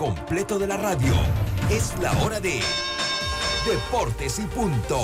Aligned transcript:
completo 0.00 0.58
de 0.58 0.66
la 0.66 0.78
radio. 0.78 1.12
Es 1.68 1.92
la 2.00 2.10
hora 2.22 2.40
de 2.40 2.62
Deportes 3.66 4.38
y 4.38 4.46
Punto. 4.46 4.98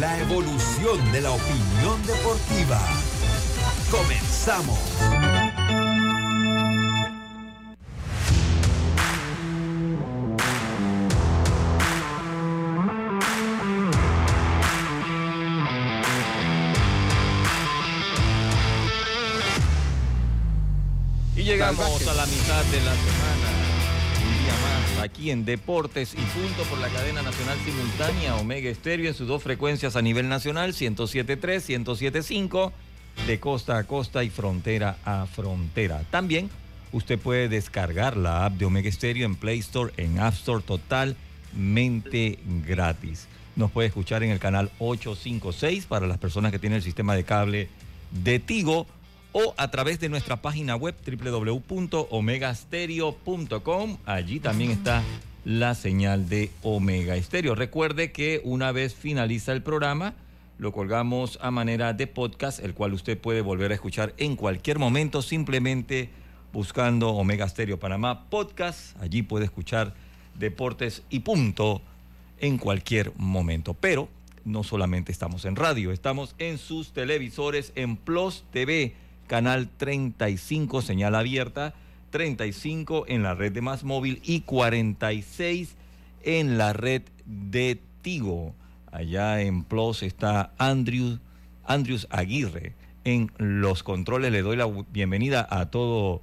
La 0.00 0.18
evolución 0.20 1.12
de 1.12 1.20
la 1.20 1.32
opinión 1.32 2.02
deportiva. 2.06 2.80
Comenzamos. 3.90 4.78
Y 21.36 21.42
llegamos 21.42 22.08
a 22.08 22.14
la 22.14 22.24
mitad 22.24 22.64
de 22.64 22.80
la 22.80 22.94
semana. 22.94 23.37
Aquí 25.08 25.30
en 25.30 25.46
Deportes 25.46 26.12
y 26.12 26.16
Punto 26.16 26.64
por 26.68 26.78
la 26.80 26.88
cadena 26.88 27.22
nacional 27.22 27.56
simultánea 27.64 28.36
Omega 28.36 28.68
Estéreo 28.68 29.08
en 29.08 29.14
sus 29.14 29.26
dos 29.26 29.42
frecuencias 29.42 29.96
a 29.96 30.02
nivel 30.02 30.28
nacional, 30.28 30.74
107.3, 30.74 31.82
107.5, 31.82 32.72
de 33.26 33.40
costa 33.40 33.78
a 33.78 33.84
costa 33.84 34.22
y 34.22 34.28
frontera 34.28 34.98
a 35.06 35.24
frontera. 35.24 36.02
También 36.10 36.50
usted 36.92 37.18
puede 37.18 37.48
descargar 37.48 38.18
la 38.18 38.44
app 38.44 38.52
de 38.58 38.66
Omega 38.66 38.90
Estéreo 38.90 39.24
en 39.24 39.34
Play 39.34 39.60
Store, 39.60 39.94
en 39.96 40.18
App 40.18 40.34
Store 40.34 40.62
totalmente 40.62 42.38
gratis. 42.66 43.28
Nos 43.56 43.70
puede 43.70 43.88
escuchar 43.88 44.22
en 44.22 44.30
el 44.30 44.38
canal 44.38 44.70
856 44.78 45.86
para 45.86 46.06
las 46.06 46.18
personas 46.18 46.52
que 46.52 46.58
tienen 46.58 46.76
el 46.76 46.82
sistema 46.82 47.16
de 47.16 47.24
cable 47.24 47.70
de 48.10 48.40
Tigo 48.40 48.86
o 49.32 49.54
a 49.56 49.70
través 49.70 50.00
de 50.00 50.08
nuestra 50.08 50.42
página 50.42 50.76
web 50.76 50.94
www.omegastereo.com. 51.06 53.96
Allí 54.06 54.40
también 54.40 54.72
está 54.72 55.02
la 55.44 55.74
señal 55.74 56.28
de 56.28 56.50
Omega 56.62 57.16
Estéreo. 57.16 57.54
Recuerde 57.54 58.12
que 58.12 58.40
una 58.44 58.72
vez 58.72 58.94
finaliza 58.94 59.52
el 59.52 59.62
programa, 59.62 60.14
lo 60.58 60.72
colgamos 60.72 61.38
a 61.40 61.50
manera 61.50 61.92
de 61.92 62.06
podcast, 62.06 62.60
el 62.60 62.74
cual 62.74 62.92
usted 62.92 63.18
puede 63.18 63.40
volver 63.40 63.70
a 63.70 63.74
escuchar 63.74 64.14
en 64.18 64.36
cualquier 64.36 64.78
momento, 64.78 65.22
simplemente 65.22 66.10
buscando 66.52 67.10
Omega 67.10 67.48
Stereo 67.48 67.78
Panamá 67.78 68.28
Podcast. 68.28 69.00
Allí 69.00 69.22
puede 69.22 69.44
escuchar 69.44 69.94
deportes 70.38 71.02
y 71.10 71.20
punto 71.20 71.82
en 72.40 72.58
cualquier 72.58 73.12
momento. 73.16 73.74
Pero 73.74 74.08
no 74.44 74.64
solamente 74.64 75.12
estamos 75.12 75.44
en 75.44 75.56
radio, 75.56 75.92
estamos 75.92 76.34
en 76.38 76.58
sus 76.58 76.92
televisores, 76.92 77.72
en 77.74 77.96
Plus 77.96 78.44
TV 78.50 78.94
canal 79.28 79.68
35, 79.68 80.82
señal 80.82 81.14
abierta, 81.14 81.74
35 82.10 83.04
en 83.06 83.22
la 83.22 83.34
red 83.34 83.52
de 83.52 83.60
Más 83.60 83.84
Móvil 83.84 84.20
y 84.24 84.40
46 84.40 85.76
en 86.24 86.58
la 86.58 86.72
red 86.72 87.02
de 87.24 87.80
Tigo. 88.02 88.54
Allá 88.90 89.40
en 89.42 89.62
Plus 89.62 90.02
está 90.02 90.52
Andrew, 90.58 91.18
Andrews 91.64 92.08
Aguirre 92.10 92.74
en 93.04 93.30
los 93.38 93.84
controles. 93.84 94.32
Le 94.32 94.42
doy 94.42 94.56
la 94.56 94.66
bienvenida 94.90 95.46
a 95.48 95.70
todo 95.70 96.22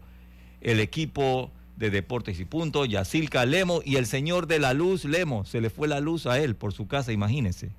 el 0.61 0.79
equipo 0.79 1.51
de 1.77 1.89
Deportes 1.89 2.39
y 2.39 2.45
Punto, 2.45 2.85
Yacilca 2.85 3.45
Lemo 3.45 3.81
y 3.85 3.97
el 3.97 4.07
señor 4.07 4.47
de 4.47 4.59
la 4.59 4.73
luz, 4.73 5.05
Lemo. 5.05 5.45
Se 5.45 5.61
le 5.61 5.69
fue 5.69 5.87
la 5.87 5.99
luz 5.99 6.25
a 6.25 6.39
él 6.39 6.55
por 6.55 6.73
su 6.73 6.87
casa, 6.87 7.11
imagínese. 7.11 7.71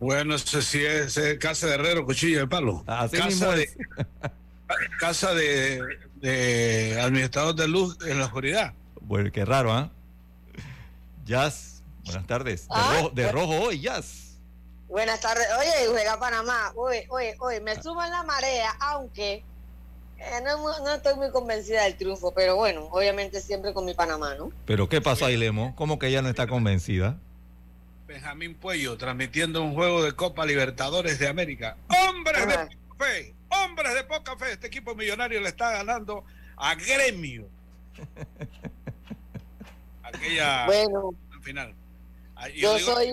Bueno, 0.00 0.34
ese 0.34 0.62
sí 0.62 0.78
es, 0.78 1.16
es 1.18 1.38
casa 1.38 1.66
de 1.66 1.74
herrero, 1.74 2.06
cuchillo 2.06 2.40
de 2.40 2.46
palo. 2.46 2.82
Así 2.86 3.18
casa 3.18 3.28
mismo 3.28 3.50
de. 3.52 3.68
casa 4.98 5.34
de, 5.34 5.80
de 6.16 7.00
administrador 7.00 7.54
de 7.54 7.68
luz 7.68 7.96
en 8.06 8.18
la 8.18 8.26
oscuridad. 8.26 8.72
Bueno, 9.00 9.30
qué 9.32 9.44
raro, 9.44 9.72
¿ah? 9.72 9.90
Jazz, 11.24 11.82
buenas 12.04 12.26
tardes. 12.26 12.62
De, 12.62 12.74
Ah, 12.74 12.92
rojo, 12.96 13.10
de 13.10 13.26
bu- 13.28 13.32
rojo 13.32 13.60
hoy, 13.60 13.80
Jazz. 13.80 14.36
Buenas 14.88 15.20
tardes. 15.20 15.46
Oye, 15.58 15.86
juega 15.88 16.18
Panamá. 16.18 16.72
Oye, 16.74 17.06
oye, 17.10 17.36
oye, 17.38 17.60
me 17.60 17.80
subo 17.80 18.02
en 18.02 18.10
la 18.10 18.22
marea, 18.24 18.70
aunque 18.80 19.44
eh, 20.18 20.40
no, 20.44 20.56
no 20.80 20.94
estoy 20.94 21.14
muy 21.14 21.30
convencida 21.30 21.84
del 21.84 21.96
triunfo, 21.96 22.32
pero 22.34 22.56
bueno, 22.56 22.88
obviamente 22.90 23.40
siempre 23.40 23.72
con 23.72 23.84
mi 23.84 23.94
Panamá, 23.94 24.34
¿no? 24.34 24.50
Pero 24.66 24.88
¿qué 24.88 25.00
pasó 25.00 25.26
ahí, 25.26 25.36
Lemo? 25.36 25.74
¿Cómo 25.76 25.98
que 25.98 26.08
ella 26.08 26.22
no 26.22 26.28
está 26.28 26.46
convencida? 26.48 27.16
Benjamín 28.08 28.54
Puello 28.56 28.96
transmitiendo 28.98 29.62
un 29.62 29.74
juego 29.74 30.02
de 30.02 30.12
Copa 30.12 30.44
Libertadores 30.44 31.20
de 31.20 31.28
América. 31.28 31.76
¡Hombres 32.08 32.36
Ajá. 32.42 32.64
de 32.66 32.76
poca 32.76 33.04
fe! 33.04 33.34
¡Hombres 33.50 33.94
de 33.94 34.04
poca 34.04 34.36
fe! 34.36 34.52
Este 34.52 34.68
equipo 34.68 34.94
millonario 34.94 35.40
le 35.40 35.48
está 35.48 35.72
ganando 35.72 36.24
a 36.56 36.74
Gremio. 36.74 37.48
Aquella 40.02 40.66
Bueno, 40.66 41.10
final. 41.42 41.74
Ah, 42.36 42.48
yo 42.48 42.76
digo, 42.76 42.94
soy. 42.94 43.12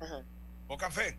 Ajá. 0.00 0.22
Poca 0.66 0.90
fe. 0.90 1.16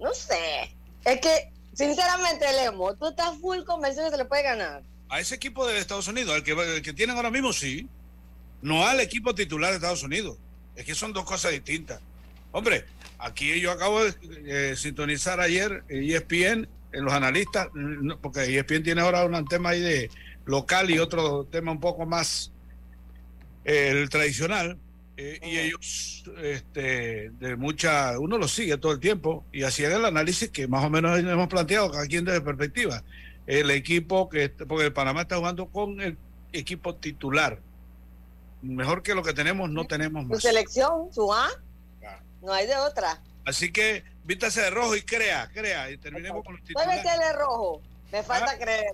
No 0.00 0.12
sé. 0.14 0.74
Es 1.04 1.20
que, 1.20 1.52
sinceramente, 1.74 2.50
Lemo, 2.52 2.94
tú 2.94 3.08
estás 3.08 3.36
full 3.38 3.62
convencido 3.64 4.06
que 4.06 4.12
se 4.12 4.16
le 4.18 4.24
puede 4.24 4.42
ganar. 4.42 4.82
A 5.08 5.20
ese 5.20 5.34
equipo 5.34 5.66
de 5.66 5.78
Estados 5.78 6.08
Unidos, 6.08 6.34
el 6.36 6.42
que, 6.42 6.52
el 6.52 6.82
que 6.82 6.92
tienen 6.92 7.16
ahora 7.16 7.30
mismo, 7.30 7.52
sí. 7.52 7.88
No 8.62 8.86
al 8.86 9.00
equipo 9.00 9.34
titular 9.34 9.70
de 9.70 9.76
Estados 9.76 10.02
Unidos. 10.02 10.38
Es 10.76 10.84
que 10.84 10.94
son 10.94 11.12
dos 11.12 11.24
cosas 11.24 11.52
distintas. 11.52 12.00
Hombre, 12.52 12.86
aquí 13.22 13.60
yo 13.60 13.70
acabo 13.70 14.04
de 14.04 14.12
eh, 14.44 14.76
sintonizar 14.76 15.40
ayer 15.40 15.84
eh, 15.88 16.14
ESPN, 16.14 16.68
en 16.92 17.04
los 17.04 17.12
analistas, 17.14 17.68
no, 17.74 18.20
porque 18.20 18.42
ESPN 18.42 18.82
tiene 18.82 19.00
ahora 19.00 19.24
un 19.24 19.46
tema 19.46 19.70
ahí 19.70 19.80
de 19.80 20.10
local 20.44 20.90
y 20.90 20.98
otro 20.98 21.44
tema 21.44 21.72
un 21.72 21.80
poco 21.80 22.04
más 22.04 22.52
eh, 23.64 23.88
el 23.92 24.08
tradicional. 24.08 24.78
eh, 25.16 25.38
y 25.42 25.58
ellos, 25.58 26.24
este, 26.42 27.30
de 27.30 27.56
mucha, 27.56 28.18
uno 28.18 28.38
los 28.38 28.52
sigue 28.52 28.76
todo 28.76 28.92
el 28.92 29.00
tiempo 29.00 29.44
y 29.52 29.62
hacían 29.62 29.92
el 29.92 30.04
análisis 30.04 30.50
que 30.50 30.66
más 30.68 30.84
o 30.84 30.90
menos 30.90 31.18
hemos 31.18 31.48
planteado, 31.48 31.90
cada 31.90 32.06
quien 32.06 32.24
desde 32.24 32.40
perspectiva 32.40 33.02
el 33.46 33.70
equipo 33.70 34.28
que 34.28 34.48
porque 34.50 34.86
el 34.86 34.92
Panamá 34.92 35.22
está 35.22 35.36
jugando 35.36 35.66
con 35.66 36.00
el 36.00 36.16
equipo 36.52 36.94
titular 36.94 37.60
mejor 38.62 39.02
que 39.02 39.14
lo 39.14 39.22
que 39.22 39.32
tenemos 39.32 39.68
no 39.68 39.84
tenemos 39.86 40.24
más 40.26 40.40
selección, 40.40 41.12
su 41.12 41.32
A. 41.32 41.48
no 42.42 42.52
hay 42.52 42.66
de 42.66 42.76
otra. 42.76 43.20
así 43.44 43.72
que 43.72 44.04
vístase 44.24 44.60
de 44.62 44.70
rojo 44.70 44.94
y 44.94 45.02
crea 45.02 45.48
crea 45.52 45.90
y 45.90 45.96
terminemos 45.98 46.44
con 46.44 46.54
los 46.54 46.62
Puede 46.62 46.74
titulares 46.86 47.04
meterle 47.04 47.32
rojo. 47.32 47.80
Me 48.12 48.22
falta 48.22 48.52
Ah. 48.52 48.58
creer. 48.58 48.92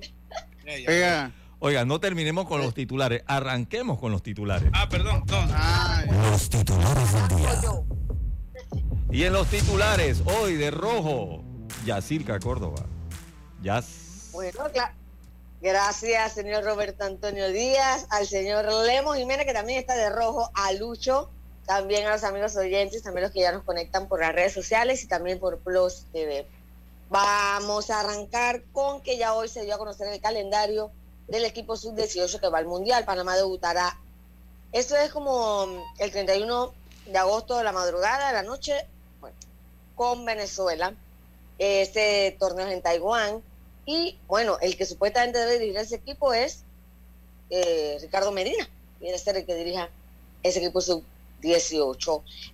Oiga, 0.89 1.33
Oiga, 1.61 1.85
no 1.85 1.99
terminemos 1.99 2.47
con 2.47 2.61
los 2.61 2.73
titulares, 2.73 3.23
arranquemos 3.27 3.99
con 3.99 4.13
los 4.13 4.23
titulares. 4.23 4.71
ah 4.75 4.89
perdón 4.89 5.25
Los 6.31 6.49
titulares 6.49 7.13
del 7.13 7.37
día. 7.37 7.61
Y 9.11 9.25
en 9.25 9.33
los 9.33 9.49
titulares, 9.49 10.23
hoy 10.27 10.55
de 10.55 10.71
rojo, 10.71 11.43
Yacirca 11.85 12.39
Córdoba. 12.39 12.85
Jazz. 13.63 14.29
Bueno, 14.33 14.71
claro. 14.73 14.95
Gracias, 15.61 16.35
señor 16.35 16.63
Roberto 16.63 17.03
Antonio 17.05 17.49
Díaz, 17.51 18.07
al 18.11 18.27
señor 18.27 18.67
Lemos 18.87 19.17
Jiménez, 19.17 19.45
que 19.45 19.53
también 19.53 19.81
está 19.81 19.97
de 19.97 20.11
rojo, 20.11 20.49
a 20.55 20.73
Lucho, 20.75 21.33
también 21.69 22.06
a 22.06 22.12
los 22.12 22.25
amigos 22.25 22.56
oyentes, 22.56 23.03
también 23.03 23.25
los 23.25 23.33
que 23.33 23.41
ya 23.41 23.53
nos 23.53 23.62
conectan 23.62 24.09
por 24.09 24.21
las 24.21 24.34
redes 24.34 24.55
sociales 24.55 25.05
y 25.05 25.06
también 25.06 25.39
por 25.39 25.59
Plus 25.59 26.06
TV. 26.15 26.47
Vamos 27.11 27.91
a 27.91 28.01
arrancar 28.01 28.62
con 28.73 29.03
que 29.03 29.19
ya 29.19 29.34
hoy 29.34 29.49
se 29.49 29.67
dio 29.67 29.75
a 29.75 29.79
conocer 29.79 30.09
el 30.09 30.19
calendario 30.19 30.91
del 31.29 31.45
equipo 31.45 31.77
sub-18 31.77 32.41
que 32.41 32.49
va 32.49 32.56
al 32.56 32.65
Mundial. 32.65 33.05
Panamá 33.05 33.37
debutará. 33.37 34.01
Esto 34.73 34.97
es 34.97 35.12
como 35.12 35.84
el 35.99 36.11
31 36.11 36.73
de 37.05 37.19
agosto 37.19 37.59
de 37.59 37.65
la 37.65 37.73
madrugada, 37.73 38.29
de 38.29 38.33
la 38.33 38.43
noche, 38.45 38.87
con 39.95 40.25
Venezuela. 40.25 40.95
Este 41.59 42.35
torneo 42.41 42.67
es 42.67 42.73
en 42.73 42.81
Taiwán. 42.81 43.43
Y 43.85 44.17
bueno, 44.27 44.56
el 44.62 44.75
que 44.79 44.87
supuestamente 44.87 45.39
debe 45.39 45.59
dirigir 45.59 45.81
ese 45.81 45.97
equipo 45.97 46.33
es 46.33 46.62
eh, 47.50 47.99
Ricardo 48.00 48.33
Medina. 48.33 48.71
Viene 49.00 49.17
a 49.17 49.19
ser 49.19 49.37
el 49.37 49.45
que 49.45 49.55
dirija 49.55 49.91
ese 50.43 50.61
equipo 50.61 50.81
sub-18. 50.81 51.18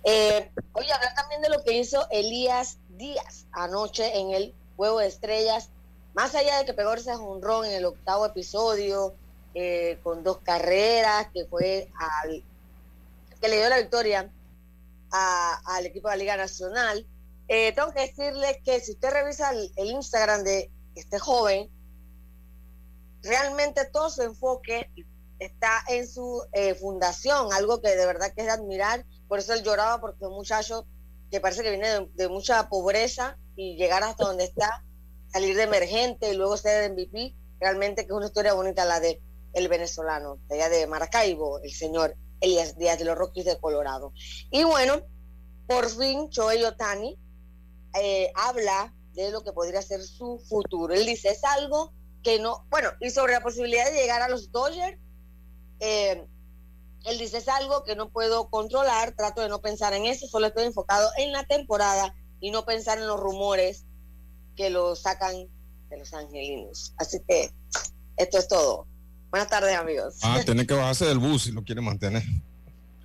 Eh, 0.03 0.51
oye, 0.73 0.91
hablar 0.93 1.13
también 1.15 1.41
de 1.41 1.49
lo 1.49 1.63
que 1.63 1.73
hizo 1.73 2.07
Elías 2.11 2.77
Díaz 2.89 3.45
anoche 3.51 4.17
en 4.17 4.31
el 4.31 4.53
Juego 4.75 4.99
de 4.99 5.07
Estrellas. 5.07 5.69
Más 6.13 6.33
allá 6.35 6.59
de 6.59 6.65
que 6.65 6.73
pegó 6.73 6.93
ese 6.93 7.13
jonrón 7.15 7.65
en 7.65 7.73
el 7.73 7.85
octavo 7.85 8.25
episodio, 8.25 9.15
eh, 9.53 9.99
con 10.03 10.23
dos 10.23 10.37
carreras, 10.39 11.27
que 11.33 11.45
fue 11.45 11.89
al 11.97 12.43
que 13.41 13.47
le 13.49 13.57
dio 13.57 13.69
la 13.69 13.77
victoria 13.79 14.31
a- 15.11 15.61
al 15.75 15.85
equipo 15.85 16.07
de 16.09 16.13
la 16.15 16.19
Liga 16.19 16.37
Nacional. 16.37 17.05
Eh, 17.47 17.71
tengo 17.73 17.91
que 17.93 18.01
decirle 18.01 18.61
que 18.63 18.79
si 18.79 18.93
usted 18.93 19.11
revisa 19.11 19.51
el, 19.51 19.71
el 19.75 19.91
Instagram 19.91 20.43
de 20.43 20.71
este 20.95 21.19
joven, 21.19 21.69
realmente 23.23 23.85
todo 23.85 24.09
su 24.09 24.21
enfoque 24.21 24.89
está 25.39 25.83
en 25.89 26.07
su 26.07 26.43
eh, 26.53 26.75
fundación, 26.75 27.51
algo 27.53 27.81
que 27.81 27.95
de 27.95 28.05
verdad 28.05 28.31
que 28.33 28.41
es 28.41 28.47
de 28.47 28.53
admirar. 28.53 29.05
Por 29.27 29.39
eso 29.39 29.53
él 29.53 29.63
lloraba, 29.63 29.99
porque 29.99 30.25
un 30.25 30.33
muchacho 30.33 30.85
que 31.31 31.39
parece 31.39 31.63
que 31.63 31.71
viene 31.71 31.89
de, 31.89 32.09
de 32.13 32.29
mucha 32.29 32.69
pobreza 32.69 33.37
y 33.55 33.75
llegar 33.75 34.03
hasta 34.03 34.25
donde 34.25 34.45
está, 34.45 34.83
salir 35.27 35.55
de 35.55 35.63
emergente 35.63 36.31
y 36.31 36.35
luego 36.35 36.57
ser 36.57 36.91
MVP, 36.91 37.35
realmente 37.59 38.03
que 38.03 38.11
es 38.11 38.17
una 38.17 38.27
historia 38.27 38.53
bonita 38.53 38.85
la 38.85 38.99
de 38.99 39.21
el 39.53 39.67
venezolano 39.69 40.37
de 40.47 40.55
allá 40.55 40.69
de 40.69 40.85
Maracaibo, 40.85 41.59
el 41.59 41.71
señor 41.71 42.15
Elías 42.41 42.77
Díaz 42.77 42.99
de 42.99 43.05
los 43.05 43.17
Rockies 43.17 43.45
de 43.45 43.57
Colorado. 43.57 44.13
Y 44.51 44.63
bueno, 44.63 45.01
por 45.67 45.89
fin 45.89 46.29
Choey 46.29 46.63
Otani 46.63 47.17
eh, 47.99 48.31
habla 48.35 48.93
de 49.13 49.31
lo 49.31 49.43
que 49.43 49.53
podría 49.53 49.81
ser 49.81 50.01
su 50.03 50.39
futuro. 50.39 50.93
Él 50.93 51.05
dice, 51.05 51.29
es 51.29 51.43
algo 51.43 51.93
que 52.21 52.39
no, 52.39 52.65
bueno, 52.69 52.89
y 52.99 53.09
sobre 53.11 53.33
la 53.33 53.41
posibilidad 53.41 53.85
de 53.85 53.97
llegar 53.97 54.21
a 54.21 54.29
los 54.29 54.51
Dodgers, 54.51 54.99
eh, 55.79 56.25
él 57.05 57.19
dice, 57.19 57.37
es 57.37 57.47
algo 57.47 57.83
que 57.83 57.95
no 57.95 58.09
puedo 58.09 58.49
controlar, 58.49 59.13
trato 59.15 59.41
de 59.41 59.49
no 59.49 59.61
pensar 59.61 59.93
en 59.93 60.05
eso, 60.05 60.27
solo 60.27 60.47
estoy 60.47 60.65
enfocado 60.65 61.09
en 61.17 61.31
la 61.31 61.43
temporada 61.43 62.15
y 62.39 62.51
no 62.51 62.65
pensar 62.65 62.97
en 62.97 63.07
los 63.07 63.19
rumores 63.19 63.85
que 64.55 64.69
lo 64.69 64.95
sacan 64.95 65.47
de 65.89 65.97
los 65.97 66.13
angelinos. 66.13 66.93
Así 66.97 67.19
que 67.27 67.51
esto 68.17 68.39
es 68.39 68.47
todo. 68.47 68.87
Buenas 69.29 69.49
tardes, 69.49 69.75
amigos. 69.75 70.15
Ah, 70.23 70.41
tiene 70.45 70.65
que 70.65 70.73
bajarse 70.73 71.05
del 71.05 71.19
bus 71.19 71.43
si 71.43 71.51
lo 71.51 71.63
quiere 71.63 71.81
mantener. 71.81 72.23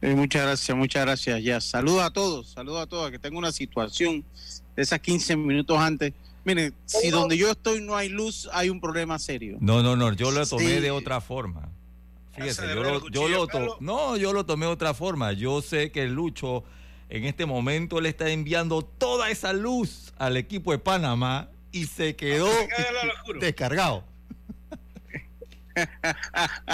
muchas 0.01 0.43
gracias, 0.43 0.77
muchas 0.77 1.05
gracias. 1.05 1.43
Ya, 1.43 1.61
saludos 1.61 2.03
a 2.03 2.11
todos, 2.11 2.51
saludos 2.51 2.83
a 2.83 2.87
todos. 2.87 3.11
Que 3.11 3.19
tengo 3.19 3.39
una 3.39 3.53
situación 3.53 4.25
de 4.77 4.83
esas 4.83 5.01
15 5.01 5.37
minutos 5.37 5.79
antes. 5.79 6.13
Mire, 6.45 6.73
si 6.87 7.11
donde 7.11 7.37
yo 7.37 7.51
estoy 7.51 7.83
no 7.83 7.97
hay 7.97 8.09
luz, 8.09 8.49
hay 8.53 8.71
un 8.71 8.81
problema 8.81 9.19
serio. 9.19 9.59
No, 9.61 9.83
no, 9.83 9.95
no, 9.95 10.13
yo 10.15 10.31
lo 10.31 10.47
tomé 10.47 10.81
de 10.81 10.91
otra 10.91 11.21
forma. 11.21 11.69
Fíjese, 12.41 12.69
yo 12.69 12.83
lo, 12.83 13.09
yo 13.09 13.29
lo 13.29 13.77
no, 13.81 14.17
yo 14.17 14.33
lo 14.33 14.47
tomé 14.47 14.67
de 14.67 14.73
otra 14.73 14.95
forma. 14.95 15.33
Yo 15.33 15.63
sé 15.63 15.91
que 15.91 16.07
Lucho 16.07 16.65
en 17.09 17.25
este 17.25 17.45
momento 17.45 18.01
le 18.01 18.09
está 18.09 18.31
enviando 18.31 18.83
toda 18.83 19.31
esa 19.31 19.53
luz 19.53 20.13
al 20.17 20.37
equipo 20.37 20.73
de 20.73 20.79
Panamá 20.79 21.51
y 21.73 21.87
se 21.87 22.17
quedó 22.17 22.49
descargado. 23.41 24.05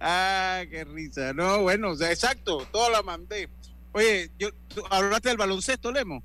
ah, 0.00 0.62
qué 0.70 0.84
risa. 0.84 1.32
No, 1.32 1.62
bueno, 1.62 1.90
o 1.90 1.96
sea, 1.96 2.10
exacto, 2.10 2.66
toda 2.72 2.90
la 2.90 3.02
mandé. 3.02 3.48
Oye, 3.92 4.30
yo, 4.38 4.48
¿hablaste 4.90 5.28
del 5.28 5.38
baloncesto, 5.38 5.92
Lemo? 5.92 6.24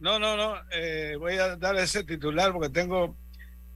No, 0.00 0.18
no, 0.18 0.36
no. 0.36 0.56
Eh, 0.72 1.16
voy 1.18 1.34
a 1.34 1.56
dar 1.56 1.76
ese 1.76 2.02
titular 2.02 2.52
porque 2.52 2.70
tengo, 2.70 3.14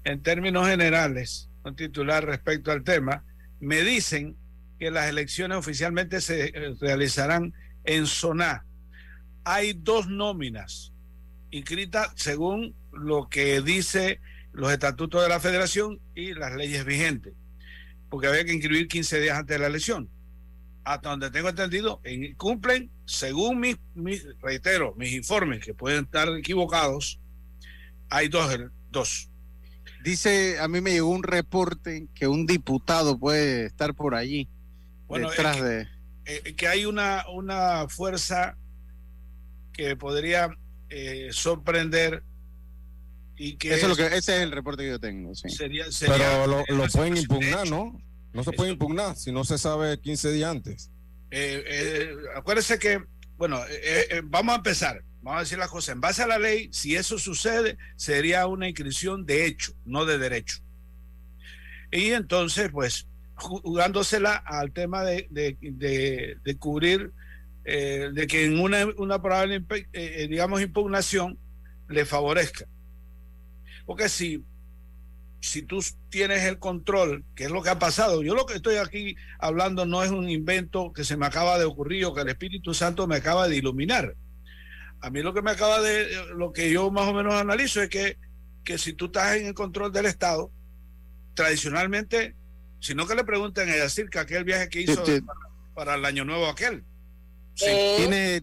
en 0.05 0.23
términos 0.23 0.67
generales, 0.67 1.51
un 1.63 1.77
titular 1.77 2.25
respecto 2.25 2.73
al 2.73 2.83
tema. 2.83 3.23
Me 3.67 3.83
dicen 3.83 4.37
que 4.79 4.93
las 4.93 5.09
elecciones 5.09 5.59
oficialmente 5.59 6.21
se 6.21 6.51
eh, 6.55 6.77
realizarán 6.79 7.53
en 7.83 8.07
Soná. 8.07 8.65
Hay 9.43 9.73
dos 9.73 10.07
nóminas 10.07 10.93
inscritas 11.51 12.13
según 12.15 12.77
lo 12.93 13.29
que 13.29 13.61
dice 13.63 14.21
los 14.53 14.71
estatutos 14.71 15.21
de 15.21 15.29
la 15.29 15.41
federación 15.41 16.01
y 16.15 16.33
las 16.33 16.55
leyes 16.55 16.85
vigentes, 16.85 17.35
porque 18.09 18.29
había 18.29 18.45
que 18.45 18.53
inscribir 18.53 18.87
15 18.87 19.21
días 19.21 19.37
antes 19.37 19.57
de 19.57 19.59
la 19.59 19.67
elección. 19.67 20.09
Hasta 20.85 21.11
donde 21.11 21.33
tengo 21.33 21.49
entendido, 21.49 22.01
cumplen, 22.37 22.93
según 23.05 23.59
mis, 23.59 23.79
reitero, 24.41 24.95
mis 24.97 25.13
informes, 25.13 25.65
que 25.65 25.75
pueden 25.75 26.05
estar 26.05 26.29
equivocados, 26.39 27.19
hay 28.11 28.29
dos, 28.29 28.49
dos. 28.93 29.29
Dice, 30.07 30.61
a 30.61 30.69
mí 30.69 30.81
me 30.81 30.93
llegó 30.93 31.09
un 31.09 31.25
reporte 31.25 32.07
que 32.15 32.29
un 32.29 32.47
diputado 32.47 33.19
puede 33.19 33.67
estar 33.67 33.93
por 33.93 34.15
allí, 34.15 34.49
detrás 35.09 35.61
de... 35.61 35.89
Eh, 36.27 36.55
que 36.55 36.69
hay 36.69 36.87
una, 36.87 37.25
una 37.29 37.89
fuerza 37.89 38.57
que 39.73 39.97
podría 39.97 40.57
eh, 40.91 41.31
sorprender 41.33 42.23
y 43.37 43.57
que 43.57 43.75
Eso 43.75 43.87
es 43.87 43.89
lo 43.89 43.97
que, 43.97 44.07
ese 44.17 44.37
es 44.37 44.43
el 44.43 44.53
reporte 44.53 44.85
que 44.85 44.91
yo 44.91 45.01
tengo. 45.01 45.33
Pero 46.01 46.47
lo, 46.47 46.87
pueden 46.87 47.17
impugnar, 47.17 47.69
¿no? 47.69 48.01
No 48.33 48.45
se 48.45 48.53
puede 48.53 48.71
impugnar 48.71 49.17
si 49.17 49.33
no 49.33 49.43
se 49.43 49.59
sabe 49.59 49.99
15 49.99 50.31
días 50.31 50.51
antes. 50.53 50.91
Eh, 51.33 51.65
eh, 51.67 52.17
acuérdese 52.37 52.79
que, 52.79 53.03
bueno, 53.37 53.61
eh, 53.69 54.23
vamos 54.23 54.53
a 54.53 54.57
empezar. 54.59 55.03
Vamos 55.27 55.39
a 55.39 55.43
decir 55.43 55.59
las 55.59 55.71
cosas. 55.71 55.93
En 55.93 56.01
base 56.01 56.23
a 56.23 56.29
la 56.29 56.39
ley, 56.39 56.69
si 56.71 56.95
eso 56.95 57.19
sucede, 57.19 57.79
sería 57.97 58.47
una 58.47 58.69
inscripción 58.69 59.27
de 59.27 59.45
hecho, 59.45 59.73
no 59.85 60.05
de 60.05 60.19
derecho. 60.19 60.59
Y 61.91 62.13
entonces, 62.13 62.71
pues, 62.71 63.09
jugándosela 63.35 64.37
al 64.37 64.71
tema 64.71 65.03
de, 65.03 65.27
de, 65.29 66.57
cubrir, 66.61 67.13
de 67.65 68.27
que 68.29 68.45
en 68.45 68.61
una, 68.61 68.87
una 68.99 69.21
probable, 69.21 69.65
digamos, 70.29 70.63
impugnación 70.63 71.37
le 71.89 72.05
favorezca. 72.05 72.67
Porque 73.85 74.09
si, 74.09 74.45
si 75.41 75.63
tú 75.63 75.81
tienes 76.09 76.45
el 76.45 76.61
control, 76.61 77.25
que 77.35 77.47
es 77.47 77.51
lo 77.51 77.65
que 77.65 77.71
ha 77.71 77.81
pasado, 77.81 78.23
yo 78.23 78.37
lo 78.37 78.47
que 78.47 78.55
estoy 78.55 78.77
aquí 78.77 79.17
hablando 79.41 79.87
no 79.87 80.05
es 80.05 80.13
un 80.13 80.31
invento 80.31 80.93
que 80.93 81.03
se 81.03 81.17
me 81.17 81.27
acaba 81.27 81.59
de 81.59 81.65
ocurrir 81.65 82.05
o 82.05 82.15
que 82.15 82.21
el 82.21 82.29
Espíritu 82.29 82.75
Santo 82.75 83.09
me 83.09 83.17
acaba 83.17 83.49
de 83.49 83.57
iluminar. 83.57 84.15
A 85.07 85.11
mí 85.11 85.23
lo 85.23 85.33
que 85.33 85.41
me 85.41 85.53
acaba 85.53 85.81
de, 85.81 86.09
lo 86.35 86.53
que 86.53 86.69
yo 86.69 86.91
más 86.91 87.07
o 87.07 87.13
menos 87.13 87.35
analizo 87.35 87.81
es 87.81 87.89
que, 87.89 88.19
que 88.65 88.77
si 88.77 88.93
tú 88.93 89.05
estás 89.05 89.37
en 89.37 89.47
el 89.47 89.55
control 89.55 89.93
del 89.93 90.07
Estado, 90.07 90.51
tradicionalmente, 91.35 92.35
si 92.81 92.93
no 92.93 93.07
que 93.07 93.15
le 93.15 93.23
pregunten 93.23 93.69
a 93.69 93.77
Yacir 93.77 94.11
que 94.11 94.19
aquel 94.19 94.43
viaje 94.43 94.69
que 94.69 94.81
hizo 94.81 95.05
para, 95.75 95.95
el 95.95 96.05
año 96.05 96.25
nuevo 96.25 96.49
aquel. 96.49 96.83
Sí. 97.55 97.67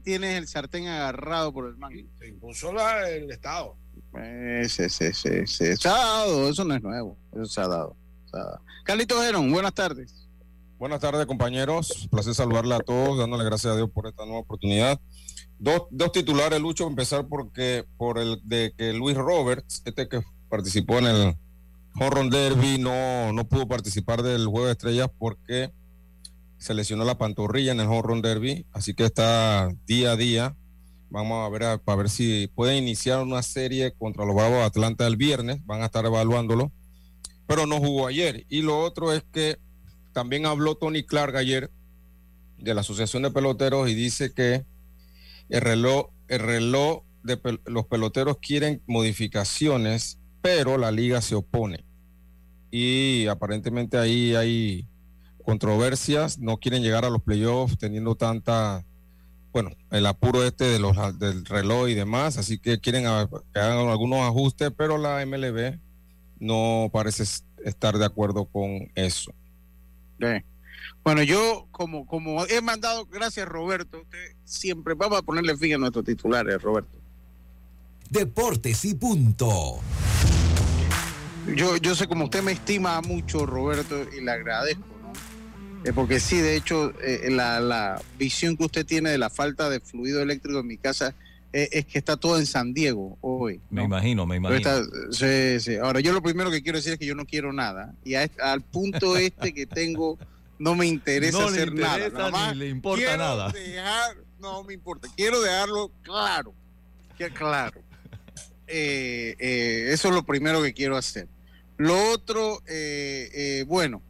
Tiene, 0.06 0.38
el 0.38 0.48
sartén 0.48 0.88
agarrado 0.88 1.51
por 1.51 1.68
el 1.68 1.75
mango. 1.75 2.10
Se 2.18 2.30
impuso 2.30 2.71
la, 2.71 3.10
el 3.10 3.30
Estado. 3.30 3.75
Sí, 4.65 4.88
sí, 4.88 5.12
sí, 5.12 5.45
sí, 5.45 5.75
Se 5.75 5.89
ha 5.89 5.92
dado, 5.92 6.48
eso 6.48 6.63
no 6.63 6.75
es 6.75 6.81
nuevo, 6.81 7.18
eso 7.33 7.45
se 7.45 7.60
ha 7.60 7.68
dado. 7.68 7.98
Carlitos 8.86 9.21
Gerón, 9.21 9.51
buenas 9.51 9.74
tardes. 9.74 10.30
Buenas 10.80 11.01
tardes, 11.01 11.25
compañeros. 11.25 12.07
Placer 12.10 12.33
saludarle 12.33 12.75
a 12.75 12.80
todos, 12.80 13.18
dándole 13.18 13.44
gracias 13.44 13.74
a 13.74 13.75
Dios 13.75 13.89
por 13.89 14.07
esta 14.07 14.24
nueva 14.24 14.39
oportunidad. 14.39 14.98
Dos, 15.59 15.83
dos 15.91 16.11
titulares, 16.11 16.59
Lucho, 16.59 16.88
empezar 16.88 17.27
porque 17.27 17.85
por 17.97 18.19
el 18.19 18.41
de 18.44 18.73
que 18.77 18.94
Luis 18.94 19.15
Roberts, 19.15 19.81
este 19.85 20.07
que 20.09 20.21
participó 20.50 21.00
en 21.00 21.07
el 21.07 21.38
Horror 22.00 22.29
Derby, 22.29 22.77
no, 22.79 23.31
no 23.31 23.47
pudo 23.47 23.67
participar 23.67 24.23
del 24.23 24.47
Juego 24.47 24.67
de 24.67 24.73
Estrellas 24.73 25.09
porque 25.17 25.71
se 26.57 26.73
lesionó 26.73 27.05
la 27.05 27.17
pantorrilla 27.17 27.71
en 27.71 27.79
el 27.79 27.88
Horror 27.88 28.21
Derby, 28.21 28.65
así 28.71 28.94
que 28.94 29.05
está 29.05 29.71
día 29.85 30.11
a 30.11 30.15
día 30.15 30.55
Vamos 31.13 31.45
a 31.45 31.50
ver 31.50 31.79
para 31.81 31.95
ver 31.95 32.09
si 32.09 32.50
puede 32.55 32.75
iniciar 32.75 33.21
una 33.21 33.44
serie 33.44 33.94
contra 33.94 34.25
los 34.25 34.33
Bravos 34.33 34.57
de 34.57 34.63
Atlanta 34.63 35.05
el 35.05 35.15
viernes. 35.15 35.63
Van 35.63 35.83
a 35.83 35.85
estar 35.85 36.03
evaluándolo. 36.07 36.71
Pero 37.45 37.67
no 37.67 37.77
jugó 37.77 38.07
ayer. 38.07 38.47
Y 38.50 38.63
lo 38.63 38.79
otro 38.79 39.13
es 39.13 39.23
que 39.31 39.59
también 40.11 40.47
habló 40.47 40.73
Tony 40.73 41.03
Clark 41.03 41.35
ayer 41.35 41.69
de 42.57 42.73
la 42.73 42.81
Asociación 42.81 43.22
de 43.22 43.29
Peloteros 43.29 43.88
y 43.89 43.93
dice 43.93 44.33
que 44.33 44.65
el 45.50 45.62
reloj, 45.62 46.09
el 46.27 46.39
reloj 46.39 47.03
de 47.23 47.39
los 47.65 47.85
peloteros 47.88 48.38
quieren 48.39 48.81
modificaciones, 48.88 50.19
pero 50.41 50.77
la 50.77 50.91
liga 50.91 51.21
se 51.21 51.35
opone. 51.35 51.85
Y 52.71 53.27
aparentemente 53.27 53.97
ahí 53.97 54.35
hay 54.35 54.88
controversias, 55.45 56.39
no 56.39 56.57
quieren 56.57 56.83
llegar 56.83 57.05
a 57.05 57.09
los 57.09 57.21
playoffs 57.21 57.77
teniendo 57.77 58.15
tanta 58.15 58.83
bueno, 59.53 59.69
el 59.91 60.07
apuro 60.07 60.43
este 60.43 60.65
de 60.65 60.79
los, 60.79 60.97
del 61.19 61.45
reloj 61.45 61.88
y 61.88 61.93
demás, 61.93 62.38
así 62.39 62.57
que 62.57 62.79
quieren 62.79 63.03
que 63.03 63.59
hagan 63.59 63.88
algunos 63.88 64.21
ajustes, 64.21 64.71
pero 64.75 64.97
la 64.97 65.23
MLB 65.23 65.77
no 66.39 66.89
parece 66.91 67.23
estar 67.63 68.00
de 68.00 68.05
acuerdo 68.05 68.45
con 68.45 68.91
eso. 68.95 69.31
Bueno, 71.03 71.24
yo 71.24 71.67
como, 71.72 72.05
como 72.05 72.45
he 72.45 72.62
mandado, 72.62 73.05
gracias 73.05 73.48
Roberto, 73.48 74.01
usted 74.01 74.36
siempre 74.45 74.93
vamos 74.93 75.19
a 75.19 75.22
ponerle 75.22 75.57
fin 75.57 75.74
a 75.74 75.77
nuestros 75.77 76.05
titulares, 76.05 76.62
Roberto. 76.62 76.98
Deportes 78.10 78.86
y 78.86 78.95
punto. 78.95 79.79
Yo, 81.55 81.75
yo 81.77 81.93
sé 81.95 82.07
como 82.07 82.25
usted 82.25 82.41
me 82.41 82.53
estima 82.53 83.01
mucho, 83.01 83.45
Roberto, 83.45 84.05
y 84.15 84.22
le 84.22 84.31
agradezco 84.31 84.93
eh, 85.86 85.91
porque 85.93 86.19
sí, 86.19 86.38
de 86.38 86.55
hecho, 86.55 86.93
eh, 87.01 87.29
la, 87.29 88.01
visión 88.17 88.55
que 88.55 88.65
usted 88.65 88.86
tiene 88.86 89.10
de 89.10 89.17
la 89.17 89.29
falta 89.29 89.69
de 89.69 89.79
fluido 89.79 90.22
eléctrico 90.22 90.60
en 90.60 90.67
mi 90.67 90.77
casa 90.77 91.13
eh, 91.51 91.67
es 91.72 91.86
que 91.86 91.98
está 91.98 92.15
todo 92.15 92.39
en 92.39 92.45
San 92.45 92.74
Diego 92.74 93.17
hoy. 93.22 93.60
Me 93.69 93.83
imagino, 93.83 94.25
me 94.25 94.38
imagino. 94.38 94.69
sí, 95.12 95.60
sí. 95.60 95.75
Ahora, 95.75 96.00
yo 96.00 96.13
lo 96.13 96.22
primero 96.22 96.50
que 96.50 96.62
quiero 96.62 96.77
decir 96.77 96.93
es 96.93 97.00
que 97.00 97.05
yo 97.05 97.15
no 97.15 97.25
quiero 97.25 97.51
nada. 97.51 97.93
Y 98.05 98.15
al 98.15 98.62
punto 98.62 99.17
este 99.17 99.53
que 99.53 99.65
tengo, 99.65 100.17
no 100.60 100.75
me 100.75 100.86
interesa 100.86 101.45
hacer 101.45 101.74
nada. 101.74 102.53
ni 102.53 102.60
le 102.60 102.69
importa 102.69 103.17
nada. 103.17 103.53
no 104.39 104.63
me 104.63 104.74
importa. 104.74 105.07
Quiero 105.15 105.41
dejarlo 105.41 105.91
claro. 106.01 106.53
Que 107.17 107.29
claro. 107.29 107.81
eso 108.67 110.07
es 110.07 110.13
lo 110.13 110.24
primero 110.24 110.62
que 110.62 110.74
quiero 110.74 110.98
hacer. 110.98 111.27
Lo 111.77 112.12
otro, 112.12 112.62
bueno 113.67 114.01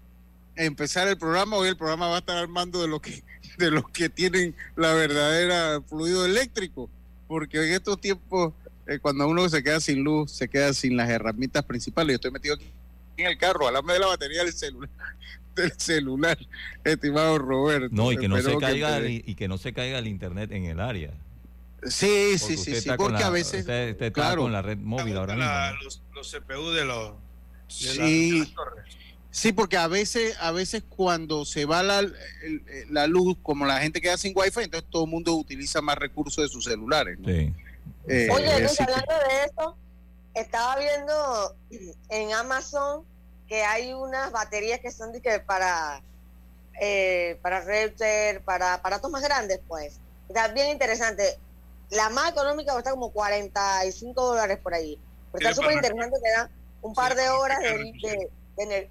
empezar 0.55 1.07
el 1.07 1.17
programa, 1.17 1.57
hoy 1.57 1.69
el 1.69 1.77
programa 1.77 2.07
va 2.07 2.15
a 2.17 2.19
estar 2.19 2.37
armando 2.37 2.81
de 2.81 2.87
lo 2.87 3.01
que 3.01 3.23
de 3.57 3.71
los 3.71 3.89
que 3.89 4.09
tienen 4.09 4.55
la 4.75 4.93
verdadera 4.93 5.81
fluido 5.81 6.25
eléctrico, 6.25 6.89
porque 7.27 7.67
en 7.67 7.73
estos 7.73 7.99
tiempos 8.01 8.53
eh, 8.87 8.99
cuando 8.99 9.27
uno 9.27 9.47
se 9.49 9.63
queda 9.63 9.79
sin 9.79 10.03
luz, 10.03 10.31
se 10.31 10.47
queda 10.47 10.73
sin 10.73 10.97
las 10.97 11.09
herramientas 11.09 11.63
principales. 11.63 12.13
Yo 12.13 12.15
estoy 12.15 12.31
metido 12.31 12.55
aquí 12.55 12.65
en 13.17 13.27
el 13.27 13.37
carro, 13.37 13.67
háblame 13.67 13.93
de 13.93 13.99
la 13.99 14.07
batería 14.07 14.43
del 14.43 14.53
celular, 14.53 14.89
del 15.55 15.71
celular, 15.77 16.37
estimado 16.83 17.37
Roberto. 17.37 17.89
No, 17.91 18.11
y 18.11 18.17
que 18.17 18.27
no 18.27 18.41
se 18.41 18.57
caiga 18.57 18.99
te- 18.99 19.05
el- 19.05 19.23
y 19.29 19.35
que 19.35 19.47
no 19.47 19.57
se 19.57 19.73
caiga 19.73 19.99
el 19.99 20.07
internet 20.07 20.51
en 20.51 20.65
el 20.65 20.79
área. 20.79 21.11
Sí, 21.83 22.37
sí, 22.37 22.55
Porque 22.55 22.57
sí, 22.57 22.75
sí, 22.81 22.89
porque 22.95 23.19
la- 23.19 23.27
a 23.27 23.29
veces, 23.29 23.59
usted, 23.61 23.91
usted 23.91 24.05
está 24.07 24.11
claro. 24.21 24.43
con 24.43 24.51
la 24.53 24.61
red 24.61 24.77
móvil 24.77 25.17
ahora 25.17 25.35
mismo. 25.35 25.83
Los, 25.83 26.01
los 26.13 26.31
CPU 26.31 26.71
de 26.71 26.85
los. 26.85 27.13
de 27.81 27.95
la- 27.95 28.05
sí, 28.07 28.31
de 28.31 28.39
las 28.39 28.53
torres. 28.53 28.85
Sí, 29.31 29.51
porque 29.51 29.77
a 29.77 29.87
veces, 29.87 30.37
a 30.39 30.51
veces 30.51 30.83
cuando 30.87 31.43
se 31.43 31.65
va 31.65 31.81
la, 31.83 31.99
el- 31.99 32.13
la 32.91 33.07
luz, 33.07 33.35
como 33.41 33.65
la 33.65 33.79
gente 33.79 33.99
queda 33.99 34.15
sin 34.17 34.31
wifi, 34.35 34.61
entonces 34.61 34.87
todo 34.91 35.05
el 35.05 35.09
mundo 35.09 35.33
utiliza 35.33 35.81
más 35.81 35.97
recursos 35.97 36.43
de 36.43 36.47
sus 36.49 36.65
celulares. 36.65 37.17
¿no? 37.19 37.27
Sí. 37.27 37.51
Eh, 38.07 38.27
Oye, 38.31 38.59
Luis, 38.59 38.77
que- 38.77 38.83
hablando 38.83 39.13
de 39.13 39.45
eso, 39.45 39.77
estaba 40.35 40.77
viendo 40.79 41.55
en 42.09 42.33
Amazon 42.33 43.03
que 43.53 43.63
hay 43.63 43.93
unas 43.93 44.31
baterías 44.31 44.79
que 44.79 44.89
son 44.89 45.11
de 45.11 45.21
que 45.21 45.39
para 45.39 46.01
eh, 46.81 47.37
para 47.43 47.61
router, 47.61 48.43
para 48.43 48.73
aparatos 48.73 49.11
más 49.11 49.21
grandes, 49.21 49.59
pues. 49.67 49.99
Está 50.27 50.47
bien 50.47 50.69
interesante. 50.71 51.37
La 51.91 52.09
más 52.09 52.31
económica 52.31 52.73
cuesta 52.73 52.89
como 52.89 53.11
45 53.11 54.25
dólares 54.25 54.57
por 54.57 54.73
ahí. 54.73 54.99
Pero 55.31 55.47
está 55.49 55.61
súper 55.61 55.75
interesante 55.75 56.17
que 56.23 56.31
da 56.31 56.49
un 56.81 56.95
par 56.95 57.11
Sí, 57.11 57.17
de 57.19 57.29
horas 57.29 57.59
de, 57.59 57.69
de, 58.01 58.31
de 58.57 58.63
ener- 58.63 58.89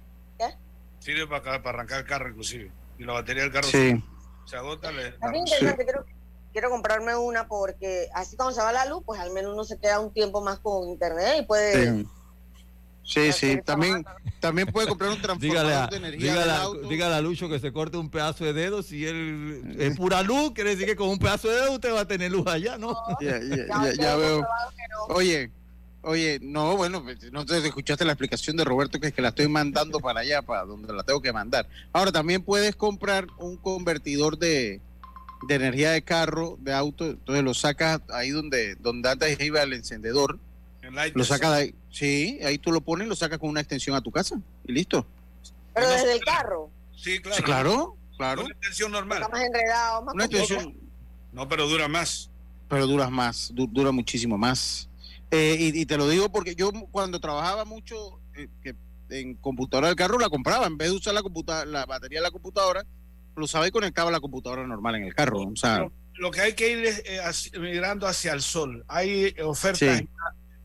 Sirve 0.99 1.27
para, 1.27 1.61
para 1.61 1.79
arrancar 1.79 1.99
el 1.99 2.05
carro, 2.05 2.29
inclusive. 2.29 2.71
Y 2.97 3.03
la 3.03 3.11
batería 3.11 3.43
del 3.43 3.51
carro 3.51 3.67
Sí. 3.67 4.01
se 4.45 4.55
agota. 4.55 4.93
Le, 4.93 5.09
Está 5.09 5.29
bien 5.29 5.45
interesante, 5.45 5.83
quiero, 5.83 6.05
quiero 6.53 6.69
comprarme 6.69 7.17
una 7.17 7.49
porque 7.49 8.07
así 8.13 8.37
cuando 8.37 8.55
se 8.55 8.61
va 8.61 8.71
la 8.71 8.85
luz, 8.85 9.03
pues 9.05 9.19
al 9.19 9.31
menos 9.33 9.51
uno 9.51 9.65
se 9.65 9.77
queda 9.77 9.99
un 9.99 10.13
tiempo 10.13 10.39
más 10.39 10.59
con 10.59 10.87
internet 10.87 11.35
y 11.39 11.45
puede... 11.45 11.91
Sí, 11.91 12.09
sí, 13.03 13.31
sí. 13.33 13.59
También, 13.65 14.03
también 14.39 14.67
puede 14.67 14.87
comprar 14.87 15.11
un 15.11 15.21
transformador 15.21 15.67
Dígale 15.67 15.73
a, 15.75 15.87
de 15.87 15.97
energía 15.97 16.19
dígale, 16.31 16.41
del 16.41 16.49
a, 16.51 16.61
auto. 16.61 16.87
dígale 16.89 17.15
a 17.15 17.21
Lucho 17.21 17.49
que 17.49 17.59
se 17.59 17.71
corte 17.71 17.97
un 17.97 18.09
pedazo 18.09 18.45
de 18.45 18.53
dedo. 18.53 18.81
Si 18.83 19.05
él 19.05 19.75
es 19.77 19.95
pura 19.97 20.21
luz, 20.23 20.51
quiere 20.53 20.71
decir 20.71 20.85
que 20.85 20.95
con 20.95 21.09
un 21.09 21.19
pedazo 21.19 21.49
de 21.49 21.55
dedo 21.55 21.73
usted 21.73 21.93
va 21.93 22.01
a 22.01 22.07
tener 22.07 22.31
luz 22.31 22.47
allá, 22.47 22.77
¿no? 22.77 22.95
Ya, 23.21 23.39
ya, 23.39 23.55
Ya 23.55 23.65
ya- 23.67 23.93
ya 23.93 23.95
tengo 23.95 24.17
veo. 24.19 24.39
no. 24.41 25.15
Oye, 25.15 25.51
oye, 26.01 26.39
no, 26.41 26.75
bueno, 26.77 27.03
pues, 27.03 27.31
no 27.31 27.45
te 27.45 27.57
escuchaste 27.57 28.05
la 28.05 28.13
explicación 28.13 28.55
de 28.57 28.63
Roberto, 28.63 28.99
que 28.99 29.07
es 29.07 29.13
que 29.13 29.21
la 29.21 29.29
estoy 29.29 29.47
mandando 29.47 29.99
para 29.99 30.21
allá, 30.21 30.41
para 30.41 30.63
donde 30.65 30.91
la 30.93 31.03
tengo 31.03 31.21
que 31.21 31.31
mandar. 31.33 31.67
Ahora, 31.91 32.11
también 32.11 32.41
puedes 32.43 32.75
comprar 32.75 33.27
un 33.37 33.57
convertidor 33.57 34.37
de, 34.37 34.81
de 35.47 35.55
energía 35.55 35.91
de 35.91 36.01
carro, 36.03 36.57
de 36.61 36.73
auto, 36.73 37.05
entonces 37.05 37.43
lo 37.43 37.53
sacas 37.53 38.01
ahí 38.13 38.29
donde, 38.31 38.75
donde 38.75 39.09
antes 39.09 39.39
iba 39.41 39.61
el 39.61 39.73
encendedor, 39.73 40.39
lo 41.13 41.23
sacas 41.23 41.51
de 41.51 41.57
ahí, 41.57 41.75
sí, 41.89 42.39
ahí 42.43 42.57
tú 42.57 42.71
lo 42.71 42.81
pones 42.81 43.05
y 43.05 43.09
lo 43.09 43.15
sacas 43.15 43.39
con 43.39 43.49
una 43.49 43.61
extensión 43.61 43.95
a 43.95 44.01
tu 44.01 44.11
casa, 44.11 44.39
y 44.65 44.71
listo. 44.73 45.05
Pero 45.73 45.87
No, 45.87 45.93
desde 45.93 46.13
el 46.13 46.19
carro, 46.23 46.69
Sí, 46.95 47.19
claro. 47.19 47.35
Sí, 47.37 47.43
claro, 47.43 47.97
claro. 48.17 48.41
Una 48.43 48.51
extensión 48.53 48.91
normal. 48.91 49.17
está 49.21 49.29
más 49.31 49.41
enredado, 49.43 50.01
más 50.03 50.13
Una 50.15 50.25
extensión, 50.25 50.77
No, 51.31 51.47
pero 51.49 51.67
dura 51.67 51.87
más. 51.87 52.29
pero 52.69 52.87
duras 52.87 53.09
más, 53.11 53.51
du- 53.53 53.67
dura 53.67 53.91
muchísimo 53.91 54.37
más. 54.37 54.89
Eh, 55.31 55.57
y, 55.59 55.81
y 55.81 55.85
te 55.85 55.97
lo 55.97 56.07
digo 56.07 56.31
porque 56.31 56.53
yo 56.55 56.71
cuando 56.91 57.19
trabajaba 57.19 57.65
mucho 57.65 58.19
eh, 58.35 58.47
que 58.61 58.75
en 59.09 59.35
computadora 59.35 59.87
del 59.87 59.95
carro 59.95 60.17
la 60.19 60.29
compraba, 60.29 60.67
en 60.67 60.77
vez 60.77 60.89
de 60.91 60.95
usar 60.97 61.13
la 61.13 61.23
computa 61.23 61.65
la 61.65 61.85
batería 61.85 62.19
de 62.19 62.23
la 62.23 62.31
computadora, 62.31 62.85
lo 63.35 63.45
usaba 63.45 63.67
y 63.67 63.71
conectaba 63.71 64.11
la 64.11 64.19
computadora 64.19 64.65
normal 64.67 64.95
en 64.95 65.03
el 65.05 65.15
carro. 65.15 65.39
O 65.41 65.55
sea, 65.55 65.79
Lo, 65.79 65.91
lo 66.15 66.31
que 66.31 66.41
hay 66.41 66.53
que 66.53 66.71
ir 66.71 66.85
es 66.85 67.01
eh, 67.05 67.19
hacia- 67.19 67.59
migrando 67.59 68.05
hacia 68.07 68.31
el 68.33 68.41
sol. 68.41 68.85
Hay 68.87 69.35
ofertas, 69.43 69.97
Sí. 69.99 70.07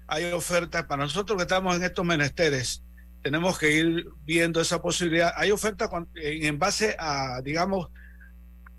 Hay 0.09 0.33
ofertas 0.33 0.85
para 0.85 1.05
nosotros 1.05 1.37
que 1.37 1.43
estamos 1.43 1.77
en 1.77 1.85
estos 1.85 2.05
menesteres. 2.05 2.83
Tenemos 3.23 3.59
que 3.59 3.71
ir 3.71 4.09
viendo 4.25 4.61
esa 4.61 4.81
posibilidad. 4.81 5.33
Hay 5.37 5.51
ofertas 5.51 5.91
en, 6.15 6.59
base 6.59 6.97
a, 6.99 7.43
digamos, 7.43 7.89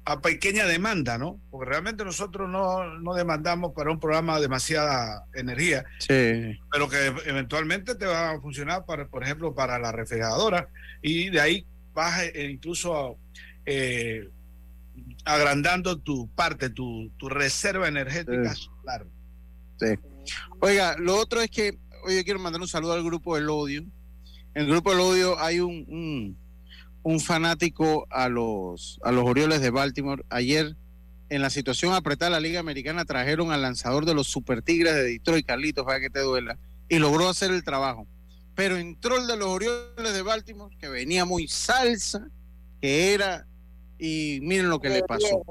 a 0.06 0.22
pequeña 0.22 0.66
demanda, 0.66 1.20
¿no? 1.20 1.40
Porque 1.52 1.70
realmente 1.70 2.04
nosotros 2.04 2.50
no, 2.50 2.98
no 3.00 3.14
demandamos 3.14 3.74
para 3.74 3.92
un 3.92 4.00
programa 4.00 4.40
demasiada 4.40 5.26
energía, 5.36 5.86
sí, 6.00 6.60
pero 6.72 6.90
que 6.90 7.14
eventualmente 7.26 7.94
te 7.94 8.08
va 8.08 8.32
a 8.32 8.42
funcionar, 8.42 8.86
para, 8.86 9.08
por 9.08 9.24
ejemplo, 9.24 9.54
para 9.54 9.78
la 9.78 9.92
refrigeradora. 9.92 10.68
Y 11.04 11.30
de 11.30 11.42
ahí 11.42 11.66
vas 11.94 12.24
eh, 12.24 12.50
incluso 12.50 13.20
eh, 13.68 14.30
agrandando 15.26 16.00
tu 16.00 16.28
parte, 16.30 16.72
tu, 16.72 17.12
tu 17.18 17.30
reserva 17.30 17.88
energética 17.88 18.56
solar. 18.56 19.06
Oiga, 20.60 20.96
lo 20.98 21.18
otro 21.18 21.42
es 21.42 21.50
que 21.50 21.78
hoy 22.04 22.16
yo 22.16 22.24
quiero 22.24 22.40
mandar 22.40 22.62
un 22.62 22.68
saludo 22.68 22.94
al 22.94 23.04
grupo 23.04 23.36
del 23.36 23.50
odio. 23.50 23.82
En 24.54 24.64
el 24.64 24.68
grupo 24.68 24.92
del 24.92 25.00
odio 25.00 25.40
hay 25.40 25.60
un, 25.60 25.86
un, 25.88 26.38
un 27.04 27.20
fanático 27.20 28.08
a 28.10 28.30
los, 28.30 29.00
a 29.04 29.12
los 29.12 29.26
Orioles 29.26 29.62
de 29.62 29.70
Baltimore. 29.70 30.24
Ayer, 30.30 30.76
en 31.30 31.42
la 31.42 31.50
situación 31.50 31.94
apretada 31.94 32.32
de 32.32 32.36
la 32.38 32.48
Liga 32.48 32.60
Americana, 32.60 33.06
trajeron 33.06 33.52
al 33.52 33.62
lanzador 33.62 34.06
de 34.06 34.14
los 34.14 34.28
Super 34.28 34.62
Tigres 34.62 34.96
de 34.96 35.04
Detroit, 35.04 35.46
Carlitos, 35.46 35.86
para 35.86 36.00
que 36.00 36.10
te 36.10 36.20
duela, 36.20 36.58
y 36.88 37.00
logró 37.00 37.30
hacer 37.30 37.52
el 37.52 37.64
trabajo. 37.64 38.08
Pero 38.56 38.78
entró 38.78 39.18
el 39.18 39.28
de 39.28 39.38
los 39.38 39.48
Orioles 39.48 40.14
de 40.14 40.22
Baltimore, 40.22 40.76
que 40.78 40.90
venía 40.90 41.26
muy 41.26 41.48
salsa, 41.48 42.28
que 42.82 43.14
era, 43.14 43.46
y 43.98 44.40
miren 44.42 44.70
lo 44.70 44.80
que 44.80 44.90
le 44.90 45.04
pasó. 45.04 45.44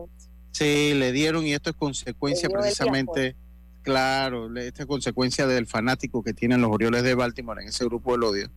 Sí, 0.51 0.93
le 0.95 1.13
dieron 1.13 1.47
y 1.47 1.55
esto 1.55 1.71
es 1.71 1.77
consecuencia 1.77 2.49
el 2.49 2.53
precisamente, 2.53 3.37
claro, 3.93 4.55
esta 4.59 4.83
es 4.83 4.87
consecuencia 4.87 5.47
del 5.47 5.67
fanático 5.67 6.23
que 6.23 6.35
tienen 6.35 6.61
los 6.61 6.71
Orioles 6.71 7.03
de 7.03 7.15
Baltimore 7.15 7.63
en 7.63 7.69
ese 7.69 7.87
grupo 7.87 8.13
del 8.13 8.23
odio, 8.25 8.51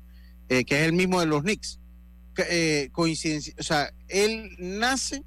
eh, 0.50 0.66
que 0.66 0.82
es 0.82 0.86
el 0.88 0.94
mismo 0.94 1.22
de 1.22 1.26
los 1.26 1.42
Knicks. 1.42 1.80
Eh, 2.50 2.90
coincidencia, 2.92 3.54
o 3.58 3.64
sea, 3.64 3.94
él 4.10 4.56
nace 4.60 5.24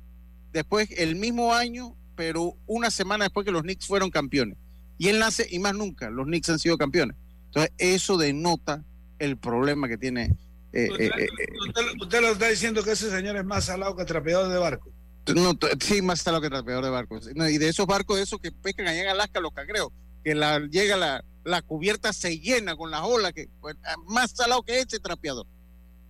después 0.53 0.89
el 0.99 1.17
mismo 1.17 1.55
año, 1.55 1.97
pero 2.17 2.55
una 2.67 2.91
semana 2.91 3.25
después 3.25 3.47
que 3.47 3.51
los 3.53 3.63
Knicks 3.63 3.87
fueron 3.87 4.11
campeones. 4.11 4.59
Y 4.99 5.09
él 5.09 5.19
nace 5.19 5.47
y 5.51 5.59
más 5.59 5.75
nunca 5.75 6.11
los 6.11 6.27
Knicks 6.27 6.51
han 6.51 6.59
sido 6.59 6.77
campeones. 6.77 7.17
Entonces, 7.47 7.73
eso 7.79 8.17
denota 8.19 8.85
el 9.19 9.37
problema 9.39 9.89
que 9.89 9.97
tiene. 9.97 10.35
eh, 10.73 10.89
Usted, 10.91 11.11
usted- 11.11 12.03
usted 12.03 12.21
lo 12.21 12.29
está 12.33 12.49
diciendo 12.49 12.83
que 12.83 12.93
ese 12.93 13.11
señor 13.11 13.37
es 13.37 13.45
más 13.45 13.65
salado 13.65 13.97
que 13.97 14.05
trapeador 14.05 14.53
de 14.53 14.59
barco. 14.59 14.91
No, 15.35 15.57
sí, 15.81 16.03
más 16.03 16.19
está 16.19 16.33
lo 16.33 16.41
que 16.41 16.51
trapeador 16.51 16.85
de 16.85 16.91
barcos. 16.91 17.31
Y 17.35 17.59
de 17.59 17.69
esos 17.69 17.87
barcos, 17.87 18.17
de 18.17 18.25
esos 18.25 18.41
que 18.41 18.53
pescan 18.53 18.89
allá 18.89 19.03
en 19.03 19.09
Alaska, 19.09 19.41
los 19.41 19.53
cangreos, 19.53 19.89
que 20.23 20.35
la, 20.35 20.59
llega 20.59 20.97
la, 20.97 21.25
la 21.45 21.63
cubierta 21.63 22.13
se 22.13 22.39
llena 22.39 22.77
con 22.77 22.91
las 22.91 23.03
olas, 23.03 23.33
que 23.33 23.49
pues, 23.61 23.77
ah, 23.85 23.95
más 24.07 24.33
salado 24.33 24.63
que 24.63 24.81
ese 24.81 24.99
trapeador, 24.99 25.47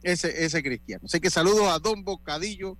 ese, 0.02 0.44
ese 0.44 0.62
cristiano. 0.62 1.02
Así 1.04 1.20
que 1.20 1.30
saludos 1.30 1.68
a 1.68 1.78
Don 1.78 2.02
Bocadillo, 2.02 2.76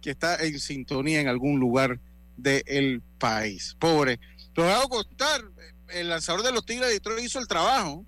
que 0.00 0.10
está 0.10 0.36
en 0.42 0.58
sintonía 0.58 1.20
en 1.20 1.28
algún 1.28 1.58
lugar 1.58 2.00
del 2.36 3.02
país. 3.18 3.76
Pobre. 3.78 4.20
Lo 4.54 4.64
hago 4.64 4.88
contar, 4.88 5.42
el 5.88 6.08
lanzador 6.08 6.42
de 6.42 6.52
los 6.52 6.64
Tigres 6.64 6.88
de 6.88 6.94
Detroit 6.94 7.24
hizo 7.24 7.38
el 7.38 7.48
trabajo. 7.48 8.04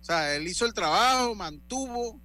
O 0.00 0.04
sea, 0.04 0.34
él 0.34 0.46
hizo 0.46 0.64
el 0.64 0.72
trabajo, 0.72 1.34
mantuvo, 1.34 2.20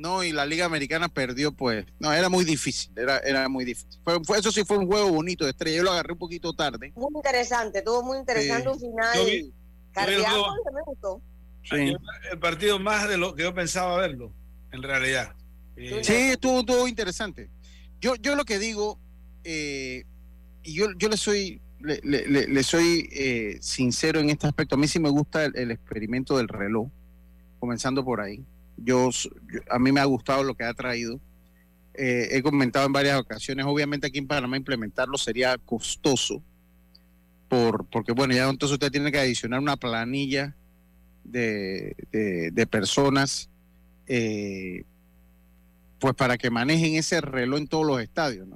no, 0.00 0.24
y 0.24 0.32
la 0.32 0.46
Liga 0.46 0.64
Americana 0.64 1.08
perdió, 1.08 1.52
pues, 1.52 1.84
no, 1.98 2.12
era 2.12 2.28
muy 2.28 2.44
difícil, 2.44 2.90
era, 2.96 3.18
era 3.18 3.48
muy 3.48 3.64
difícil. 3.64 4.00
Fue, 4.02 4.18
fue- 4.24 4.38
eso 4.38 4.50
sí 4.50 4.64
fue 4.64 4.78
un 4.78 4.86
juego 4.86 5.10
bonito 5.10 5.44
de 5.44 5.50
estrella, 5.50 5.76
yo 5.76 5.82
lo 5.82 5.92
agarré 5.92 6.12
un 6.14 6.18
poquito 6.18 6.52
tarde. 6.54 6.92
Muy 6.96 7.12
interesante, 7.14 7.82
tuvo 7.82 8.02
muy 8.02 8.18
interesante 8.18 8.62
Sí. 8.62 8.68
un 8.68 8.80
final 8.80 9.16
Yo 9.16 9.24
vi- 9.26 9.52
cardíaco 9.92 10.22
yo 10.36 10.42
vi- 10.54 10.62
que 10.68 10.74
me 10.74 10.82
gustó. 10.86 11.22
Ayer 11.72 11.96
El 12.32 12.38
partido 12.38 12.78
más 12.78 13.08
de 13.08 13.18
lo 13.18 13.34
que 13.34 13.42
yo 13.42 13.54
pensaba 13.54 13.96
verlo, 13.98 14.32
en 14.72 14.82
realidad. 14.82 15.34
Eh, 15.76 16.00
Sí, 16.02 16.12
estuvo, 16.14 16.60
estuvo 16.60 16.88
interesante. 16.88 17.50
Yo, 18.00 18.14
yo 18.16 18.34
lo 18.34 18.44
que 18.44 18.58
digo, 18.58 18.98
eh, 19.44 20.04
y 20.62 20.74
yo, 20.74 20.86
yo 20.96 21.08
le 21.10 21.16
soy, 21.18 21.60
le, 21.80 22.00
le- 22.02 22.26
le- 22.26 22.48
le 22.48 22.62
soy 22.62 23.08
eh, 23.12 23.58
sincero 23.60 24.20
en 24.20 24.30
este 24.30 24.46
aspecto. 24.46 24.74
A 24.74 24.78
mí 24.78 24.88
sí 24.88 24.98
me 24.98 25.10
gusta 25.10 25.44
el, 25.44 25.52
el 25.56 25.70
experimento 25.70 26.36
del 26.38 26.48
reloj, 26.48 26.88
comenzando 27.58 28.02
por 28.04 28.20
ahí. 28.22 28.42
Yo, 28.82 29.10
yo- 29.10 29.60
a 29.70 29.78
mí 29.78 29.92
me 29.92 30.00
ha 30.00 30.04
gustado 30.04 30.42
lo 30.42 30.54
que 30.54 30.64
ha 30.64 30.74
traído. 30.74 31.20
Eh, 31.94 32.28
he 32.32 32.42
comentado 32.42 32.86
en 32.86 32.92
varias 32.92 33.18
ocasiones, 33.20 33.66
obviamente 33.66 34.06
aquí 34.06 34.18
en 34.18 34.26
Panamá 34.26 34.56
implementarlo 34.56 35.18
sería 35.18 35.58
costoso, 35.58 36.42
por, 37.48 37.84
porque 37.86 38.12
bueno, 38.12 38.32
ya 38.32 38.48
entonces 38.48 38.74
usted 38.74 38.90
tiene 38.92 39.10
que 39.10 39.18
adicionar 39.18 39.60
una 39.60 39.76
planilla 39.76 40.54
de, 41.24 41.94
de- 42.12 42.50
personas 42.66 43.50
eh, 44.06 44.84
pues 45.98 46.14
para 46.14 46.38
que 46.38 46.48
manejen 46.50 46.94
ese 46.94 47.20
reloj 47.20 47.58
en 47.58 47.66
todos 47.68 47.86
los 47.86 48.00
estadios. 48.00 48.48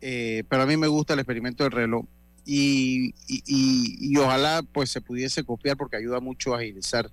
Eh, 0.00 0.44
pero 0.48 0.62
a 0.62 0.66
mí 0.66 0.76
me 0.76 0.86
gusta 0.86 1.14
el 1.14 1.18
experimento 1.20 1.64
del 1.64 1.72
reloj 1.72 2.04
y, 2.44 3.08
y- 3.26 3.42
y- 3.46 3.96
y 4.12 4.16
ojalá 4.18 4.62
pues 4.72 4.90
se 4.90 5.00
pudiese 5.00 5.42
copiar 5.42 5.76
porque 5.76 5.96
ayuda 5.96 6.20
mucho 6.20 6.54
a 6.54 6.58
agilizar 6.58 7.10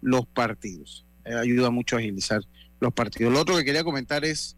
los 0.00 0.26
partidos, 0.26 1.04
eh, 1.24 1.34
ayuda 1.34 1.70
mucho 1.70 1.96
a 1.96 1.98
agilizar 1.98 2.42
los 2.80 2.92
partidos. 2.92 3.32
Lo 3.32 3.40
otro 3.40 3.56
que 3.56 3.64
quería 3.64 3.84
comentar 3.84 4.24
es, 4.24 4.56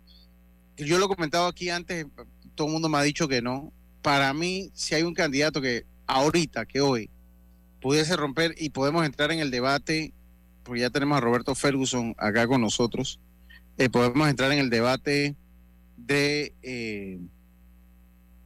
que 0.76 0.84
yo 0.84 0.98
lo 0.98 1.06
he 1.06 1.08
comentado 1.08 1.46
aquí 1.46 1.70
antes, 1.70 2.06
todo 2.54 2.68
el 2.68 2.72
mundo 2.72 2.88
me 2.88 2.98
ha 2.98 3.02
dicho 3.02 3.28
que 3.28 3.42
no, 3.42 3.72
para 4.02 4.32
mí 4.32 4.70
si 4.74 4.94
hay 4.94 5.02
un 5.02 5.14
candidato 5.14 5.60
que 5.60 5.84
ahorita, 6.06 6.66
que 6.66 6.80
hoy, 6.80 7.10
pudiese 7.80 8.16
romper 8.16 8.54
y 8.58 8.70
podemos 8.70 9.04
entrar 9.04 9.32
en 9.32 9.40
el 9.40 9.50
debate 9.50 10.12
porque 10.62 10.80
ya 10.80 10.90
tenemos 10.90 11.18
a 11.18 11.20
Roberto 11.20 11.54
Ferguson 11.54 12.14
acá 12.18 12.46
con 12.46 12.60
nosotros, 12.60 13.18
eh, 13.78 13.88
podemos 13.88 14.28
entrar 14.28 14.52
en 14.52 14.58
el 14.58 14.70
debate 14.70 15.34
de, 15.96 16.54
eh, 16.62 17.18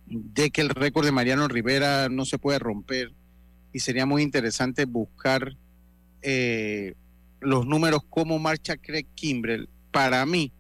de 0.07 0.51
que 0.51 0.61
el 0.61 0.71
récord 0.71 1.05
de 1.05 1.13
Mariano 1.13 1.49
Rivera 1.49 2.09
no 2.09 2.25
se 2.25 2.39
puede 2.39 2.59
romper 2.59 3.13
y 3.73 3.81
sería 3.81 4.07
muy 4.07 4.23
interesante 4.23 4.85
buscar 4.85 5.57
eh, 6.23 6.95
los 7.41 7.67
números 7.67 8.03
cómo 8.09 8.39
marcha 8.39 8.77
Craig 8.77 9.07
Kimbrell. 9.15 9.69
Para 9.91 10.25
mí, 10.27 10.53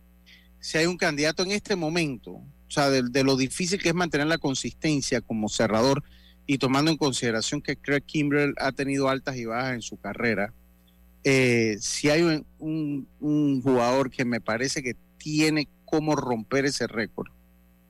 si 0.61 0.79
hay 0.79 0.87
un 0.87 0.97
candidato 0.97 1.43
en 1.43 1.53
este 1.53 1.77
momento, 1.77 2.33
o 2.33 2.71
sea, 2.71 2.91
de, 2.91 3.25
lo 3.25 3.37
difícil 3.37 3.81
que 3.81 3.91
es 3.91 3.95
mantener 3.95 4.27
la 4.27 4.39
consistencia 4.39 5.21
como 5.21 5.49
cerrador 5.49 6.03
y 6.47 6.59
tomando 6.59 6.91
en 6.91 6.97
consideración 6.97 7.63
que 7.63 7.77
Craig 7.77 8.03
Kimbrell 8.03 8.55
ha 8.59 8.73
tenido 8.73 9.09
altas 9.09 9.37
y 9.37 9.45
bajas 9.45 9.75
en 9.75 9.83
su 9.83 9.97
carrera, 9.97 10.53
eh, 11.25 11.77
si 11.81 12.09
hay 12.09 12.45
un, 12.59 13.09
jugador 13.63 14.11
que 14.11 14.25
me 14.25 14.41
parece 14.41 14.83
que 14.83 14.95
tiene 15.19 15.69
cómo 15.85 16.15
romper 16.15 16.65
ese 16.67 16.87
récord, 16.87 17.29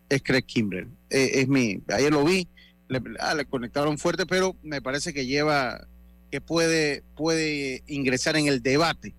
es 0.08 0.22
Craig 0.22 0.42
Kimbrell. 0.42 0.88
Eh, 1.10 1.32
es 1.34 1.48
mi, 1.48 1.82
ayer 1.88 2.12
lo 2.12 2.24
vi, 2.24 2.48
le, 2.88 3.02
ah, 3.20 3.34
le, 3.34 3.44
conectaron 3.44 3.98
fuerte, 3.98 4.26
pero 4.26 4.56
me 4.62 4.80
parece 4.80 5.12
que 5.12 5.26
lleva, 5.26 5.86
que 6.30 6.40
puede, 6.40 7.02
puede 7.16 7.82
ingresar 7.86 8.36
en 8.36 8.46
el 8.46 8.62
debate, 8.62 9.14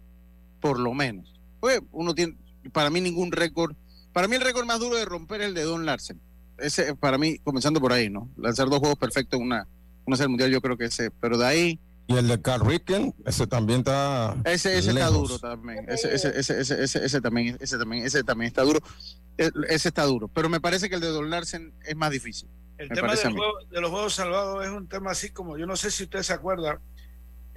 por 0.62 0.80
lo 0.80 0.94
menos. 0.94 1.34
Pues 1.60 1.82
uno 1.92 2.14
tiene, 2.14 2.38
para 2.72 2.90
mí 2.90 3.02
ningún 3.02 3.32
récord, 3.32 3.76
para 4.14 4.28
mí 4.28 4.36
el 4.36 4.42
récord 4.42 4.66
más 4.66 4.80
duro 4.80 4.96
de 4.96 5.06
romper 5.06 5.42
es 5.42 5.48
el 5.48 5.54
de 5.54 5.64
Don 5.64 5.86
Larsen. 5.86 6.20
Ese, 6.58 6.96
para 6.96 7.18
mí, 7.18 7.38
comenzando 7.40 7.80
por 7.80 7.94
ahí, 7.94 8.10
¿no? 8.10 8.30
Lanzar 8.38 8.68
dos 8.70 8.80
juegos 8.80 8.98
perfectos 8.98 9.40
en 9.40 9.46
una, 9.46 9.68
una 10.06 10.18
serie 10.18 10.30
mundial, 10.30 10.50
yo 10.50 10.62
creo 10.62 10.78
que 10.78 10.86
ese, 10.86 11.12
pero 11.12 11.38
de 11.38 11.46
ahí 11.46 11.80
y 12.10 12.16
el 12.16 12.28
de 12.30 12.42
Carl 12.42 12.66
Ripken, 12.66 13.14
ese 13.26 13.48
también 13.48 13.80
está. 13.80 14.38
Ese, 14.46 14.78
ese 14.78 14.92
está 14.92 15.10
duro 15.10 15.38
también. 15.40 15.86
Ese, 15.90 16.16
ese, 16.16 16.40
ese, 16.40 16.62
ese, 16.62 16.84
ese, 16.84 17.06
ese, 17.06 17.22
también, 17.22 17.58
ese 17.60 17.78
también, 17.78 18.06
ese 18.06 18.24
también 18.24 18.48
está 18.48 18.64
duro. 18.64 18.80
Ese 19.36 19.90
está 19.90 20.04
duro. 20.04 20.30
Pero 20.30 20.48
me 20.48 20.62
parece 20.62 20.88
que 20.88 20.96
el 20.96 21.02
de 21.02 21.10
Don 21.10 21.30
Larsen 21.30 21.74
es 21.84 21.98
más 21.98 22.12
difícil. 22.12 22.48
El 22.78 22.90
tema 22.90 23.14
del 23.14 23.34
juego, 23.34 23.58
de 23.70 23.82
los 23.82 23.92
juegos 23.92 24.14
salvados 24.14 24.66
es 24.66 24.72
un 24.72 24.88
tema 24.88 25.12
así 25.12 25.32
como, 25.32 25.58
yo 25.58 25.66
no 25.66 25.76
sé 25.76 25.92
si 25.92 26.04
usted 26.04 26.22
se 26.22 26.32
acuerda, 26.32 26.80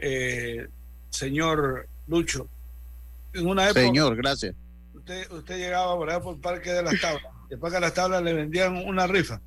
eh, 0.00 0.68
señor 1.10 1.88
Lucho. 2.06 2.48
En 3.32 3.46
una 3.46 3.64
época. 3.66 3.80
Señor, 3.80 4.16
gracias. 4.16 4.54
Usted, 4.94 5.30
usted 5.30 5.58
llegaba 5.58 5.96
por 5.96 6.10
allá 6.10 6.20
por 6.20 6.34
el 6.34 6.40
Parque 6.40 6.72
de 6.72 6.82
las 6.82 7.00
Tablas. 7.00 7.22
Después 7.48 7.72
que 7.72 7.80
las 7.80 7.94
tablas 7.94 8.22
le 8.22 8.32
vendían 8.32 8.76
una 8.76 9.06
rifa. 9.08 9.40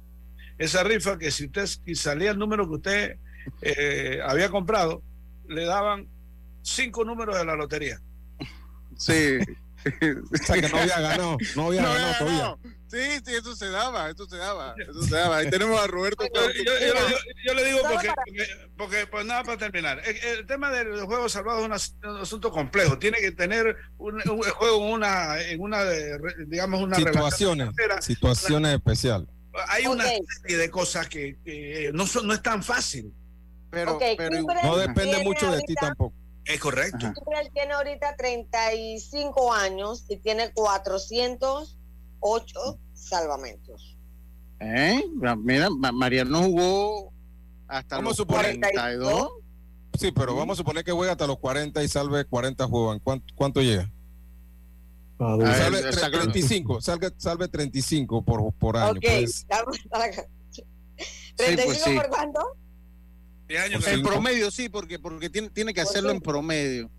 Esa 0.57 0.83
rifa 0.83 1.17
que 1.17 1.31
si 1.31 1.45
usted 1.45 1.65
si 1.65 1.95
salía 1.95 2.31
el 2.31 2.38
número 2.38 2.67
que 2.67 2.75
usted 2.75 3.17
eh, 3.62 4.19
había 4.25 4.50
comprado, 4.50 5.01
le 5.48 5.65
daban 5.65 6.07
cinco 6.62 7.05
números 7.05 7.38
de 7.38 7.45
la 7.45 7.55
lotería. 7.55 8.00
Sí. 8.98 9.38
o 10.33 10.38
sea 10.38 10.62
que 10.62 10.69
no 10.69 10.77
había 10.77 11.00
ganado, 11.00 11.38
no 11.55 11.67
había 11.67 11.81
No 11.81 11.88
ganado 11.89 12.05
había 12.05 12.17
todavía. 12.19 12.38
ganado. 12.39 12.60
Sí, 12.93 13.00
sí, 13.25 13.31
eso 13.35 13.55
se 13.55 13.69
daba, 13.69 14.09
eso 14.12 14.25
se 14.29 14.38
daba, 14.38 14.75
eso 14.89 15.01
se 15.01 15.15
daba. 15.15 15.38
Ahí 15.38 15.50
tenemos 15.50 15.79
a 15.81 15.88
Roberto. 15.88 16.23
Yo, 16.33 16.41
yo- 16.51 16.63
yo- 16.63 16.93
yo- 17.09 17.17
yo 17.47 17.53
le 17.55 17.65
digo 17.65 17.79
porque, 17.89 18.07
porque, 18.07 18.47
porque, 18.77 19.07
pues 19.07 19.25
nada 19.25 19.43
para 19.43 19.57
terminar. 19.57 20.00
El, 20.05 20.15
el 20.39 20.45
tema 20.45 20.69
de 20.71 20.83
los 20.83 21.03
juegos 21.05 21.31
salvados 21.31 21.62
es 21.62 21.65
un 21.65 21.73
as- 21.73 21.95
un 22.03 22.17
asunto 22.21 22.51
complejo. 22.51 23.00
Tiene 23.00 23.17
que 23.17 23.31
tener 23.31 23.75
un, 23.97 24.15
un 24.29 24.41
juego 24.43 24.85
en 24.85 24.93
una, 24.93 25.41
en 25.41 25.59
una 25.62 25.83
de- 25.83 26.19
digamos, 26.47 26.81
una 26.81 26.97
Situaciones, 26.97 27.69
relación 27.75 28.01
situaciones 28.03 28.73
especiales. 28.75 29.27
Hay 29.69 29.85
una 29.88 30.05
serie 30.41 30.57
de 30.57 30.69
cosas 30.69 31.07
que, 31.07 31.38
que 31.43 31.91
no, 31.93 32.05
son, 32.07 32.27
no 32.27 32.33
es 32.33 32.41
tan 32.41 32.62
fácil. 32.63 33.12
Pero, 33.71 33.95
Ok, 33.95 34.03
pero 34.17 34.38
Kimbrel 34.38 34.63
No 34.63 34.77
depende 34.77 35.23
mucho 35.23 35.51
de 35.51 35.62
ti 35.62 35.73
tampoco. 35.73 36.15
Es 36.45 36.59
correcto. 36.59 37.12
Tiene 37.53 37.73
ahorita 37.73 38.15
35 38.17 39.53
años 39.53 40.05
y 40.09 40.17
tiene 40.17 40.51
408 42.23 42.79
salvamentos. 42.93 43.97
¿Eh? 44.59 45.03
Mira, 45.37 45.69
Ma- 45.69 45.91
Mariano 45.91 46.41
jugó 46.43 47.11
hasta 47.67 47.97
Vamos 47.97 48.12
los 48.17 48.19
a 48.19 48.23
suponer- 48.23 48.59
42. 48.59 49.29
Sí, 49.99 50.12
pero 50.12 50.36
vamos 50.36 50.55
a 50.55 50.57
suponer 50.57 50.83
que 50.83 50.91
juega 50.91 51.12
hasta 51.12 51.27
los 51.27 51.38
40 51.38 51.83
y 51.83 51.88
salve 51.88 52.23
40 52.25 52.65
juegos. 52.65 52.95
¿En 52.95 52.99
cuánto, 53.01 53.33
cuánto 53.36 53.62
llega? 53.62 53.91
A 55.19 55.36
ver, 55.36 55.47
Salve 55.55 55.81
tre- 55.83 55.91
saca- 55.93 56.19
35, 56.21 56.81
salve, 56.81 57.12
salve 57.17 57.47
35 57.47 58.23
por, 58.23 58.51
por 58.53 58.77
año. 58.77 58.91
ok, 58.91 58.99
pues. 59.01 59.45
vamos 59.47 59.77
acá. 59.91 60.25
Sí, 60.49 60.63
35 61.36 61.65
pues 61.65 61.83
sí. 61.83 61.95
por 61.95 62.07
cuánto? 62.09 62.39
Pues 63.47 63.88
En 63.88 64.01
promedio, 64.03 64.49
sí, 64.49 64.69
porque, 64.69 64.97
porque 64.97 65.29
tiene, 65.29 65.49
tiene 65.49 65.73
que 65.73 65.81
hacerlo 65.81 66.09
en 66.12 66.21
promedio. 66.21 66.89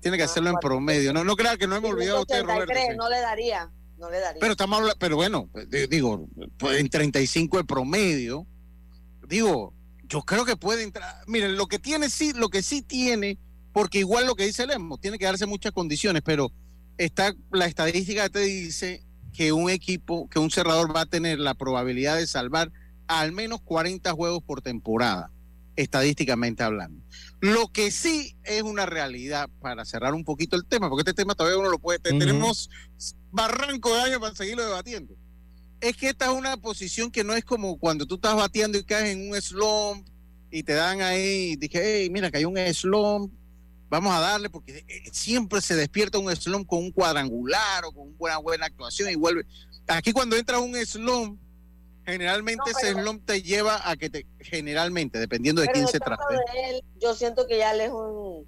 Tiene 0.00 0.16
que 0.18 0.24
Ah, 0.24 0.26
hacerlo 0.26 0.50
en 0.50 0.56
promedio. 0.56 1.12
No, 1.14 1.24
no 1.24 1.36
crea 1.36 1.56
que 1.56 1.66
no 1.66 1.76
hemos 1.76 1.90
olvidado 1.92 2.20
usted, 2.20 2.42
Roberto. 2.42 2.64
83, 2.64 2.88
sí. 2.90 2.96
no 2.98 3.08
le 3.08 3.20
daría, 3.20 3.70
no 4.00 4.10
le 4.10 4.18
daría. 4.18 4.40
Pero 4.40 4.52
estamos 4.52 4.78
hablando, 4.78 4.98
pero 4.98 5.16
bueno, 5.16 5.48
eh, 5.72 5.86
digo, 5.88 6.26
pues, 6.58 6.80
en 6.80 6.88
35 6.88 7.58
de 7.58 7.64
promedio, 7.64 8.46
digo, 9.28 9.74
yo 10.08 10.22
creo 10.22 10.44
que 10.44 10.56
puede 10.56 10.82
entrar. 10.82 11.22
Miren, 11.26 11.56
lo 11.56 11.66
que 11.66 11.78
tiene 11.78 12.08
sí, 12.10 12.32
lo 12.32 12.48
que 12.48 12.62
sí 12.62 12.82
tiene, 12.82 13.38
porque 13.72 14.00
igual 14.00 14.26
lo 14.26 14.34
que 14.34 14.46
dice 14.46 14.66
Lemo, 14.66 14.98
tiene 14.98 15.18
que 15.18 15.26
darse 15.26 15.46
muchas 15.46 15.72
condiciones, 15.72 16.22
pero 16.24 16.50
está 16.98 17.34
la 17.52 17.66
estadística 17.66 18.28
te 18.28 18.40
dice 18.40 19.04
que 19.32 19.52
un 19.52 19.70
equipo, 19.70 20.28
que 20.28 20.38
un 20.38 20.50
cerrador 20.50 20.94
va 20.94 21.02
a 21.02 21.06
tener 21.06 21.38
la 21.38 21.54
probabilidad 21.54 22.16
de 22.16 22.26
salvar 22.26 22.72
al 23.06 23.32
menos 23.32 23.60
40 23.62 24.10
juegos 24.12 24.42
por 24.42 24.62
temporada, 24.62 25.30
estadísticamente 25.76 26.62
hablando. 26.62 27.02
Lo 27.40 27.68
que 27.68 27.90
sí 27.90 28.36
es 28.44 28.62
una 28.62 28.86
realidad 28.86 29.48
para 29.60 29.84
cerrar 29.84 30.14
un 30.14 30.24
poquito 30.24 30.56
el 30.56 30.66
tema, 30.66 30.88
porque 30.88 31.02
este 31.02 31.14
tema 31.14 31.34
todavía 31.34 31.58
uno 31.58 31.70
lo 31.70 31.78
puede, 31.78 31.98
Ujú. 32.10 32.18
tenemos 32.18 32.68
barranco 33.30 33.94
de 33.94 34.02
años 34.02 34.18
para 34.18 34.34
seguirlo 34.34 34.64
debatiendo. 34.64 35.14
Es 35.80 35.96
que 35.96 36.10
esta 36.10 36.26
es 36.26 36.32
una 36.32 36.56
posición 36.58 37.10
que 37.10 37.24
no 37.24 37.34
es 37.34 37.44
como 37.44 37.78
cuando 37.78 38.04
tú 38.06 38.16
estás 38.16 38.36
bateando 38.36 38.76
y 38.76 38.84
caes 38.84 39.16
en 39.16 39.30
un 39.30 39.40
slump 39.40 40.06
y 40.50 40.62
te 40.62 40.74
dan 40.74 41.00
ahí, 41.00 41.56
dije, 41.56 41.80
hey, 41.82 42.10
mira 42.10 42.30
que 42.30 42.38
hay 42.38 42.44
un 42.44 42.58
slump, 42.74 43.32
vamos 43.88 44.12
a 44.12 44.20
darle, 44.20 44.50
porque 44.50 44.84
eh, 44.86 45.02
siempre 45.12 45.60
se 45.62 45.76
despierta 45.76 46.18
un 46.18 46.34
slump 46.36 46.66
con 46.66 46.80
un 46.80 46.90
cuadrangular 46.92 47.84
o 47.86 47.92
con 47.92 48.14
una 48.18 48.36
buena 48.38 48.66
actuación 48.66 49.10
y 49.10 49.14
vuelve. 49.14 49.46
Aquí 49.86 50.12
cuando 50.12 50.36
entra 50.36 50.58
un 50.58 50.74
slump, 50.84 51.40
generalmente 52.10 52.70
No, 52.72 52.78
ese 52.78 52.92
slump 52.92 53.24
te 53.26 53.42
lleva 53.42 53.88
a 53.88 53.96
que 53.96 54.10
te, 54.10 54.26
generalmente, 54.40 55.18
dependiendo 55.18 55.60
de 55.62 55.66
Pero 55.68 55.74
quién 55.74 55.86
en 55.86 55.92
se 55.92 55.98
trate. 56.00 56.22
de 56.34 56.70
él, 56.70 56.84
yo 57.00 57.14
siento 57.14 57.46
que 57.46 57.58
ya 57.58 57.72
él 57.72 57.80
es 57.82 57.90
un 57.90 58.46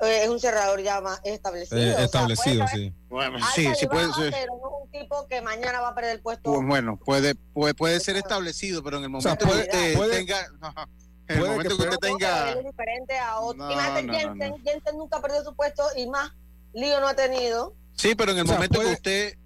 eh, 0.00 0.24
es 0.24 0.28
un 0.28 0.40
cerrador 0.40 0.82
ya 0.82 1.00
más 1.00 1.20
establecido. 1.22 1.80
Eh, 1.80 1.92
o 1.92 1.94
sea, 1.96 2.04
establecido, 2.06 2.66
sí. 2.66 2.92
Bueno, 3.08 3.38
sí, 3.54 3.68
puede 3.88 4.08
baja, 4.08 4.20
ser. 4.20 4.32
Pero 4.32 4.52
no 4.60 4.68
es 4.68 4.84
un 4.84 4.90
tipo 4.90 5.26
que 5.28 5.40
mañana 5.42 5.80
va 5.80 5.88
a 5.90 5.94
perder 5.94 6.16
el 6.16 6.20
puesto. 6.20 6.42
Pues 6.52 6.66
bueno, 6.66 6.96
puede, 6.96 7.36
puede, 7.36 7.72
puede 7.74 8.00
ser 8.00 8.16
establecido, 8.16 8.82
pero 8.82 8.96
en 8.98 9.04
el 9.04 9.10
sea, 9.22 9.36
momento 9.36 9.46
puede- 9.46 9.68
que 9.68 9.76
usted 9.76 9.94
puede- 9.96 10.16
tenga. 10.16 10.40
en 11.28 11.36
el 11.36 11.40
momento 11.48 11.76
que 11.76 11.82
que, 11.84 11.88
usted 11.90 11.98
tenga. 12.00 12.50
es 12.50 12.64
diferente 12.64 13.16
a 13.18 13.38
otro. 13.38 13.64
No, 13.64 13.70
Imagínate, 13.72 14.02
no, 14.02 14.12
no, 14.12 14.18
Jensen, 14.18 14.50
no. 14.50 14.58
Jensen 14.64 14.96
nunca 14.98 15.16
ha 15.18 15.22
perdido 15.22 15.44
su 15.44 15.54
puesto 15.54 15.84
y 15.96 16.06
más 16.08 16.32
lío 16.72 17.00
no 17.00 17.06
ha 17.06 17.14
tenido. 17.14 17.76
Sí, 17.94 18.16
pero 18.16 18.32
en 18.32 18.38
el 18.38 18.44
O 18.44 18.46
sea, 18.48 18.54
momento 18.56 18.74
puede- 18.80 18.88
que 18.88 18.94
usted. 18.94 19.38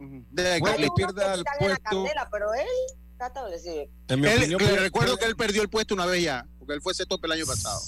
De- 0.00 0.60
que 0.62 0.62
unos 0.62 0.90
pierda 0.96 1.34
el 1.34 1.44
puesto. 1.58 1.82
candela, 1.82 2.28
pero 2.32 2.54
él 2.54 2.66
está 3.12 3.26
establecido. 3.28 3.84
En 4.08 4.20
mi 4.20 4.26
Él- 4.28 4.38
opinión, 4.38 4.62
le 4.62 4.76
recuerdo 4.76 5.16
que 5.16 5.26
él 5.26 5.36
perdió 5.36 5.62
el 5.62 5.68
puesto 5.68 5.94
una 5.94 6.06
vez 6.06 6.22
ya, 6.24 6.46
porque 6.58 6.74
él 6.74 6.80
fue 6.82 6.92
ese 6.92 7.06
tope 7.06 7.26
el 7.26 7.32
año 7.32 7.46
pasado. 7.46 7.80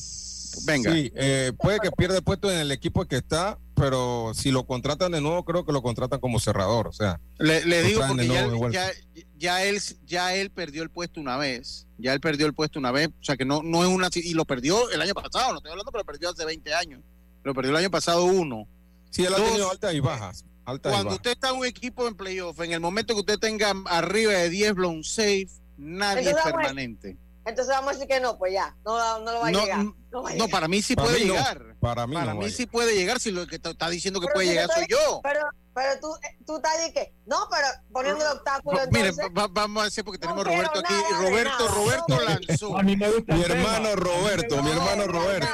Venga. 0.66 0.92
Sí, 0.92 1.11
eh, 1.16 1.53
puede 1.59 1.81
que 1.81 1.90
pierda 1.90 2.18
el 2.18 2.22
puesto 2.22 2.51
en 2.53 2.59
el 2.59 2.70
equipo 2.72 3.07
que 3.07 3.16
está, 3.16 3.59
pero 3.75 4.33
si 4.35 4.51
lo 4.51 4.66
contratan 4.66 5.11
de 5.12 5.22
nuevo, 5.22 5.44
creo 5.46 5.64
que 5.64 5.72
lo 5.72 5.81
contratan 5.83 6.20
como 6.20 6.38
cerrador. 6.38 6.88
O 6.88 6.92
sea, 6.92 7.18
Le, 7.38 7.64
le 7.64 7.83
digo 7.83 8.03
porque 8.07 8.29
ya, 8.29 8.46
ya, 8.70 8.90
ya 9.38 9.64
él, 9.64 9.81
ya 10.05 10.35
él 10.35 10.51
perdió 10.51 10.83
el 10.83 10.90
puesto 10.90 11.20
una 11.22 11.38
vez. 11.38 11.87
Ya 11.96 12.12
él 12.12 12.20
perdió 12.20 12.44
el 12.44 12.53
puesto 12.53 12.79
una 12.79 12.90
vez. 12.92 13.09
O 13.09 13.25
sea 13.25 13.38
que 13.38 13.46
no, 13.46 13.62
no 13.62 13.83
es 13.83 13.88
una. 13.88 14.09
Y 14.14 14.35
lo 14.35 14.44
perdió 14.44 14.90
el 14.90 15.01
año 15.01 15.14
pasado, 15.14 15.53
no 15.53 15.57
estoy 15.57 15.70
hablando, 15.70 15.90
pero 15.90 16.03
lo 16.03 16.07
perdió 16.07 16.29
hace 16.29 16.44
20 16.44 16.75
años. 16.75 17.01
Lo 17.44 17.55
perdió 17.55 17.70
el 17.70 17.77
año 17.79 17.90
pasado 17.90 18.25
uno. 18.27 18.68
sí, 19.11 19.25
él 19.25 19.33
ha 19.33 19.38
Dos. 19.38 19.46
tenido 19.48 19.70
altas 19.70 19.94
y 19.94 20.01
bajas. 20.01 20.44
Altas 20.64 20.92
Cuando 20.92 21.14
usted 21.14 21.33
está 21.33 21.51
en 21.51 21.57
un 21.57 21.66
equipo 21.66 22.07
en 22.07 22.14
playoff, 22.14 22.61
en 22.61 22.72
el 22.72 22.81
momento 22.81 23.14
que 23.14 23.20
usted 23.20 23.38
tenga 23.38 23.72
arriba 23.87 24.33
de 24.33 24.48
10 24.48 24.75
blown 24.75 25.03
safe, 25.03 25.48
nadie 25.77 26.20
es 26.22 26.27
Entonces, 26.29 26.35
vamos 26.35 26.46
a- 26.46 26.53
permanente. 26.68 27.16
Entonces 27.44 27.75
vamos 27.75 27.90
a 27.90 27.92
decir 27.94 28.07
que 28.09 28.20
no, 28.20 28.38
pues 28.38 28.53
ya, 28.53 28.77
no, 28.85 29.18
no 29.18 29.33
lo 29.33 29.40
va 29.40 29.48
a 29.48 29.51
No, 29.51 29.61
llegar. 29.62 29.79
No, 30.12 30.22
va 30.22 30.29
a 30.31 30.33
No, 30.35 30.44
llegar. 30.44 30.51
para 30.51 30.68
mí 30.68 30.81
sí 30.81 30.94
Para 30.94 31.09
puede 31.09 31.20
mí 31.20 31.27
no. 31.27 31.33
llegar. 31.35 31.75
Para 31.81 32.07
mí, 32.07 32.14
Para 32.14 32.35
no 32.35 32.40
mí 32.40 32.51
sí 32.51 32.66
puede 32.66 32.94
llegar 32.94 33.18
si 33.18 33.33
lo 33.33 33.44
que 33.48 33.57
está 33.57 33.90
diciendo 33.90 34.20
que 34.20 34.27
Pero 34.27 34.35
puede 34.35 34.46
si 34.46 34.53
llegar 34.53 34.70
soy 34.72 34.87
yo. 34.88 35.20
Pero, 35.25 35.40
pero 35.75 36.01
tú, 36.01 36.14
tú 36.46 36.57
estás 36.59 36.79
de 36.79 36.92
que, 36.92 37.12
no, 37.27 37.38
pero 37.51 37.66
poniendo 37.92 38.25
el 38.25 38.31
obstáculo, 38.37 38.79
Mire, 38.92 39.11
va- 39.37 39.48
vamos 39.48 39.81
a 39.81 39.85
decir 39.87 40.05
porque 40.05 40.20
tenemos 40.20 40.44
Roberto 40.46 40.79
aquí. 40.79 40.94
nada 40.94 41.18
Roberto, 41.29 41.59
nada. 41.59 41.75
Roberto 41.75 42.20
lanzó. 42.20 42.79
A 42.79 42.83
mí 42.85 42.96
me 42.96 43.11
gusta 43.11 43.35
Mi 43.35 43.42
hermano 43.42 43.96
Roberto, 43.96 44.62
mi 44.62 44.70
No, 44.70 44.72
hermano 44.77 45.07
no, 45.07 45.12
Roberto. 45.12 45.48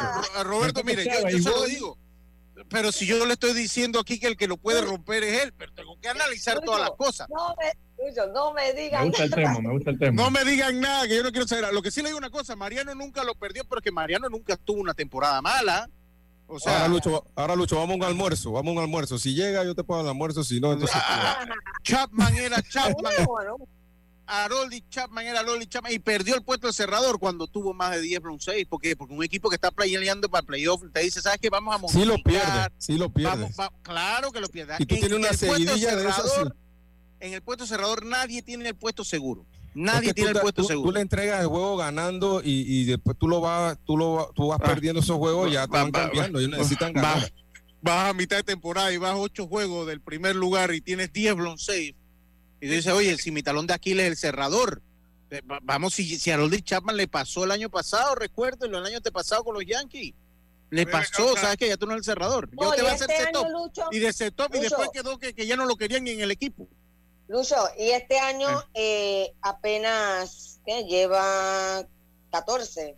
Roberto, 0.44 0.84
mire, 0.84 1.04
yo, 1.06 1.26
yo 1.30 1.38
se 1.38 1.48
lo 1.48 1.64
digo. 1.64 1.98
Pero 2.70 2.92
si 2.92 3.06
yo 3.06 3.24
le 3.24 3.32
estoy 3.32 3.54
diciendo 3.54 3.98
aquí 4.00 4.20
que 4.20 4.26
el 4.26 4.36
que 4.36 4.46
lo 4.46 4.56
puede 4.56 4.82
romper 4.82 5.24
es 5.24 5.42
él, 5.42 5.54
pero 5.56 5.72
tengo 5.72 5.98
que 6.00 6.08
analizar 6.08 6.60
todas 6.60 6.80
las 6.80 6.90
cosas. 6.90 7.28
no 7.30 7.54
me, 7.56 7.72
Lucho, 8.04 8.26
no 8.32 8.52
me 8.52 8.72
Me 8.74 8.80
digan 8.80 9.12
el 9.18 9.30
tema, 9.30 9.60
me 9.60 9.72
gusta 9.72 9.90
el 9.90 9.98
tema. 9.98 10.22
No 10.22 10.30
me 10.30 10.44
digan 10.44 10.80
nada, 10.80 11.08
que 11.08 11.16
yo 11.16 11.22
no 11.22 11.30
quiero 11.30 11.48
saber. 11.48 11.72
Lo 11.72 11.82
que 11.82 11.90
sí 11.90 12.02
le 12.02 12.08
digo 12.08 12.18
una 12.18 12.30
cosa, 12.30 12.54
Mariano 12.54 12.94
nunca 12.94 13.24
lo 13.24 13.34
perdió, 13.34 13.64
pero 13.64 13.80
que 13.80 13.90
Mariano 13.90 14.28
nunca 14.28 14.56
tuvo 14.56 14.80
una 14.80 14.94
temporada 14.94 15.40
mala. 15.42 15.88
O 16.46 16.58
sea, 16.58 16.76
ahora, 16.76 16.88
Lucho, 16.88 17.24
ahora 17.34 17.56
Lucho, 17.56 17.76
vamos 17.76 17.94
a 17.94 17.96
un 17.96 18.04
almuerzo, 18.04 18.52
vamos 18.52 18.70
a 18.70 18.78
un 18.78 18.84
almuerzo. 18.84 19.18
Si 19.18 19.34
llega, 19.34 19.64
yo 19.64 19.74
te 19.74 19.84
pago 19.84 20.00
el 20.00 20.08
almuerzo, 20.08 20.42
si 20.44 20.60
no, 20.60 20.72
entonces... 20.72 20.96
Ah, 20.98 21.44
Chapman 21.82 22.36
era 22.36 22.62
Chapman. 22.62 23.12
Bueno, 24.28 24.42
Aroldi 24.44 24.84
Chapman 24.90 25.26
era 25.26 25.40
Aroldi 25.40 25.66
Chapman 25.66 25.92
y 25.92 25.98
perdió 25.98 26.34
el 26.34 26.42
puesto 26.42 26.66
de 26.66 26.72
cerrador 26.72 27.18
cuando 27.18 27.46
tuvo 27.46 27.72
más 27.74 27.92
de 27.92 28.00
10 28.02 28.20
bronce 28.20 28.52
6. 28.52 28.66
¿Por 28.68 28.80
qué? 28.80 28.94
Porque 28.96 29.14
un 29.14 29.24
equipo 29.24 29.48
que 29.48 29.54
está 29.56 29.70
peleando 29.70 30.28
para 30.28 30.46
playoff 30.46 30.82
te 30.92 31.00
dice, 31.00 31.20
¿sabes 31.20 31.38
qué? 31.40 31.48
Vamos 31.50 31.74
a 31.74 31.88
sí 31.88 32.04
lo 32.04 32.14
pierde, 32.16 32.38
modificar, 32.46 32.72
sí 32.78 32.98
lo 32.98 33.08
pierde. 33.10 33.30
vamos- 33.42 33.52
va- 33.58 33.72
claro 33.82 34.30
que 34.32 34.40
lo 34.40 34.48
pierde. 34.48 34.74
Y 34.78 34.86
tú 34.86 34.94
En- 34.94 35.00
tienes 35.00 35.10
en 35.18 35.24
una 35.24 35.32
seguidilla 35.32 35.96
de 35.96 36.08
esas, 36.08 36.24
sí. 36.32 36.40
En 37.20 37.32
el 37.32 37.42
puesto 37.42 37.66
cerrador 37.66 38.04
nadie 38.04 38.42
tiene 38.42 38.68
el 38.68 38.76
puesto 38.76 39.04
seguro. 39.04 39.44
Es 39.52 39.70
Nadie 39.74 40.08
que 40.08 40.14
tiene 40.14 40.30
tú, 40.32 40.36
el 40.38 40.42
puesto 40.42 40.62
tú- 40.62 40.68
seguro. 40.68 40.88
tú 40.90 40.94
le 40.94 41.00
entregas 41.00 41.40
el 41.40 41.46
juego 41.46 41.76
ganando 41.76 42.40
y, 42.44 42.62
y 42.80 42.84
después 42.84 43.16
tú 43.18 43.28
lo 43.28 43.40
vas, 43.40 43.76
tú 43.84 43.96
lo 43.96 44.32
tú 44.34 44.48
vas 44.48 44.58
Ah. 44.62 44.64
perdiendo 44.66 45.00
esos 45.00 45.16
juegos 45.16 45.48
y 45.48 45.52
ya 45.54 45.66
te 45.66 45.72
Va- 45.72 45.82
van 45.82 45.92
va- 45.92 46.00
cambiando. 46.04 46.38
Ellos 46.38 46.50
necesitan 46.50 46.92
ganar. 46.92 47.32
vas 47.82 48.10
a 48.10 48.12
mitad 48.12 48.36
de 48.36 48.42
temporada 48.42 48.92
y 48.92 48.96
vas 48.98 49.14
ocho 49.16 49.46
juegos 49.46 49.86
del 49.86 50.00
primer 50.00 50.34
lugar 50.36 50.72
y 50.74 50.80
tienes 50.80 51.12
10 51.12 51.34
blown 51.34 51.58
save. 51.58 51.94
Y 52.60 52.66
tú 52.68 52.72
dices, 52.74 52.92
oye, 52.92 53.16
si 53.18 53.30
mi 53.30 53.42
talón 53.42 53.66
de 53.66 53.74
Aquiles 53.74 54.04
es 54.06 54.10
el 54.12 54.16
cerrador. 54.16 54.82
eh, 55.30 55.42
va- 55.42 55.60
Vamos, 55.62 55.92
si, 55.94 56.18
si 56.18 56.30
a 56.30 56.34
Aroldi 56.34 56.62
Chapman 56.62 56.96
le 56.96 57.06
pasó 57.06 57.44
el 57.44 57.50
año 57.50 57.68
pasado, 57.68 58.14
recuérdenlo, 58.14 58.78
el 58.78 58.86
año 58.86 58.98
pasado 59.12 59.44
con 59.44 59.54
los 59.54 59.64
Yankees. 59.66 60.14
Le 60.70 60.86
pasó. 60.86 61.36
¿sabes 61.36 61.56
que 61.56 61.68
Ya 61.68 61.76
tú 61.76 61.86
no 61.86 61.92
eres 61.92 62.06
el 62.06 62.12
cerrador. 62.12 62.48
Yo 62.52 62.68
oye, 62.68 62.76
te 62.76 62.82
voy 62.82 62.90
a 62.90 62.94
hacer 62.94 63.10
este 63.10 63.24
setup. 63.24 63.44
año, 63.46 63.58
Lucho, 63.58 63.82
Y 63.90 63.98
de 64.00 64.12
setup, 64.12 64.54
y 64.54 64.58
después 64.60 64.88
quedó 64.92 65.18
que, 65.18 65.34
que 65.34 65.46
ya 65.46 65.56
no 65.56 65.64
lo 65.66 65.76
querían 65.76 66.04
ni 66.04 66.10
en 66.12 66.20
el 66.20 66.30
equipo. 66.30 66.66
Lucho, 67.28 67.56
y 67.78 67.90
este 67.90 68.18
año 68.18 68.48
eh, 68.74 69.32
apenas 69.42 70.60
¿qué? 70.66 70.84
lleva 70.84 71.86
14. 72.32 72.96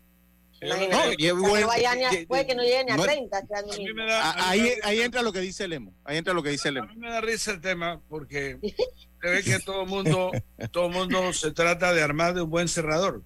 Imagínate. 0.62 1.10
No, 1.10 1.16
que 1.16 1.32
bueno, 1.32 1.60
no 1.60 1.66
vaya 1.68 1.94
ni 1.94 2.04
a- 2.04 2.12
y- 2.12 2.16
y- 2.18 2.26
puede 2.26 2.46
que 2.46 2.54
no 2.54 2.62
llegue 2.62 2.84
ni 2.84 2.90
a 2.92 2.96
no- 2.96 3.02
30 3.04 3.38
este 3.38 3.54
año 3.56 3.72
A 3.72 3.76
mismo. 3.76 4.06
da, 4.06 4.20
A- 4.22 4.30
a 4.32 4.50
Ahí, 4.50 4.72
ahí 4.84 5.00
entra 5.00 5.22
lo 5.22 5.32
que 5.32 5.40
dice 5.40 5.66
Lemo. 5.66 5.94
Ahí 6.04 6.18
entra 6.18 6.34
lo 6.34 6.42
que 6.42 6.50
dice 6.50 6.68
a 6.68 6.72
Lemo. 6.72 6.86
mí 6.88 6.96
me 6.96 7.10
da 7.10 7.20
risa 7.20 7.50
el 7.52 7.60
tema 7.60 8.00
porque 8.08 8.58
se 9.20 9.30
ve 9.30 9.42
que 9.42 9.58
todo 9.58 9.82
el 9.82 9.88
mundo, 9.88 10.30
todo 10.70 10.88
mundo 10.88 11.32
se 11.32 11.52
trata 11.52 11.92
de 11.92 12.02
armar 12.02 12.34
de 12.34 12.42
un 12.42 12.50
buen 12.50 12.68
cerrador. 12.68 13.22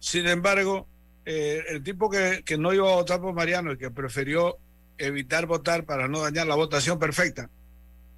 Sin 0.00 0.26
embargo, 0.26 0.86
eh, 1.24 1.64
el 1.68 1.82
tipo 1.82 2.10
que, 2.10 2.42
que 2.44 2.56
no 2.58 2.72
iba 2.72 2.90
a 2.90 2.96
votar 2.96 3.20
por 3.20 3.34
Mariano 3.34 3.72
y 3.72 3.78
que 3.78 3.90
prefirió 3.90 4.58
evitar 4.96 5.46
votar 5.46 5.84
para 5.84 6.08
no 6.08 6.20
dañar 6.20 6.46
la 6.46 6.56
votación 6.56 6.98
perfecta, 6.98 7.50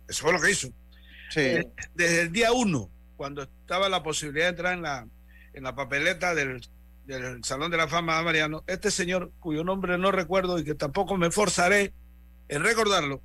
eso 0.08 0.22
fue 0.22 0.32
lo 0.32 0.40
que 0.40 0.50
hizo. 0.50 0.68
Sí. 1.30 1.58
Desde 1.94 2.22
el 2.22 2.32
día 2.32 2.52
uno, 2.52 2.90
cuando 3.16 3.42
estaba 3.42 3.88
la 3.88 4.02
posibilidad 4.02 4.46
de 4.46 4.50
entrar 4.50 4.74
en 4.74 4.82
la, 4.82 5.06
en 5.52 5.62
la 5.62 5.74
papeleta 5.74 6.34
del, 6.34 6.66
del 7.06 7.44
Salón 7.44 7.70
de 7.70 7.76
la 7.76 7.88
Fama 7.88 8.18
de 8.18 8.24
Mariano, 8.24 8.64
este 8.66 8.90
señor, 8.90 9.30
cuyo 9.40 9.62
nombre 9.62 9.98
no 9.98 10.10
recuerdo 10.10 10.58
y 10.58 10.64
que 10.64 10.74
tampoco 10.74 11.16
me 11.16 11.30
forzaré 11.30 11.92
en 12.48 12.64
recordarlo, 12.64 13.20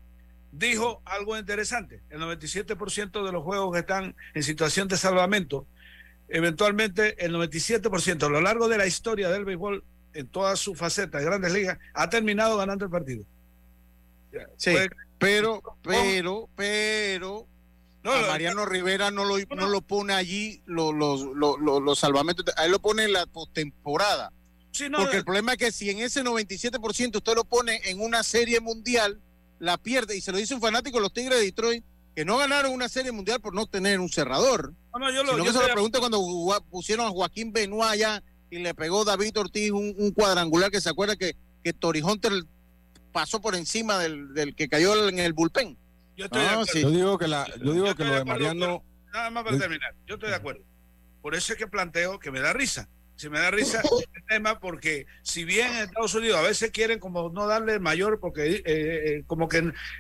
dijo 0.52 1.02
algo 1.06 1.38
interesante. 1.38 2.02
El 2.10 2.20
97% 2.22 3.26
de 3.26 3.32
los 3.32 3.44
juegos 3.44 3.74
que 3.74 3.80
están 3.80 4.16
en 4.34 4.44
situación 4.44 4.88
de 4.88 4.98
salvamento, 4.98 5.68
eventualmente 6.30 7.24
el 7.26 7.34
97% 7.34 8.24
a 8.24 8.30
lo 8.30 8.42
largo 8.42 8.68
de 8.68 8.78
la 8.78 8.88
historia 8.88 9.30
del 9.30 9.46
béisbol, 9.46 9.84
en 10.14 10.28
todas 10.28 10.60
sus 10.60 10.78
facetas, 10.78 11.24
grandes 11.24 11.52
ligas, 11.52 11.78
ha 11.94 12.10
terminado 12.10 12.58
ganando 12.58 12.86
el 12.86 12.92
partido. 12.92 13.26
Sí. 14.58 14.74
Pero, 15.18 15.62
pero, 15.82 16.50
pero, 16.56 17.48
no, 18.04 18.12
a 18.12 18.22
Mariano 18.28 18.66
Rivera 18.66 19.12
no 19.12 19.24
lo, 19.26 19.38
no 19.56 19.68
lo 19.70 19.82
pone 19.82 20.14
allí 20.14 20.62
los, 20.66 20.94
los, 20.94 21.22
los, 21.36 21.60
los- 21.60 21.82
los 21.82 22.00
salvamentos, 22.00 22.46
a 22.58 22.66
él 22.66 22.72
lo 22.72 22.80
pone 22.80 23.06
en 23.06 23.14
la 23.14 23.26
postemporada. 23.26 24.32
sí, 24.72 24.90
no, 24.90 25.00
Porque 25.00 25.18
el 25.18 25.24
problema 25.26 25.54
es 25.54 25.58
que 25.58 25.72
si 25.72 25.90
en 25.90 26.00
ese 26.00 26.22
97% 26.24 27.16
usted 27.16 27.34
lo 27.36 27.46
pone 27.46 27.80
en 27.86 28.02
una 28.02 28.24
serie 28.24 28.60
mundial, 28.60 29.20
la 29.60 29.78
pierde. 29.78 30.16
Y 30.18 30.22
se 30.22 30.32
lo 30.32 30.38
dice 30.38 30.54
un 30.56 30.62
fanático 30.62 30.98
de 30.98 31.02
los 31.04 31.14
Tigres 31.14 31.40
de 31.40 31.46
Detroit, 31.46 31.84
que 32.16 32.26
no 32.26 32.38
ganaron 32.38 32.72
una 32.74 32.88
serie 32.90 33.12
mundial 33.12 33.40
por 33.42 33.54
no 33.54 33.66
tener 33.66 34.00
un 34.00 34.10
cerrador. 34.10 34.74
no, 34.94 35.00
no, 35.00 35.12
yo 35.12 35.24
lo, 35.24 35.32
Sino 35.32 35.38
yo 35.46 35.52
que 35.52 35.58
se 35.58 35.68
lo 35.68 35.74
pregunto 35.74 36.00
cuando 36.00 36.20
pusieron 36.70 37.06
a 37.08 37.10
Joaquín 37.10 37.52
Benoit 37.52 37.84
allá 37.92 38.24
y 38.50 38.60
le 38.60 38.74
pegó 38.74 39.04
David 39.04 39.38
Ortiz 39.38 39.72
un, 39.72 39.94
un 39.98 40.12
cuadrangular 40.12 40.72
que 40.72 40.80
se 40.80 40.90
acuerda 40.90 41.16
que, 41.16 41.36
que 41.64 41.74
Tori 41.74 42.02
Hunter 42.02 42.32
pasó 43.12 43.42
por 43.42 43.56
encima 43.56 43.98
del, 44.00 44.34
del 44.34 44.56
que 44.56 44.68
cayó 44.70 45.08
en 45.10 45.20
el 45.20 45.34
bullpen. 45.34 45.78
yo 46.16 46.26
estoy 46.26 46.42
de 46.42 46.48
Ah, 46.48 46.52
acuerdo. 46.54 46.72
sí. 46.74 46.82
Yo 46.82 46.92
digo 46.92 47.18
que 47.18 47.28
la, 47.28 47.48
yo 47.62 47.74
digo 47.74 47.86
Yo 47.88 47.96
que 47.96 48.04
lo 48.04 48.10
de 48.12 48.16
de 48.16 48.22
acuerdo, 48.22 48.26
Mariano, 48.26 48.84
Nada 49.14 49.30
más 49.30 49.44
para 49.46 49.58
terminar, 49.58 49.96
yo 50.06 50.16
estoy 50.16 50.30
de 50.30 50.36
acuerdo. 50.36 50.62
Por 51.22 51.36
eso 51.36 51.54
es 51.54 51.60
que 51.60 51.68
planteo 51.68 52.20
que 52.20 52.32
me 52.32 52.40
da 52.42 52.54
risa. 52.54 52.88
Si 53.16 53.30
me 53.30 53.40
da 53.40 53.50
risa 53.50 53.82
el 53.82 54.24
tema, 54.26 54.60
porque 54.60 55.06
si 55.22 55.46
bien 55.46 55.72
en 55.72 55.84
Estados 55.84 56.16
Unidos 56.16 56.38
a 56.38 56.42
veces 56.42 56.72
quieren 56.72 57.00
como 57.00 57.30
no 57.30 57.48
darle 57.48 57.80
mayor, 57.80 58.20
porque 58.20 58.56
eh, 58.56 58.64
eh, 58.66 59.24
como 59.26 59.48
que 59.48 59.60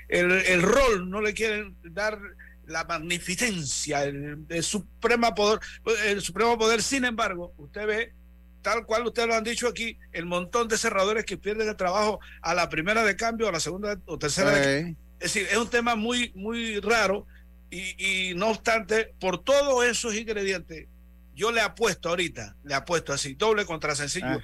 el, 0.09 0.31
el 0.31 0.61
rol 0.61 1.09
no 1.09 1.21
le 1.21 1.33
quieren 1.33 1.75
dar 1.83 2.19
la 2.67 2.83
magnificencia, 2.83 4.03
el, 4.03 4.39
el 4.49 4.63
supremo 4.63 5.33
poder, 5.33 5.59
el 6.05 6.21
supremo 6.21 6.57
poder. 6.57 6.81
Sin 6.81 7.05
embargo, 7.05 7.53
usted 7.57 7.87
ve, 7.87 8.13
tal 8.61 8.85
cual 8.85 9.05
ustedes 9.05 9.27
lo 9.29 9.35
han 9.35 9.43
dicho 9.43 9.67
aquí, 9.67 9.97
el 10.11 10.25
montón 10.25 10.67
de 10.67 10.77
cerradores 10.77 11.25
que 11.25 11.37
pierden 11.37 11.69
el 11.69 11.75
trabajo 11.75 12.19
a 12.41 12.53
la 12.53 12.67
primera 12.67 13.03
de 13.03 13.15
cambio, 13.15 13.47
a 13.47 13.51
la 13.51 13.59
segunda 13.59 13.97
o 14.05 14.17
tercera 14.17 14.51
de 14.51 14.61
cambio. 14.61 14.95
Es 15.19 15.33
decir, 15.33 15.47
es 15.49 15.57
un 15.57 15.69
tema 15.69 15.95
muy, 15.95 16.33
muy 16.35 16.79
raro 16.81 17.27
y, 17.69 18.31
y 18.31 18.35
no 18.35 18.49
obstante, 18.49 19.13
por 19.19 19.43
todos 19.43 19.85
esos 19.85 20.15
ingredientes, 20.15 20.87
yo 21.35 21.51
le 21.51 21.61
apuesto 21.61 22.09
ahorita, 22.09 22.55
le 22.63 22.73
apuesto 22.73 23.13
así, 23.13 23.35
doble 23.35 23.65
contra 23.65 23.95
sencillo, 23.95 24.25
Ah. 24.27 24.39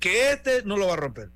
que 0.00 0.30
este 0.32 0.62
no 0.62 0.76
lo 0.76 0.86
va 0.86 0.94
a 0.94 0.96
romper. 0.96 1.30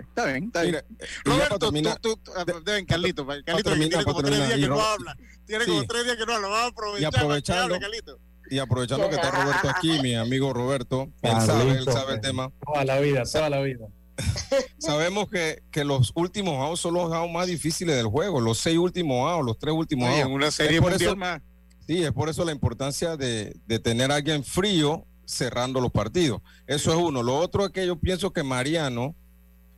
Está 0.00 0.24
bien, 0.26 0.44
está 0.46 0.62
bien. 0.62 0.74
mira, 0.74 0.84
y 0.90 1.04
ya 1.04 1.06
para 1.24 1.34
Roberto, 1.36 1.58
terminar, 1.60 1.98
tú, 2.00 2.16
tú, 2.16 2.32
ah, 2.36 2.44
ven, 2.64 2.84
Carlito, 2.84 3.24
Carlito, 3.24 3.70
terminar, 3.70 3.88
tiene 3.90 4.04
como 4.04 4.22
tres 4.22 4.36
días 4.48 4.58
que 4.58 4.66
no 4.68 4.80
habla. 4.80 5.16
Tiene 5.46 5.64
sí. 5.64 5.70
como 5.70 5.84
tres 5.84 6.04
días 6.04 6.16
que 6.16 6.26
no 6.26 6.32
habla. 6.34 6.48
Vamos 6.48 6.64
a 6.64 6.66
aprovechar. 6.66 7.00
Y 7.00 7.04
aprovechando- 7.16 7.74
que 7.74 7.80
Carlito. 7.80 8.18
y 8.50 8.58
aprovechando 8.58 9.08
que 9.08 9.14
está 9.14 9.30
Roberto 9.30 9.70
aquí, 9.70 10.00
mi 10.02 10.16
amigo 10.16 10.52
Roberto, 10.52 11.08
él 11.22 11.30
sabe, 11.46 11.70
él 11.70 11.84
sabe 11.84 12.14
el 12.14 12.20
tema. 12.20 12.50
Toda 12.66 12.84
la 12.84 12.98
vida, 12.98 13.22
toda 13.22 13.50
la 13.50 13.60
vida. 13.60 13.86
Sabemos 14.78 15.28
que, 15.30 15.62
que 15.70 15.84
los 15.84 16.10
últimos 16.16 16.54
outs 16.66 16.80
son 16.80 16.94
los 16.94 17.12
outs 17.12 17.32
más 17.32 17.46
difíciles 17.46 17.94
del 17.94 18.06
juego, 18.06 18.40
los 18.40 18.58
seis 18.58 18.78
últimos 18.78 19.30
outs, 19.30 19.46
los 19.46 19.58
tres 19.60 19.74
últimos 19.74 20.08
outs. 20.08 20.20
en 20.22 20.32
una 20.32 20.50
serie 20.50 20.76
Es 20.78 20.82
por 20.82 20.90
mundial 20.90 21.10
eso- 21.10 21.16
más. 21.16 21.40
Sí, 21.88 22.04
es 22.04 22.12
por 22.12 22.28
eso 22.28 22.44
la 22.44 22.52
importancia 22.52 23.16
de, 23.16 23.56
de 23.66 23.78
tener 23.78 24.12
a 24.12 24.16
alguien 24.16 24.44
frío 24.44 25.06
cerrando 25.24 25.80
los 25.80 25.90
partidos. 25.90 26.42
Eso 26.66 26.90
es 26.92 26.96
uno. 26.98 27.22
Lo 27.22 27.36
otro 27.38 27.64
es 27.64 27.72
que 27.72 27.86
yo 27.86 27.96
pienso 27.96 28.30
que 28.32 28.42
Mariano, 28.42 29.14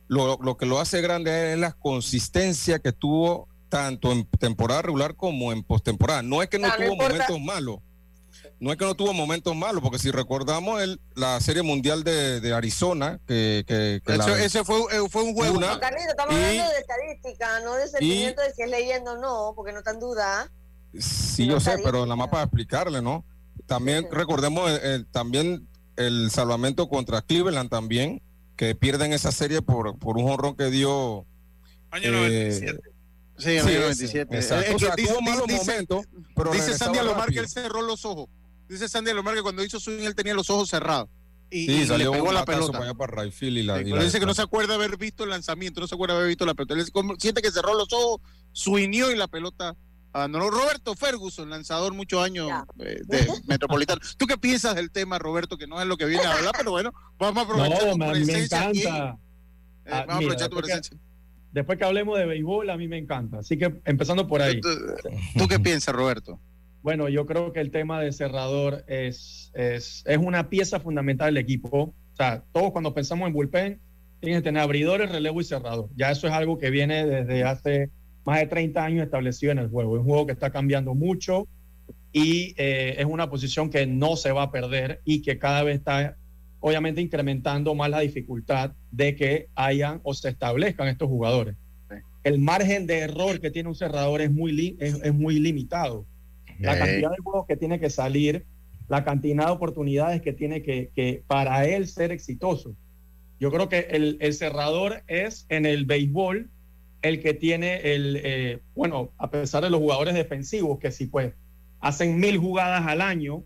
lo, 0.07 0.37
lo 0.41 0.57
que 0.57 0.65
lo 0.65 0.79
hace 0.79 1.01
grande 1.01 1.53
es 1.53 1.57
la 1.57 1.71
consistencia 1.71 2.79
que 2.79 2.91
tuvo 2.91 3.47
tanto 3.69 4.11
en 4.11 4.25
temporada 4.25 4.81
regular 4.81 5.15
como 5.15 5.53
en 5.53 5.63
postemporada. 5.63 6.21
No 6.21 6.41
es 6.41 6.49
que 6.49 6.59
no 6.59 6.67
Ah, 6.67 6.75
no 6.77 6.85
tuvo 6.85 6.95
momentos 6.97 7.39
malos. 7.39 7.77
No 8.59 8.71
es 8.71 8.77
que 8.77 8.85
no 8.85 8.95
tuvo 8.95 9.13
momentos 9.13 9.55
malos, 9.55 9.81
porque 9.81 9.97
si 9.97 10.11
recordamos 10.11 10.81
el, 10.81 10.99
la 11.15 11.39
Serie 11.39 11.63
Mundial 11.63 12.03
de, 12.03 12.39
de 12.41 12.53
Arizona, 12.53 13.19
que, 13.25 13.63
que- 13.65 14.01
que 14.05 14.17
la- 14.17 14.43
ese 14.43 14.63
fue, 14.65 14.77
eh, 14.91 15.07
fue 15.09 15.23
un 15.23 15.33
juego. 15.33 15.57
Una- 15.57 15.79
Carlito, 15.79 16.09
estamos 16.09 16.33
Y- 16.35 16.37
hablando 16.43 16.71
de 16.73 16.79
estadística, 16.79 17.59
no 17.61 17.73
de 17.75 17.87
sentimiento 17.87 18.41
de 18.41 18.53
si 18.53 18.61
es 18.63 18.69
leyendo 18.69 19.13
o 19.13 19.17
no, 19.17 19.53
porque 19.55 19.71
no 19.71 19.79
está 19.79 19.91
en 19.91 19.99
duda. 19.99 20.51
Sí, 20.97 21.47
No 21.47 21.53
yo 21.53 21.59
sé, 21.59 21.77
pero 21.83 22.03
nada 22.05 22.15
más 22.15 22.27
para 22.29 22.43
explicarle, 22.43 23.01
¿no? 23.01 23.25
También 23.65 24.05
Ujú. 24.05 24.15
recordemos 24.15 24.69
el- 24.71 24.81
el- 24.91 25.05
también 25.07 25.67
el 25.95 26.29
salvamento 26.31 26.89
contra 26.89 27.21
Cleveland 27.21 27.69
también, 27.69 28.21
que 28.55 28.75
pierden 28.75 29.13
esa 29.13 29.31
serie 29.31 29.61
por, 29.61 29.97
por 29.97 30.17
un 30.17 30.27
jonrón 30.27 30.55
que 30.55 30.69
dio. 30.69 31.25
Año 31.91 32.05
eh, 32.09 32.11
97. 32.11 32.79
Sí, 33.37 33.49
en 33.57 33.63
sí, 33.63 33.69
el 33.69 33.75
ese, 33.75 33.79
97. 33.81 34.35
exacto. 34.37 34.63
Es 34.63 34.69
que 34.69 34.75
O 34.75 34.79
sea, 34.79 34.95
dice- 34.95 35.09
tuvo 35.13 35.21
malos 35.21 35.47
dice- 35.47 35.57
momentos, 35.59 36.05
pero 36.35 36.51
Dice 36.51 36.77
Sandy 36.77 36.99
Alomar 36.99 37.31
que 37.31 37.39
él 37.39 37.47
cerró 37.49 37.81
los 37.81 38.05
ojos. 38.05 38.27
Dice 38.69 38.87
Sandy 38.87 39.11
Alomar 39.11 39.35
que 39.35 39.41
cuando 39.41 39.63
hizo 39.63 39.79
swing 39.79 40.03
él 40.03 40.15
tenía 40.15 40.33
los 40.33 40.49
ojos 40.49 40.69
cerrados. 40.69 41.09
Y, 41.49 41.65
Sí, 41.65 41.71
y 41.73 41.77
le 41.79 41.87
salió 41.87 42.11
pegó 42.13 42.29
un 42.29 42.33
la 42.33 42.45
pelota. 42.45 42.71
para 42.71 42.85
allá 42.85 42.93
para 42.93 43.25
y 43.25 43.63
la, 43.63 43.75
Sí, 43.75 43.81
y 43.81 43.83
pero 43.85 43.95
la- 43.97 44.03
dice 44.03 44.19
que 44.21 44.25
no 44.25 44.33
se 44.33 44.41
acuerda 44.41 44.75
haber 44.75 44.95
visto 44.97 45.25
el 45.25 45.31
lanzamiento, 45.31 45.81
no 45.81 45.87
se 45.87 45.95
acuerda 45.95 46.15
haber 46.15 46.29
visto 46.29 46.45
la 46.45 46.53
pelota. 46.53 46.75
Él 46.75 46.85
siente 47.19 47.41
que 47.41 47.51
cerró 47.51 47.73
los 47.73 47.91
ojos, 47.91 48.21
swingó 48.53 49.11
y 49.11 49.15
la 49.17 49.27
pelota. 49.27 49.75
Ah, 50.13 50.27
no, 50.27 50.49
Roberto 50.49 50.93
Ferguson, 50.95 51.49
lanzador 51.49 51.93
muchos 51.93 52.21
años 52.23 52.49
eh, 52.79 52.99
de 53.05 53.27
Metropolitano. 53.47 54.01
¿Tú 54.17 54.25
qué 54.27 54.37
piensas 54.37 54.75
del 54.75 54.91
tema, 54.91 55.17
Roberto? 55.19 55.57
Que 55.57 55.67
no 55.67 55.81
es 55.81 55.87
lo 55.87 55.95
que 55.97 56.05
viene 56.05 56.25
a 56.25 56.33
hablar, 56.33 56.53
pero 56.57 56.71
bueno, 56.71 56.91
vamos 57.17 57.37
a 57.37 57.41
aprovechar 57.45 57.85
No, 57.85 57.91
tu 57.93 57.97
me, 57.97 58.05
me 58.07 58.11
presencia 58.13 58.59
encanta. 58.69 59.17
Eh, 59.85 59.89
Ah, 59.93 60.05
vamos 60.05 60.15
a 60.15 60.19
mira, 60.19 60.33
aprovechar 60.33 60.49
tu 60.49 60.55
después 60.55 60.61
que- 60.65 60.73
presencia. 60.79 60.97
Después 61.53 61.77
que 61.77 61.83
hablemos 61.85 62.17
de 62.17 62.25
béisbol, 62.25 62.69
a 62.69 62.77
mí 62.77 62.87
me 62.87 62.97
encanta. 62.97 63.39
Así 63.39 63.57
que 63.57 63.81
empezando 63.85 64.25
por 64.27 64.41
ahí. 64.41 64.61
¿Tú, 64.61 64.69
tú 65.37 65.47
qué 65.47 65.59
piensas, 65.59 65.93
Roberto? 65.95 66.39
Bueno, 66.83 67.09
yo 67.09 67.27
creo 67.27 67.53
que 67.53 67.59
el 67.59 67.69
tema 67.69 68.01
de 68.01 68.11
cerrador 68.11 68.83
es, 68.87 69.51
es, 69.53 70.01
es 70.07 70.17
una 70.17 70.49
pieza 70.49 70.79
fundamental 70.79 71.31
del 71.31 71.37
equipo. 71.43 71.77
O 71.83 72.15
sea, 72.15 72.43
todos 72.53 72.71
cuando 72.71 72.91
pensamos 72.95 73.27
en 73.27 73.33
bullpen, 73.33 73.79
tienen 74.19 74.39
que 74.39 74.43
tener 74.45 74.63
abridores, 74.63 75.11
relevo 75.11 75.41
y 75.41 75.43
cerrador. 75.43 75.89
Ya 75.95 76.09
eso 76.09 76.25
es 76.25 76.33
algo 76.33 76.57
que 76.57 76.71
viene 76.71 77.05
desde 77.05 77.43
hace 77.43 77.91
más 78.25 78.39
de 78.39 78.47
30 78.47 78.83
años 78.83 79.03
establecido 79.03 79.51
en 79.51 79.59
el 79.59 79.69
juego. 79.69 79.95
Es 79.95 80.01
un 80.01 80.07
juego 80.07 80.25
que 80.25 80.33
está 80.33 80.51
cambiando 80.51 80.93
mucho 80.93 81.47
y 82.13 82.53
eh, 82.57 82.95
es 82.97 83.05
una 83.05 83.29
posición 83.29 83.69
que 83.69 83.85
no 83.87 84.15
se 84.15 84.31
va 84.31 84.43
a 84.43 84.51
perder 84.51 85.01
y 85.05 85.21
que 85.21 85.39
cada 85.39 85.63
vez 85.63 85.77
está 85.77 86.17
obviamente 86.59 87.01
incrementando 87.01 87.73
más 87.73 87.89
la 87.89 88.01
dificultad 88.01 88.73
de 88.91 89.15
que 89.15 89.47
hayan 89.55 89.99
o 90.03 90.13
se 90.13 90.29
establezcan 90.29 90.87
estos 90.87 91.07
jugadores. 91.07 91.55
El 92.23 92.37
margen 92.37 92.85
de 92.85 92.99
error 92.99 93.39
que 93.39 93.49
tiene 93.49 93.69
un 93.69 93.75
cerrador 93.75 94.21
es 94.21 94.31
muy, 94.31 94.77
es, 94.79 95.13
muy 95.13 95.39
limitado. 95.39 96.05
La 96.59 96.77
cantidad 96.77 97.09
de 97.09 97.17
juegos 97.23 97.47
que 97.47 97.57
tiene 97.57 97.79
que 97.79 97.89
salir, 97.89 98.45
la 98.87 99.03
cantidad 99.03 99.47
de 99.47 99.51
oportunidades 99.51 100.21
que 100.21 100.31
tiene 100.31 100.61
que, 100.61 100.91
que 100.95 101.23
para 101.25 101.65
él 101.65 101.87
ser 101.87 102.11
exitoso. 102.11 102.75
Yo 103.39 103.49
creo 103.51 103.67
que 103.67 103.87
el, 103.89 104.17
el 104.21 104.33
cerrador 104.33 105.01
es 105.07 105.47
en 105.49 105.65
el 105.65 105.85
béisbol 105.85 106.51
el 107.01 107.21
que 107.21 107.33
tiene 107.33 107.93
el, 107.93 108.19
eh, 108.23 108.59
bueno, 108.75 109.11
a 109.17 109.29
pesar 109.29 109.63
de 109.63 109.69
los 109.69 109.79
jugadores 109.79 110.13
defensivos, 110.13 110.79
que 110.79 110.91
si 110.91 111.07
pues 111.07 111.33
hacen 111.79 112.19
mil 112.19 112.37
jugadas 112.37 112.85
al 112.85 113.01
año 113.01 113.43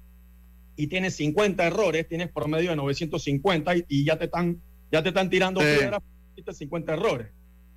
y 0.75 0.87
tienes 0.87 1.15
50 1.15 1.65
errores, 1.65 2.07
tienes 2.07 2.31
promedio 2.31 2.71
de 2.71 2.75
950 2.75 3.73
y, 3.87 4.03
ya 4.03 4.17
te 4.17 4.25
están, 4.25 4.61
ya 4.91 5.01
te 5.01 5.09
están 5.09 5.29
tirando 5.29 5.61
piedras 5.61 6.01
50 6.51 6.93
errores. 6.93 7.27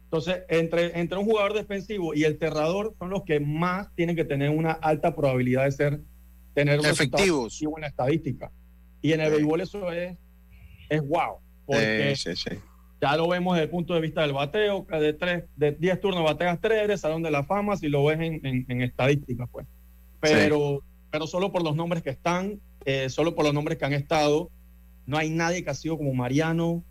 Entonces, 0.04 0.42
entre, 0.48 0.98
entre 0.98 1.18
un 1.18 1.26
jugador 1.26 1.52
defensivo 1.52 2.14
y 2.14 2.24
el 2.24 2.38
cerrador 2.38 2.94
son 2.98 3.10
los 3.10 3.24
que 3.24 3.40
más 3.40 3.94
tienen 3.94 4.16
que 4.16 4.24
tener 4.24 4.50
una 4.50 4.72
alta 4.72 5.14
probabilidad 5.14 5.64
de 5.64 5.72
ser 5.72 6.00
tener 6.54 6.80
efectivos 6.80 7.60
en 7.62 7.80
la 7.82 7.86
estadística. 7.86 8.50
Y 9.00 9.12
en 9.12 9.20
el 9.20 9.30
béisbol 9.30 9.60
eso 9.60 9.92
es, 9.92 10.16
es 10.88 11.02
wow. 11.02 11.38
Porque 11.66 12.14
ya 13.00 13.16
lo 13.16 13.28
vemos 13.28 13.54
desde 13.54 13.64
el 13.64 13.70
punto 13.70 13.94
de 13.94 14.00
vista 14.00 14.22
del 14.22 14.32
bateo, 14.32 14.87
que 14.87 14.96
de 14.96 15.12
tres, 15.12 15.44
de 15.56 15.72
10 15.72 16.00
turnos 16.00 16.24
bateas 16.24 16.58
3, 16.61 16.82
eres 16.82 17.00
Salón 17.00 17.22
de 17.22 17.30
la 17.30 17.44
Fama, 17.44 17.76
si 17.76 17.88
lo 17.88 18.04
ves 18.04 18.20
en, 18.20 18.44
en, 18.44 18.66
en 18.68 18.82
estadísticas, 18.82 19.48
pues. 19.50 19.66
Pero, 20.20 20.82
pero 21.11 21.26
solo 21.26 21.52
por 21.52 21.62
los 21.62 21.76
nombres 21.76 22.02
que 22.02 22.11
están, 22.11 22.61
eh, 22.84 23.08
solo 23.08 23.34
por 23.34 23.44
los 23.44 23.54
nombres 23.54 23.78
que 23.78 23.84
han 23.84 23.92
estado, 23.92 24.50
no 25.06 25.16
hay 25.16 25.30
nadie 25.30 25.62
que 25.62 25.70
ha 25.70 25.74
sido 25.74 25.96
como 25.96 26.12
Mariano. 26.12 26.82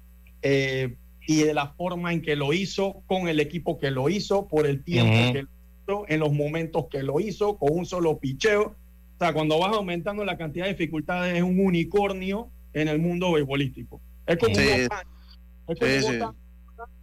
Eh, 0.42 0.96
y 1.28 1.44
de 1.44 1.54
la 1.54 1.68
forma 1.74 2.14
en 2.14 2.22
que 2.22 2.38
lo 2.38 2.54
hizo, 2.54 3.04
con 3.06 3.28
el 3.28 3.42
equipo 3.42 3.78
que 3.78 3.92
lo 3.92 4.08
hizo, 4.08 4.48
por 4.48 4.66
el 4.66 4.84
tiempo 4.84 5.34
que 5.34 5.44
lo 5.44 5.50
hizo, 5.84 6.06
en 6.08 6.20
los 6.22 6.32
momentos 6.32 6.86
que 6.90 7.04
lo 7.04 7.20
hizo, 7.20 7.58
con 7.58 7.78
un 7.78 7.86
solo 7.86 8.18
picheo. 8.18 8.64
O 8.64 9.20
sea, 9.20 9.34
cuando 9.34 9.60
vas 9.60 9.76
aumentando 9.76 10.24
la 10.24 10.38
cantidad 10.38 10.66
de 10.66 10.72
dificultades, 10.72 11.36
es 11.36 11.44
un 11.44 11.60
unicornio 11.60 12.50
en 12.74 12.88
el 12.88 13.00
mundo 13.00 13.34
beisbolístico. 13.34 14.00
Es 14.26 14.38
como 14.38 14.56
un 14.56 14.88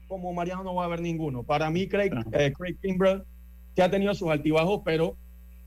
como 0.08 0.32
Mariano 0.32 0.62
no 0.64 0.74
va 0.74 0.84
a 0.84 0.86
haber 0.86 1.00
ninguno. 1.00 1.42
Para 1.42 1.70
mí, 1.70 1.88
Craig, 1.88 2.12
eh, 2.32 2.52
Craig 2.56 2.76
Kimbrell, 2.80 3.22
que 3.74 3.82
ha 3.82 3.90
tenido 3.90 4.14
sus 4.14 4.30
altibajos, 4.30 4.82
pero 4.84 5.16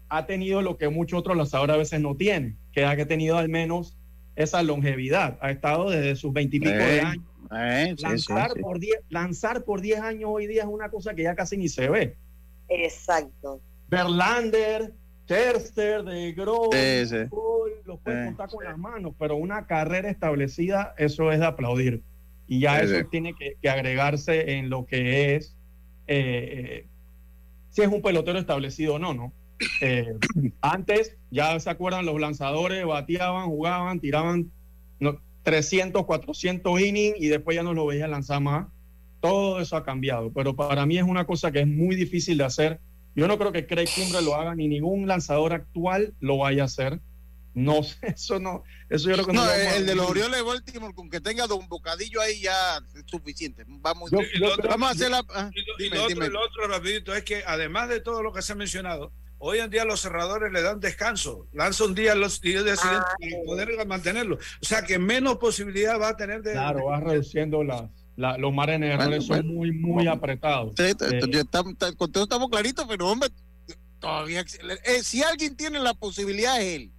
ha 0.09 0.25
tenido 0.25 0.61
lo 0.61 0.77
que 0.77 0.89
muchos 0.89 1.19
otros 1.19 1.35
lanzadores 1.35 1.73
a 1.73 1.77
veces 1.77 2.01
no 2.01 2.15
tienen, 2.15 2.57
que 2.71 2.85
ha 2.85 3.07
tenido 3.07 3.37
al 3.37 3.49
menos 3.49 3.97
esa 4.35 4.63
longevidad. 4.63 5.37
Ha 5.41 5.51
estado 5.51 5.89
desde 5.89 6.15
sus 6.15 6.31
veintipico 6.31 6.75
de 6.75 7.01
años 7.01 7.25
eh, 7.51 7.95
lanzar, 7.99 8.53
Por 8.59 8.79
diez, 8.79 8.99
lanzar 9.09 9.63
por 9.63 9.81
10 9.81 9.99
años 10.01 10.29
hoy 10.33 10.47
día 10.47 10.63
es 10.63 10.67
una 10.67 10.89
cosa 10.89 11.13
que 11.13 11.23
ya 11.23 11.35
casi 11.35 11.57
ni 11.57 11.69
se 11.69 11.89
ve. 11.89 12.15
Exacto. 12.69 13.61
Verlander, 13.89 14.93
Terster, 15.25 16.03
De 16.03 16.33
Gros, 16.33 16.69
los 17.85 17.99
pueden 18.01 18.27
contar 18.27 18.49
con 18.49 18.63
las 18.63 18.77
manos, 18.77 19.13
pero 19.17 19.37
una 19.37 19.65
carrera 19.65 20.09
establecida, 20.09 20.93
eso 20.97 21.31
es 21.31 21.39
de 21.39 21.45
aplaudir. 21.45 22.03
Y 22.47 22.61
ya 22.61 22.79
eso 22.79 23.05
tiene 23.09 23.33
que, 23.33 23.57
agregarse 23.67 24.53
en 24.53 24.69
lo 24.69 24.85
que 24.85 25.35
es, 25.35 25.55
eh, 26.07 26.83
eh, 26.83 26.85
si 27.69 27.81
es 27.81 27.87
un 27.89 28.01
pelotero 28.01 28.39
establecido 28.39 28.95
o 28.95 28.99
no, 28.99 29.13
¿no? 29.13 29.33
antes, 30.61 31.17
ya 31.31 31.59
se 31.59 31.69
acuerdan, 31.69 32.05
los 32.05 32.19
lanzadores 32.19 32.85
bateaban, 32.85 33.47
jugaban, 33.47 33.99
tiraban 33.99 34.51
no, 34.99 35.19
300, 35.43 36.05
400 36.05 36.81
innings 36.81 37.15
y 37.19 37.27
después 37.27 37.55
ya 37.55 37.63
no 37.63 37.73
lo 37.73 37.85
veía 37.85 38.07
lanzar 38.07 38.41
más. 38.41 38.67
Todo 39.19 39.59
eso 39.59 39.75
ha 39.75 39.83
cambiado, 39.83 40.31
pero 40.31 40.55
para 40.55 40.85
mí 40.85 40.97
es 40.97 41.03
una 41.03 41.25
cosa 41.25 41.51
que 41.51 41.61
es 41.61 41.67
muy 41.67 41.95
difícil 41.95 42.37
de 42.37 42.43
hacer. 42.43 42.79
Yo 43.15 43.27
no 43.27 43.37
creo 43.37 43.51
que 43.51 43.65
Craig 43.65 43.87
Kimbrell 43.87 44.25
lo 44.25 44.35
haga, 44.35 44.53
ni 44.53 44.67
ningún 44.67 45.07
lanzador 45.07 45.53
actual 45.53 46.13
lo 46.19 46.37
vaya 46.37 46.63
a 46.63 46.65
hacer. 46.65 46.99
No 47.57 47.81
sé, 47.81 47.97
eso 48.15 48.39
no, 48.39 48.63
eso 48.87 49.09
yo 49.09 49.15
creo 49.15 49.25
que 49.25 49.33
no. 49.33 49.43
no 49.43 49.51
el, 49.51 49.87
de 49.87 49.95
los 49.95 50.07
Orioles 50.07 50.37
de 50.37 50.43
Baltimore, 50.43 50.93
con 50.93 51.09
que 51.09 51.19
tenga 51.19 51.45
un 51.51 51.67
bocadillo 51.67 52.21
ahí 52.21 52.39
ya 52.39 52.77
es 52.77 53.03
suficiente. 53.07 53.63
Vamos, 53.67 54.11
vamos 54.69 54.89
a 54.89 54.91
hacer 54.91 55.09
la. 55.09 55.25
Ah, 55.33 55.49
y, 55.79 55.89
lo, 55.89 56.03
otro, 56.03 56.29
lo 56.29 56.39
otro 56.39 56.67
rapidito 56.67 57.15
es 57.15 57.23
que 57.23 57.43
además 57.47 57.89
de 57.89 57.99
todo 57.99 58.21
lo 58.21 58.31
que 58.31 58.43
se 58.43 58.53
ha 58.53 58.55
mencionado, 58.55 59.11
Hoy 59.39 59.59
en 59.59 59.69
día 59.69 59.85
los 59.85 60.01
cerradores 60.01 60.51
le 60.51 60.63
dan 60.63 60.79
descanso, 60.79 61.47
lanza 61.53 61.85
un 61.85 61.93
día 61.93 62.15
los 62.15 62.41
días 62.41 62.63
de 62.63 62.71
accidente 62.71 63.05
para 63.19 63.43
poder 63.45 63.87
mantenerlo. 63.87 64.35
O 64.35 64.65
sea 64.65 64.81
que 64.81 64.97
menos 64.97 65.37
posibilidad 65.37 65.99
va 65.99 66.09
a 66.09 66.17
tener 66.17 66.41
de. 66.41 66.53
Claro, 66.53 66.85
va 66.85 66.99
reduciendo 66.99 67.63
las. 67.63 67.83
los 68.15 68.53
márgenes 68.53 68.89
de 68.89 68.95
errores 68.95 69.25
son 69.25 69.47
muy, 69.47 69.71
muy 69.71 70.07
apretados. 70.07 70.73
Sí, 70.75 70.85
eh, 70.85 71.43
con 71.95 72.11
todo 72.11 72.23
estamos 72.23 72.49
claritos, 72.49 72.85
pero 72.89 73.09
hombre, 73.09 73.29
todavía. 73.99 74.43
Eh, 74.85 75.03
si 75.03 75.21
alguien 75.21 75.55
tiene 75.55 75.79
la 75.79 75.93
posibilidad 75.93 76.59
es 76.59 76.81
él. 76.81 76.91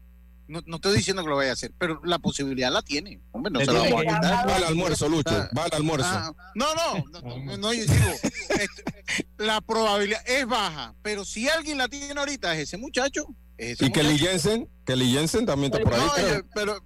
No, 0.49 0.63
no, 0.67 0.77
estoy 0.77 0.97
diciendo 0.97 1.23
que 1.23 1.29
lo 1.29 1.37
vaya 1.37 1.51
a 1.51 1.53
hacer, 1.53 1.73
pero 1.79 2.01
la 2.05 2.19
posibilidad 2.19 2.73
la 2.73 2.81
tiene. 2.81 3.21
Hombre, 3.33 3.53
no 3.53 3.61
se 3.61 3.67
la 3.67 3.81
va 3.81 3.87
a 3.87 4.47
Va 4.47 4.57
al 4.57 4.65
almuerzo, 4.65 5.09
Lucho. 5.09 5.31
Va 5.57 5.65
al 5.65 5.75
almuerzo. 5.75 6.09
Ah, 6.09 6.33
no, 6.55 6.75
no, 6.75 7.05
no, 7.23 7.57
no, 7.59 7.73
yo 7.75 7.83
digo, 7.83 8.13
este, 8.59 8.83
la 9.37 9.61
probabilidad 9.61 10.23
es 10.27 10.47
baja, 10.47 10.95
pero 11.03 11.27
si 11.27 11.49
alguien 11.49 11.77
la 11.77 11.89
tiene 11.89 12.19
ahorita 12.19 12.55
es 12.55 12.61
ese 12.61 12.79
muchacho. 12.79 13.27
Es 13.59 13.83
y 13.83 13.93
que 13.93 14.03
Jensen, 14.03 14.69
que 14.87 14.97
Jensen 14.97 15.45
también 15.45 15.73
está 15.73 15.85
por 15.85 15.95
ahí. 15.95 16.01
No, 16.01 16.49
pero 16.55 16.83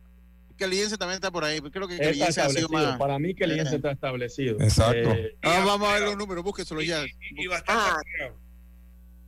que 0.56 0.68
Jensen 0.68 0.98
también 0.98 1.16
está 1.16 1.30
por 1.30 1.44
ahí. 1.44 1.60
Creo 1.60 1.86
que 1.86 1.98
Kelly 1.98 2.22
ha 2.22 2.32
sido 2.32 2.68
más. 2.68 2.96
Para 2.98 3.18
mí 3.18 3.34
que 3.34 3.46
Jensen 3.46 3.76
está 3.76 3.92
establecido. 3.92 4.60
Exacto. 4.60 5.10
Eh, 5.10 5.36
ah, 5.42 5.62
vamos 5.64 5.88
a 5.88 5.94
ver 5.94 6.02
los 6.02 6.16
números, 6.16 6.42
búsqueselo 6.42 6.82
ya. 6.82 7.04
Y, 7.04 7.46
bastante 7.46 7.72
ah. 7.72 7.96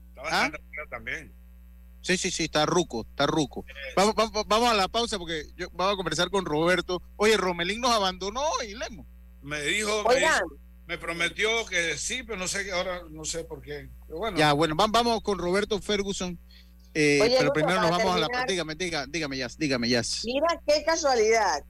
Está 0.09 0.23
bastante 0.23 0.59
¿Ah? 0.59 0.89
también. 0.91 1.44
Sí, 2.05 2.19
sí, 2.19 2.31
sí, 2.31 2.45
está 2.45 2.67
ruco, 2.67 3.07
está 3.09 3.27
ruco. 3.27 3.65
Vamos, 3.97 4.15
vamos, 4.47 4.69
a 4.69 4.75
la 4.75 4.89
pausa 4.89 5.19
porque 5.19 5.47
yo, 5.57 5.69
vamos 5.73 5.95
a 5.95 5.97
conversar 5.97 6.29
con 6.29 6.45
Roberto. 6.45 7.03
Oye, 7.17 7.39
Romelín 7.39 7.81
nos 7.81 7.93
abandonó 7.93 8.45
y 8.69 8.75
Lemo. 8.75 9.07
Me 9.41 9.63
dijo, 9.63 10.05
me, 10.87 10.99
prometió 10.99 11.65
que 11.65 11.97
sí, 11.97 12.23
pero 12.23 12.39
no 12.39 12.47
sé, 12.47 12.71
ahora 12.73 13.01
no 13.11 13.25
sé 13.25 13.45
por 13.45 13.63
qué. 13.63 13.89
bueno. 14.09 14.37
Ya, 14.37 14.53
bueno, 14.53 14.75
vamos 14.77 15.23
con 15.23 15.39
Roberto 15.39 15.81
Ferguson. 15.81 16.39
Eh, 16.93 17.37
pero 17.39 17.55
primero 17.55 17.81
nos 17.81 17.91
vamos 17.91 18.17
a 18.17 18.19
la... 18.19 18.29
Dígame, 18.47 18.75
dígame, 18.75 19.11
dígame, 19.11 19.37
ya, 19.39 19.49
dígame, 19.57 19.89
ya. 19.89 20.03
Mira 20.25 20.61
qué 20.67 20.85
casualidad. 20.85 21.65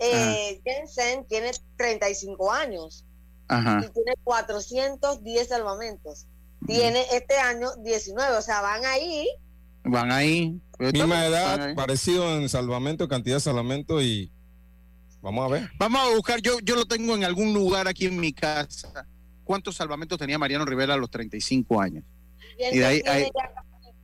Eh, 0.00 0.60
Jensen 0.64 1.24
tiene 1.26 1.52
35 1.76 2.52
años 2.52 3.04
Ajá. 3.46 3.80
y 3.84 3.92
tiene 3.92 4.12
410 4.24 5.48
salvamentos. 5.48 6.26
Tiene 6.66 7.06
este 7.12 7.36
año 7.38 7.76
19, 7.76 8.36
o 8.36 8.42
sea, 8.42 8.60
van 8.60 8.84
ahí 8.84 9.28
Van 9.90 10.12
ahí. 10.12 10.60
Misma 10.78 11.26
edad, 11.26 11.74
parecido 11.74 12.38
en 12.38 12.48
salvamento, 12.48 13.08
cantidad 13.08 13.36
de 13.36 13.40
salvamento 13.40 14.00
y 14.00 14.30
vamos 15.20 15.44
a 15.44 15.48
ver. 15.52 15.70
Vamos 15.78 16.00
a 16.00 16.14
buscar, 16.14 16.40
yo, 16.40 16.60
yo 16.60 16.76
lo 16.76 16.86
tengo 16.86 17.16
en 17.16 17.24
algún 17.24 17.52
lugar 17.52 17.88
aquí 17.88 18.06
en 18.06 18.20
mi 18.20 18.32
casa. 18.32 19.06
¿Cuántos 19.44 19.76
salvamentos 19.76 20.18
tenía 20.18 20.38
Mariano 20.38 20.64
Rivera 20.64 20.94
a 20.94 20.96
los 20.96 21.10
35 21.10 21.80
años? 21.80 22.04
Y, 22.58 22.78
de 22.78 22.86
ahí, 22.86 23.02
hay, 23.06 23.28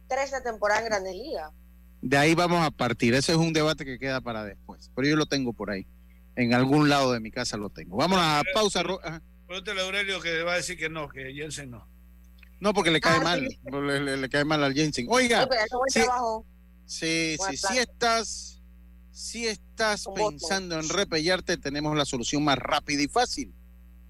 13 0.09 0.41
temporadas 0.41 0.83
en 0.83 0.89
Grandes 0.89 1.15
Ligas. 1.15 1.53
De 2.01 2.17
ahí 2.17 2.35
vamos 2.35 2.65
a 2.65 2.71
partir. 2.71 3.15
Ese 3.15 3.33
es 3.33 3.39
un 3.39 3.53
debate 3.53 3.85
que 3.85 3.99
queda 3.99 4.21
para 4.21 4.45
después. 4.45 4.91
Pero 4.95 5.09
yo 5.09 5.17
lo 5.17 5.27
tengo 5.27 5.53
por 5.53 5.71
ahí. 5.71 5.87
En 6.37 6.55
algún 6.55 6.89
lado 6.89 7.13
de 7.13 7.21
mi 7.21 7.31
casa 7.31 7.57
lo 7.57 7.71
tengo. 7.71 7.97
Vamos 7.97 8.19
a 8.21 8.43
pausa. 8.53 8.83
Pregúntale 9.47 9.81
a 9.81 9.85
Aurelio 9.85 10.21
que 10.21 10.43
va 10.43 10.55
a 10.55 10.57
decir 10.57 10.77
que 10.77 10.89
no, 10.89 11.09
que 11.09 11.33
Jensen 11.33 11.71
no. 11.71 11.87
No, 12.61 12.73
porque 12.73 12.91
le 12.91 13.01
cae 13.01 13.19
ah, 13.19 13.21
mal, 13.21 14.21
le, 14.21 14.29
cae 14.29 14.45
mal 14.45 14.63
al 14.63 14.75
Jensen. 14.75 15.07
Oiga, 15.11 15.49
sí, 15.89 17.37
sí, 17.37 17.57
si 17.57 17.79
estás, 17.79 18.63
si 19.11 19.47
estás 19.47 20.07
pensando 20.15 20.79
en 20.79 20.89
repellarte, 20.89 21.57
tenemos 21.57 21.97
la 21.97 22.05
solución 22.05 22.45
más 22.45 22.59
rápida 22.59 23.03
y 23.03 23.09
fácil. 23.09 23.53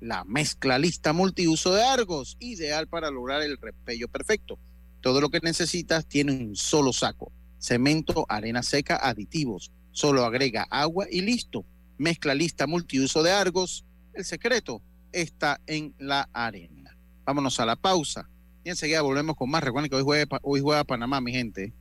La 0.01 0.25
mezcla 0.25 0.79
lista 0.79 1.13
multiuso 1.13 1.73
de 1.73 1.83
Argos, 1.83 2.37
ideal 2.39 2.89
para 2.89 3.11
lograr 3.11 3.43
el 3.43 3.57
repello 3.57 4.09
perfecto. 4.09 4.59
Todo 5.01 5.21
lo 5.21 5.31
que 5.31 5.41
necesitas 5.41 6.07
tiene 6.07 6.33
un 6.33 6.57
solo 6.57 6.93
saco. 6.93 7.33
Cemento, 7.59 8.27
arena 8.29 8.63
seca, 8.63 8.97
aditivos. 9.03 9.73
Solo 9.93 10.25
agrega 10.25 10.67
agua 10.71 11.07
y 11.11 11.23
listo. 11.23 11.65
Mezcla 11.97 12.35
lista 12.35 12.67
multiuso 12.67 13.23
de 13.23 13.33
Argos. 13.33 13.85
El 14.13 14.25
secreto 14.25 14.83
está 15.13 15.61
en 15.67 15.95
la 15.99 16.29
arena. 16.33 16.97
Vámonos 17.25 17.59
a 17.61 17.67
la 17.67 17.77
pausa 17.77 18.29
y 18.65 18.71
enseguida 18.71 19.03
volvemos 19.03 19.37
con 19.37 19.51
más. 19.51 19.63
Recuerden 19.63 19.91
que 19.91 19.97
hoy 19.97 20.03
juega, 20.03 20.39
hoy 20.43 20.61
juega 20.61 20.85
Panamá, 20.85 21.21
mi 21.21 21.33
gente. 21.33 21.73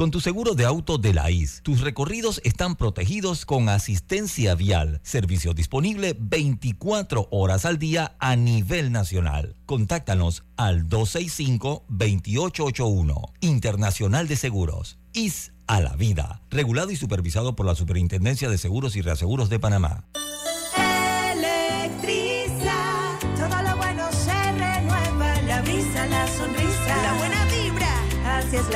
Con 0.00 0.10
tu 0.10 0.20
seguro 0.20 0.54
de 0.54 0.64
auto 0.64 0.96
de 0.96 1.12
la 1.12 1.30
IS, 1.30 1.60
tus 1.62 1.82
recorridos 1.82 2.40
están 2.44 2.76
protegidos 2.76 3.44
con 3.44 3.68
asistencia 3.68 4.54
vial, 4.54 4.98
servicio 5.02 5.52
disponible 5.52 6.16
24 6.18 7.28
horas 7.30 7.66
al 7.66 7.78
día 7.78 8.16
a 8.18 8.34
nivel 8.34 8.92
nacional. 8.92 9.56
Contáctanos 9.66 10.44
al 10.56 10.88
265-2881, 10.88 13.30
Internacional 13.40 14.26
de 14.26 14.36
Seguros, 14.36 14.98
IS 15.12 15.52
a 15.66 15.80
la 15.80 15.96
vida. 15.96 16.40
Regulado 16.48 16.90
y 16.90 16.96
supervisado 16.96 17.54
por 17.54 17.66
la 17.66 17.74
Superintendencia 17.74 18.48
de 18.48 18.56
Seguros 18.56 18.96
y 18.96 19.02
Reaseguros 19.02 19.50
de 19.50 19.60
Panamá. 19.60 20.06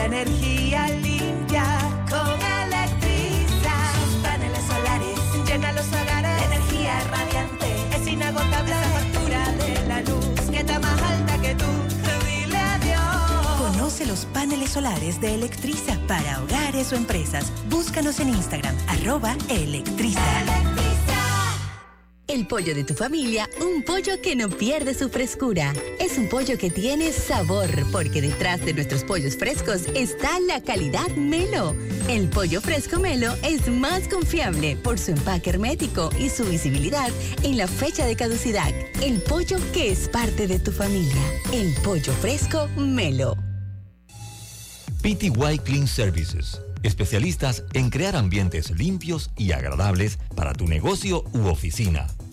Energía 0.05 0.89
limpia 1.03 1.65
con 2.11 2.39
Electriza. 2.67 3.75
Sus 4.05 4.23
paneles 4.23 4.65
solares 4.67 5.19
llenan 5.47 5.75
los 5.75 5.87
hogares, 5.89 6.43
energía 6.43 7.01
radiante, 7.11 7.97
es 7.97 8.07
inagotable 8.07 8.71
la 8.71 8.89
factura 8.89 9.53
de 9.53 9.89
la 9.89 10.01
luz 10.03 10.51
que 10.51 10.59
está 10.59 10.79
más 10.79 11.03
alta 11.03 11.39
que 11.41 11.55
tú. 11.55 11.65
Dile 12.27 12.59
adiós. 12.59 13.71
Conoce 13.73 14.07
los 14.07 14.27
paneles 14.27 14.71
solares 14.71 15.21
de 15.21 15.35
Electriza 15.35 15.99
para 16.07 16.43
hogares 16.43 16.93
o 16.93 16.97
empresas. 16.97 17.51
Búscanos 17.71 18.21
en 18.21 18.29
Instagram, 18.31 18.77
arroba 18.89 19.37
Electriza. 19.49 20.74
El 22.35 22.49
pollo 22.49 22.75
de 22.75 22.83
tu 22.83 22.95
familia, 22.95 23.49
un 23.61 23.85
pollo 23.85 24.21
que 24.21 24.35
no 24.35 24.49
pierde 24.49 24.93
su 24.93 25.09
frescura. 25.09 25.73
Es 26.01 26.19
un 26.19 26.29
pollo 26.29 26.59
que 26.59 26.69
tiene 26.69 27.13
sabor, 27.13 27.69
porque 27.93 28.21
detrás 28.21 28.65
de 28.65 28.75
nuestros 28.75 29.05
pollos 29.05 29.37
frescos 29.37 29.83
está 29.95 30.41
la 30.41 30.61
calidad 30.61 31.09
Melo. 31.11 31.77
El 32.09 32.29
pollo 32.29 32.61
fresco 32.61 32.99
Melo 32.99 33.37
es 33.45 33.69
más 33.69 34.09
confiable 34.09 34.75
por 34.75 34.99
su 34.99 35.13
empaque 35.13 35.51
hermético 35.51 36.11
y 36.19 36.29
su 36.29 36.45
visibilidad 36.45 37.09
en 37.45 37.57
la 37.57 37.69
fecha 37.69 38.05
de 38.05 38.17
caducidad. 38.17 38.75
El 39.01 39.23
pollo 39.23 39.59
que 39.73 39.93
es 39.93 40.09
parte 40.09 40.49
de 40.49 40.59
tu 40.59 40.73
familia. 40.73 41.23
El 41.53 41.73
pollo 41.85 42.13
fresco 42.15 42.67
Melo. 42.77 43.37
PTY 45.03 45.61
Clean 45.63 45.87
Services. 45.87 46.61
Especialistas 46.83 47.63
en 47.75 47.91
crear 47.91 48.17
ambientes 48.17 48.73
limpios 48.73 49.31
y 49.39 49.53
agradables 49.53 50.19
para 50.35 50.53
tu 50.53 50.67
negocio 50.67 51.23
u 51.33 51.47
oficina. 51.47 52.09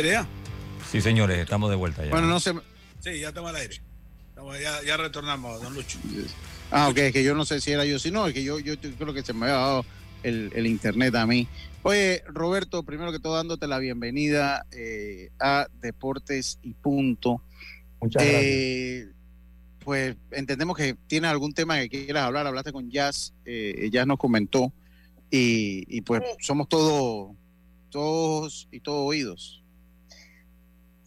Aire 0.00 0.10
ya? 0.12 0.26
Sí, 0.90 1.00
señores, 1.00 1.38
estamos 1.38 1.70
de 1.70 1.76
vuelta 1.76 2.04
ya. 2.04 2.10
Bueno, 2.10 2.26
no 2.26 2.40
sé. 2.40 2.52
Sí, 3.00 3.20
ya 3.20 3.28
estamos 3.28 3.50
al 3.50 3.56
aire. 3.56 3.80
Estamos- 4.30 4.58
ya, 4.60 4.82
ya 4.84 4.96
retornamos, 4.96 5.62
don 5.62 5.74
Lucho. 5.74 5.98
Ah, 6.70 6.88
ok, 6.88 6.98
es 6.98 7.12
que 7.12 7.22
yo 7.24 7.34
no 7.34 7.44
sé 7.44 7.60
si 7.60 7.72
era 7.72 7.84
yo, 7.84 7.98
si 7.98 8.10
no, 8.10 8.26
es 8.26 8.34
que 8.34 8.42
yo, 8.44 8.58
yo 8.58 8.74
creo 8.78 9.12
que 9.12 9.22
se 9.22 9.32
me 9.32 9.46
había 9.46 9.56
dado 9.56 9.84
el, 10.22 10.50
el 10.54 10.66
internet 10.66 11.14
a 11.16 11.26
mí. 11.26 11.46
Oye, 11.82 12.22
Roberto, 12.26 12.82
primero 12.82 13.10
que 13.12 13.18
todo 13.18 13.36
dándote 13.36 13.66
la 13.66 13.78
bienvenida 13.78 14.66
eh, 14.70 15.30
a 15.40 15.66
Deportes 15.80 16.58
y 16.62 16.74
Punto. 16.74 17.42
Muchas 18.00 18.22
Eh, 18.24 19.08
Pues 19.80 20.16
entendemos 20.30 20.76
que 20.76 20.94
tienes 21.06 21.30
algún 21.30 21.52
tema 21.54 21.78
que 21.80 21.88
quieras 21.88 22.24
hablar, 22.24 22.46
hablaste 22.46 22.72
con 22.72 22.90
Jazz, 22.90 23.32
eh, 23.44 23.88
Jazz 23.90 24.06
nos 24.06 24.18
comentó 24.18 24.72
y, 25.30 25.84
y 25.88 26.02
pues 26.02 26.22
somos 26.40 26.68
todos, 26.68 27.34
todos 27.90 28.68
y 28.70 28.80
todos 28.80 29.08
oídos. 29.08 29.59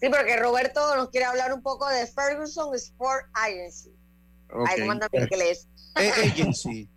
Sí, 0.04 0.10
porque 0.10 0.36
Roberto 0.36 0.98
nos 0.98 1.10
quiere 1.12 1.26
hablar 1.28 1.54
un 1.54 1.62
poco 1.62 1.88
de 1.88 2.06
Ferguson 2.08 2.76
Sport 2.76 3.26
Agency. 3.34 3.92
Ok. 4.52 4.68
Ahí 4.70 4.86
manda 4.86 5.08
mi 5.14 5.20
inglés. 5.20 5.70
Eh, 5.96 6.10
agency. 6.26 6.90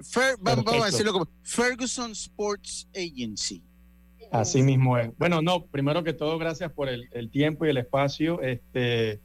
Fer- 0.00 0.36
vamos, 0.40 0.64
vamos 0.64 0.82
a 0.82 0.86
decirlo 0.86 1.12
como 1.12 1.28
Ferguson 1.44 2.10
Sports 2.10 2.88
Agency. 2.92 3.62
Así 4.32 4.62
mismo 4.62 4.98
es. 4.98 5.16
Bueno, 5.16 5.40
no, 5.42 5.64
primero 5.66 6.02
que 6.02 6.12
todo, 6.12 6.38
gracias 6.38 6.72
por 6.72 6.88
el, 6.88 7.08
el 7.12 7.30
tiempo 7.30 7.64
y 7.64 7.70
el 7.70 7.76
espacio. 7.76 8.42
Este, 8.42 9.20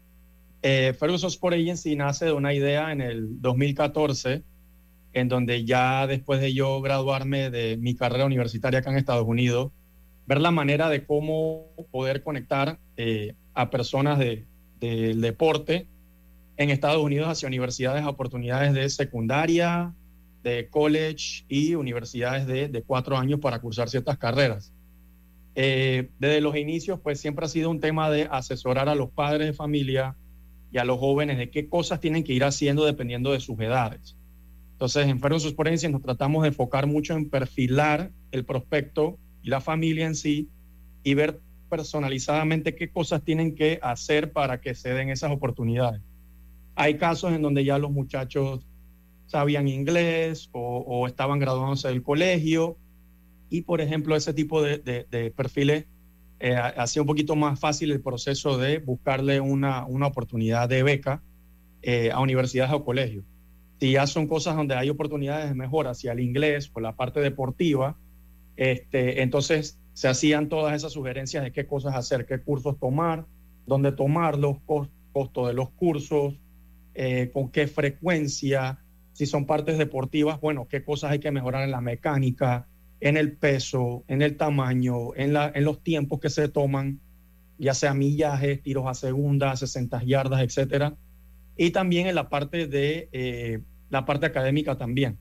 eh, 0.61 0.95
Ferguson 0.99 1.29
Sport 1.29 1.55
Agency 1.55 1.95
nace 1.95 2.25
de 2.25 2.31
una 2.33 2.53
idea 2.53 2.91
en 2.91 3.01
el 3.01 3.41
2014, 3.41 4.43
en 5.13 5.27
donde 5.29 5.65
ya 5.65 6.05
después 6.05 6.39
de 6.39 6.53
yo 6.53 6.79
graduarme 6.81 7.49
de 7.49 7.75
mi 7.77 7.95
carrera 7.95 8.25
universitaria 8.25 8.79
acá 8.79 8.91
en 8.91 8.97
Estados 8.97 9.25
Unidos, 9.27 9.71
ver 10.27 10.41
la 10.41 10.51
manera 10.51 10.89
de 10.89 11.05
cómo 11.05 11.67
poder 11.91 12.21
conectar 12.21 12.79
eh, 12.97 13.33
a 13.53 13.69
personas 13.69 14.19
de- 14.19 14.45
del 14.79 15.21
deporte 15.21 15.87
en 16.57 16.69
Estados 16.69 17.01
Unidos 17.01 17.29
hacia 17.29 17.47
universidades 17.47 18.05
oportunidades 18.05 18.73
de 18.73 18.89
secundaria, 18.89 19.93
de 20.43 20.69
college 20.69 21.45
y 21.47 21.75
universidades 21.75 22.45
de, 22.45 22.67
de 22.67 22.81
cuatro 22.83 23.17
años 23.17 23.39
para 23.39 23.59
cursar 23.59 23.89
ciertas 23.89 24.17
carreras. 24.17 24.73
Eh, 25.55 26.09
desde 26.19 26.41
los 26.41 26.55
inicios, 26.55 26.99
pues 26.99 27.19
siempre 27.19 27.45
ha 27.45 27.49
sido 27.49 27.69
un 27.71 27.79
tema 27.79 28.09
de 28.11 28.27
asesorar 28.29 28.89
a 28.89 28.95
los 28.95 29.09
padres 29.09 29.47
de 29.47 29.53
familia 29.53 30.15
y 30.71 30.77
a 30.77 30.83
los 30.85 30.99
jóvenes 30.99 31.37
de 31.37 31.49
qué 31.49 31.67
cosas 31.67 31.99
tienen 31.99 32.23
que 32.23 32.33
ir 32.33 32.43
haciendo 32.43 32.85
dependiendo 32.85 33.31
de 33.31 33.39
sus 33.39 33.59
edades. 33.59 34.15
Entonces, 34.73 35.07
en 35.07 35.19
Ferro 35.19 35.39
Susporencia 35.39 35.89
nos 35.89 36.03
tratamos 36.03 36.43
de 36.43 36.49
enfocar 36.49 36.85
mucho 36.85 37.15
en 37.15 37.29
perfilar 37.29 38.11
el 38.31 38.45
prospecto 38.45 39.17
y 39.43 39.49
la 39.49 39.61
familia 39.61 40.05
en 40.07 40.15
sí 40.15 40.49
y 41.03 41.13
ver 41.13 41.39
personalizadamente 41.69 42.75
qué 42.75 42.89
cosas 42.89 43.23
tienen 43.23 43.55
que 43.55 43.79
hacer 43.81 44.31
para 44.31 44.61
que 44.61 44.73
se 44.75 44.93
den 44.93 45.09
esas 45.09 45.31
oportunidades. 45.31 46.01
Hay 46.75 46.97
casos 46.97 47.33
en 47.33 47.41
donde 47.41 47.65
ya 47.65 47.77
los 47.77 47.91
muchachos 47.91 48.65
sabían 49.25 49.67
inglés 49.67 50.49
o, 50.53 51.07
estaban 51.07 51.39
graduándose 51.39 51.87
del 51.89 52.03
colegio 52.03 52.77
y, 53.49 53.61
por 53.63 53.81
ejemplo, 53.81 54.15
ese 54.15 54.33
tipo 54.33 54.61
de, 54.61 54.77
de- 54.77 55.05
de 55.09 55.31
perfiles 55.31 55.85
eh, 56.39 56.55
hacía 56.55 57.01
un 57.01 57.07
poquito 57.07 57.35
más 57.35 57.59
fácil 57.59 57.91
el 57.91 58.01
proceso 58.01 58.57
de 58.57 58.77
buscarle 58.79 59.39
una, 59.41 59.85
una 59.87 60.07
oportunidad 60.07 60.69
de 60.69 60.83
beca 60.83 61.23
eh, 61.81 62.11
a 62.11 62.19
universidades 62.19 62.73
o 62.73 62.83
colegios. 62.85 63.25
Si 63.79 63.91
ya 63.91 64.05
son 64.07 64.27
cosas 64.27 64.55
donde 64.55 64.75
hay 64.75 64.89
oportunidades 64.89 65.49
de 65.49 65.55
mejora 65.55 65.91
hacia 65.91 66.11
el 66.11 66.19
inglés 66.19 66.69
o 66.73 66.79
la 66.79 66.95
parte 66.95 67.19
deportiva, 67.21 67.97
este, 68.57 69.21
entonces 69.21 69.79
se 69.93 70.07
hacían 70.07 70.49
todas 70.49 70.75
esas 70.75 70.91
sugerencias 70.93 71.43
de 71.43 71.51
qué 71.51 71.65
cosas 71.65 71.95
hacer, 71.95 72.25
qué 72.25 72.39
cursos 72.41 72.77
tomar, 72.79 73.25
dónde 73.65 73.91
tomarlos, 73.91 74.57
cos- 74.65 74.89
costo 75.13 75.47
de 75.47 75.53
los 75.53 75.69
cursos, 75.71 76.39
eh, 76.93 77.31
con 77.33 77.49
qué 77.49 77.67
frecuencia, 77.67 78.79
si 79.13 79.25
son 79.25 79.45
partes 79.45 79.77
deportivas, 79.77 80.39
bueno, 80.41 80.67
qué 80.67 80.83
cosas 80.83 81.11
hay 81.11 81.19
que 81.19 81.31
mejorar 81.31 81.63
en 81.63 81.71
la 81.71 81.81
mecánica, 81.81 82.67
en 82.99 83.17
el 83.17 83.37
peso, 83.37 84.03
en 84.07 84.21
el 84.21 84.37
tamaño, 84.37 85.15
en 85.15 85.33
los 85.63 85.81
tiempos 85.83 86.19
que 86.19 86.29
se 86.29 86.49
toman, 86.49 86.99
ya 87.57 87.73
sea 87.73 87.93
millajes, 87.93 88.61
tiros 88.61 88.85
a 88.87 88.93
segunda, 88.93 89.55
60 89.55 90.03
yardas, 90.03 90.41
etcétera. 90.41 90.95
Y 91.55 91.71
también 91.71 92.07
en 92.07 92.15
la 92.15 92.29
parte 92.29 92.67
de 92.67 93.09
eh, 93.11 93.59
la 93.89 94.05
parte 94.05 94.27
académica 94.27 94.77
también. 94.77 95.17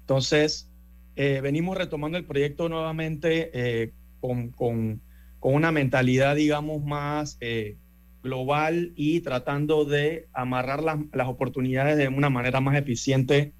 Entonces, 0.00 0.70
eh, 1.16 1.40
venimos 1.42 1.76
retomando 1.76 2.18
el 2.18 2.24
proyecto 2.26 2.68
nuevamente 2.68 3.50
eh, 3.54 3.92
con, 4.20 4.50
con- 4.50 5.00
con 5.40 5.54
una 5.54 5.72
mentalidad, 5.72 6.36
digamos, 6.36 6.82
más 6.82 7.36
eh, 7.40 7.76
global 8.22 8.92
y 8.96 9.20
tratando 9.20 9.84
de 9.84 10.26
amarrar 10.32 10.82
las, 10.82 10.98
las 11.12 11.28
oportunidades 11.28 11.98
de 11.98 12.08
una 12.08 12.30
manera 12.30 12.60
más 12.62 12.76
eficiente, 12.76 13.52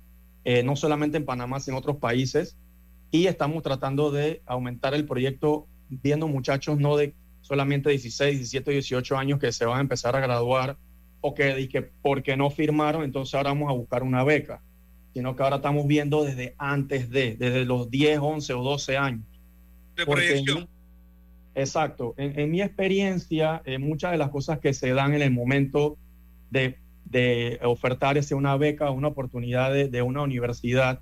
eh, 0.44 0.62
no 0.62 0.76
solamente 0.76 1.18
en 1.18 1.26
Panamá, 1.26 1.60
sino 1.60 1.76
en 1.76 1.78
otros 1.80 1.96
países. 1.98 2.56
Y 3.10 3.26
estamos 3.26 3.62
tratando 3.62 4.10
de 4.10 4.42
aumentar 4.46 4.94
el 4.94 5.06
proyecto 5.06 5.68
viendo 5.88 6.26
muchachos 6.26 6.78
no 6.78 6.96
de 6.96 7.14
solamente 7.42 7.90
16, 7.90 8.36
17, 8.38 8.70
18 8.70 9.16
años 9.18 9.38
que 9.38 9.52
se 9.52 9.66
van 9.66 9.78
a 9.78 9.80
empezar 9.82 10.16
a 10.16 10.20
graduar 10.20 10.78
o 11.20 11.34
que, 11.34 11.68
que 11.68 11.82
porque 11.82 12.36
no 12.36 12.50
firmaron, 12.50 13.04
entonces 13.04 13.34
ahora 13.34 13.50
vamos 13.50 13.70
a 13.70 13.74
buscar 13.74 14.02
una 14.02 14.24
beca, 14.24 14.62
sino 15.14 15.36
que 15.36 15.42
ahora 15.44 15.56
estamos 15.56 15.86
viendo 15.86 16.24
desde 16.24 16.54
antes 16.58 17.08
de, 17.08 17.36
desde 17.36 17.64
los 17.64 17.88
10, 17.88 18.18
11 18.20 18.52
o 18.52 18.62
12 18.62 18.96
años. 18.96 19.24
De 19.96 20.04
Porque 20.04 20.26
proyección. 20.26 20.68
exacto. 21.54 22.14
En, 22.18 22.38
en 22.38 22.50
mi 22.50 22.60
experiencia, 22.60 23.62
eh, 23.64 23.78
muchas 23.78 24.10
de 24.10 24.18
las 24.18 24.30
cosas 24.30 24.58
que 24.58 24.74
se 24.74 24.92
dan 24.92 25.14
en 25.14 25.22
el 25.22 25.30
momento 25.30 25.96
de, 26.50 26.78
de 27.04 27.60
ofertar 27.62 28.18
una 28.32 28.56
beca, 28.56 28.90
una 28.90 29.08
oportunidad 29.08 29.72
de, 29.72 29.88
de 29.88 30.02
una 30.02 30.22
universidad, 30.22 31.00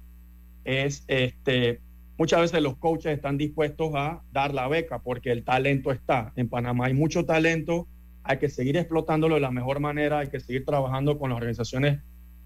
es 0.64 1.04
este, 1.08 1.80
muchas 2.18 2.42
veces 2.42 2.62
los 2.62 2.76
coaches 2.76 3.14
están 3.14 3.38
dispuestos 3.38 3.92
a 3.94 4.22
dar 4.30 4.52
la 4.52 4.68
beca 4.68 4.98
porque 4.98 5.32
el 5.32 5.42
talento 5.42 5.90
está. 5.90 6.34
En 6.36 6.50
Panamá 6.50 6.86
hay 6.86 6.94
mucho 6.94 7.24
talento, 7.24 7.88
hay 8.24 8.38
que 8.38 8.50
seguir 8.50 8.76
explotándolo 8.76 9.36
de 9.36 9.40
la 9.40 9.50
mejor 9.50 9.80
manera, 9.80 10.18
hay 10.18 10.28
que 10.28 10.38
seguir 10.38 10.66
trabajando 10.66 11.18
con 11.18 11.30
las 11.30 11.38
organizaciones 11.38 12.00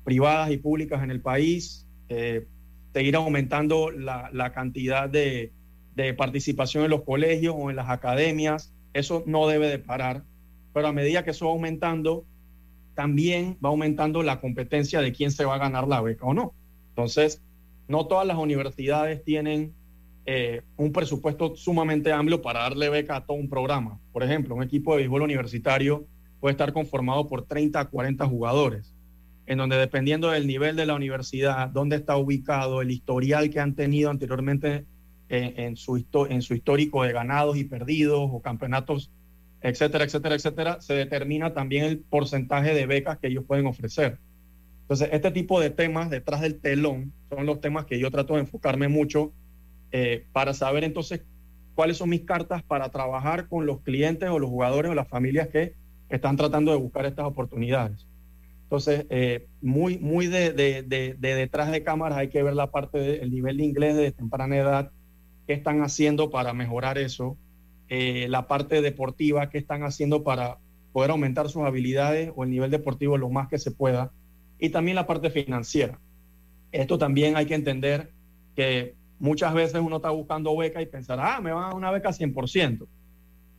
privadas 0.06 0.52
y 0.52 0.56
públicas 0.56 1.02
en 1.02 1.10
el 1.10 1.20
país, 1.20 1.84
eh, 2.08 2.46
seguir 2.94 3.16
aumentando 3.16 3.90
la, 3.90 4.52
cantidad 4.54 5.10
de, 5.10 5.52
de 5.96 6.14
participación 6.14 6.84
en 6.84 6.90
los 6.90 7.02
colegios 7.02 7.56
o 7.58 7.70
en 7.70 7.76
las 7.76 7.90
academias. 7.90 8.72
Eso 8.94 9.24
no 9.26 9.48
debe 9.48 9.66
de 9.66 9.80
parar, 9.80 10.22
pero 10.72 10.86
a 10.86 10.92
medida 10.92 11.24
que 11.24 11.32
eso 11.32 11.46
va 11.46 11.50
aumentando, 11.50 12.24
también 12.94 13.58
va 13.62 13.70
aumentando 13.70 14.22
la 14.22 14.40
competencia 14.40 15.00
de 15.00 15.12
quién 15.12 15.32
se 15.32 15.44
va 15.44 15.56
a 15.56 15.58
ganar 15.58 15.88
la 15.88 16.00
beca 16.00 16.24
o 16.24 16.34
no. 16.34 16.54
Entonces, 16.90 17.42
no 17.88 18.06
todas 18.06 18.28
las 18.28 18.38
universidades 18.38 19.24
tienen 19.24 19.74
eh, 20.24 20.62
un 20.76 20.92
presupuesto 20.92 21.56
sumamente 21.56 22.12
amplio 22.12 22.42
para 22.42 22.60
darle 22.60 22.90
beca 22.90 23.16
a 23.16 23.26
todo 23.26 23.36
un 23.36 23.50
programa. 23.50 23.98
Por 24.12 24.22
ejemplo, 24.22 24.54
un 24.54 24.62
equipo 24.62 24.92
de 24.92 24.98
béisbol 24.98 25.22
universitario 25.22 26.06
puede 26.38 26.52
estar 26.52 26.72
conformado 26.72 27.26
por 27.26 27.42
30 27.42 27.80
a 27.80 27.84
40 27.86 28.24
jugadores, 28.26 28.95
en 29.46 29.58
donde 29.58 29.76
dependiendo 29.76 30.30
del 30.30 30.46
nivel 30.46 30.76
de 30.76 30.86
la 30.86 30.94
universidad, 30.94 31.68
dónde 31.68 31.96
está 31.96 32.16
ubicado, 32.16 32.82
el 32.82 32.90
historial 32.90 33.50
que 33.50 33.60
han 33.60 33.74
tenido 33.74 34.10
anteriormente 34.10 34.84
en, 35.28 35.76
su, 35.76 36.04
en 36.28 36.42
su 36.42 36.54
histórico 36.54 37.02
de 37.02 37.12
ganados 37.12 37.56
y 37.56 37.64
perdidos 37.64 38.28
o 38.32 38.40
campeonatos, 38.40 39.10
etcétera, 39.60 40.04
etcétera, 40.04 40.34
etcétera, 40.34 40.80
se 40.80 40.94
determina 40.94 41.52
también 41.52 41.84
el 41.84 41.98
porcentaje 41.98 42.74
de 42.74 42.86
becas 42.86 43.18
que 43.18 43.28
ellos 43.28 43.44
pueden 43.44 43.66
ofrecer. 43.66 44.18
Entonces, 44.82 45.08
este 45.12 45.32
tipo 45.32 45.60
de 45.60 45.70
temas 45.70 46.10
detrás 46.10 46.40
del 46.40 46.60
telón 46.60 47.12
son 47.28 47.46
los 47.46 47.60
temas 47.60 47.86
que 47.86 47.98
yo 47.98 48.10
trato 48.10 48.34
de 48.34 48.40
enfocarme 48.40 48.86
mucho 48.88 49.32
eh, 49.90 50.26
para 50.32 50.54
saber 50.54 50.84
entonces 50.84 51.22
cuáles 51.74 51.96
son 51.96 52.08
mis 52.10 52.22
cartas 52.22 52.62
para 52.62 52.88
trabajar 52.90 53.48
con 53.48 53.66
los 53.66 53.80
clientes 53.80 54.28
o 54.28 54.38
los 54.38 54.48
jugadores 54.48 54.92
o 54.92 54.94
las 54.94 55.08
familias 55.08 55.48
que 55.48 55.74
están 56.08 56.36
tratando 56.36 56.70
de 56.70 56.78
buscar 56.78 57.04
estas 57.04 57.26
oportunidades. 57.26 58.06
Entonces, 58.66 59.06
eh, 59.10 59.46
muy, 59.60 59.98
muy 59.98 60.26
de, 60.26 60.52
de- 60.52 60.82
de- 60.82 61.14
de 61.18 61.34
detrás 61.36 61.70
de 61.70 61.84
cámaras 61.84 62.18
hay 62.18 62.28
que 62.30 62.42
ver 62.42 62.54
la 62.54 62.70
parte 62.72 62.98
del 62.98 63.30
nivel 63.30 63.58
de 63.58 63.64
inglés 63.64 63.96
de 63.96 64.10
temprana 64.12 64.56
edad, 64.56 64.90
qué 65.46 65.52
están 65.54 65.82
haciendo 65.82 66.30
para 66.30 66.52
mejorar 66.52 66.98
eso, 66.98 67.38
eh, 67.88 68.26
la 68.28 68.48
parte 68.48 68.82
deportiva, 68.82 69.48
qué 69.50 69.58
están 69.58 69.84
haciendo 69.84 70.24
para 70.24 70.58
poder 70.92 71.10
aumentar 71.12 71.48
sus 71.48 71.62
habilidades 71.62 72.32
o 72.34 72.42
el 72.44 72.50
nivel 72.50 72.70
deportivo 72.72 73.16
lo 73.18 73.30
más 73.30 73.48
que 73.48 73.58
se 73.58 73.70
pueda, 73.70 74.12
y 74.58 74.70
también 74.70 74.96
la 74.96 75.06
parte 75.06 75.30
financiera. 75.30 76.00
Esto 76.72 76.98
también 76.98 77.36
hay 77.36 77.46
que 77.46 77.54
entender 77.54 78.12
que 78.56 78.96
muchas 79.18 79.54
veces 79.54 79.80
uno 79.80 79.96
está 79.96 80.10
buscando 80.10 80.56
beca 80.56 80.82
y 80.82 80.86
pensar, 80.86 81.18
ah, 81.20 81.40
me 81.40 81.52
van 81.52 81.72
a 81.72 81.74
una 81.76 81.90
beca 81.92 82.12
100%. 82.12 82.88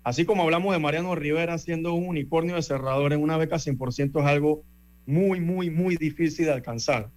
Así 0.03 0.25
como 0.25 0.43
hablamos 0.43 0.73
de 0.73 0.79
Mariano 0.79 1.15
Rivera 1.15 1.57
siendo 1.57 1.93
un 1.93 2.07
unicornio 2.07 2.55
de 2.55 2.61
cerrador 2.63 3.13
en 3.13 3.21
una 3.21 3.37
beca 3.37 3.59
100% 3.59 4.19
es 4.21 4.25
algo 4.25 4.63
muy, 5.07 5.39
muy, 5.39 5.71
muy 5.71 5.95
difícil 5.95 6.45
de 6.45 6.51
alcanzar. 6.51 7.09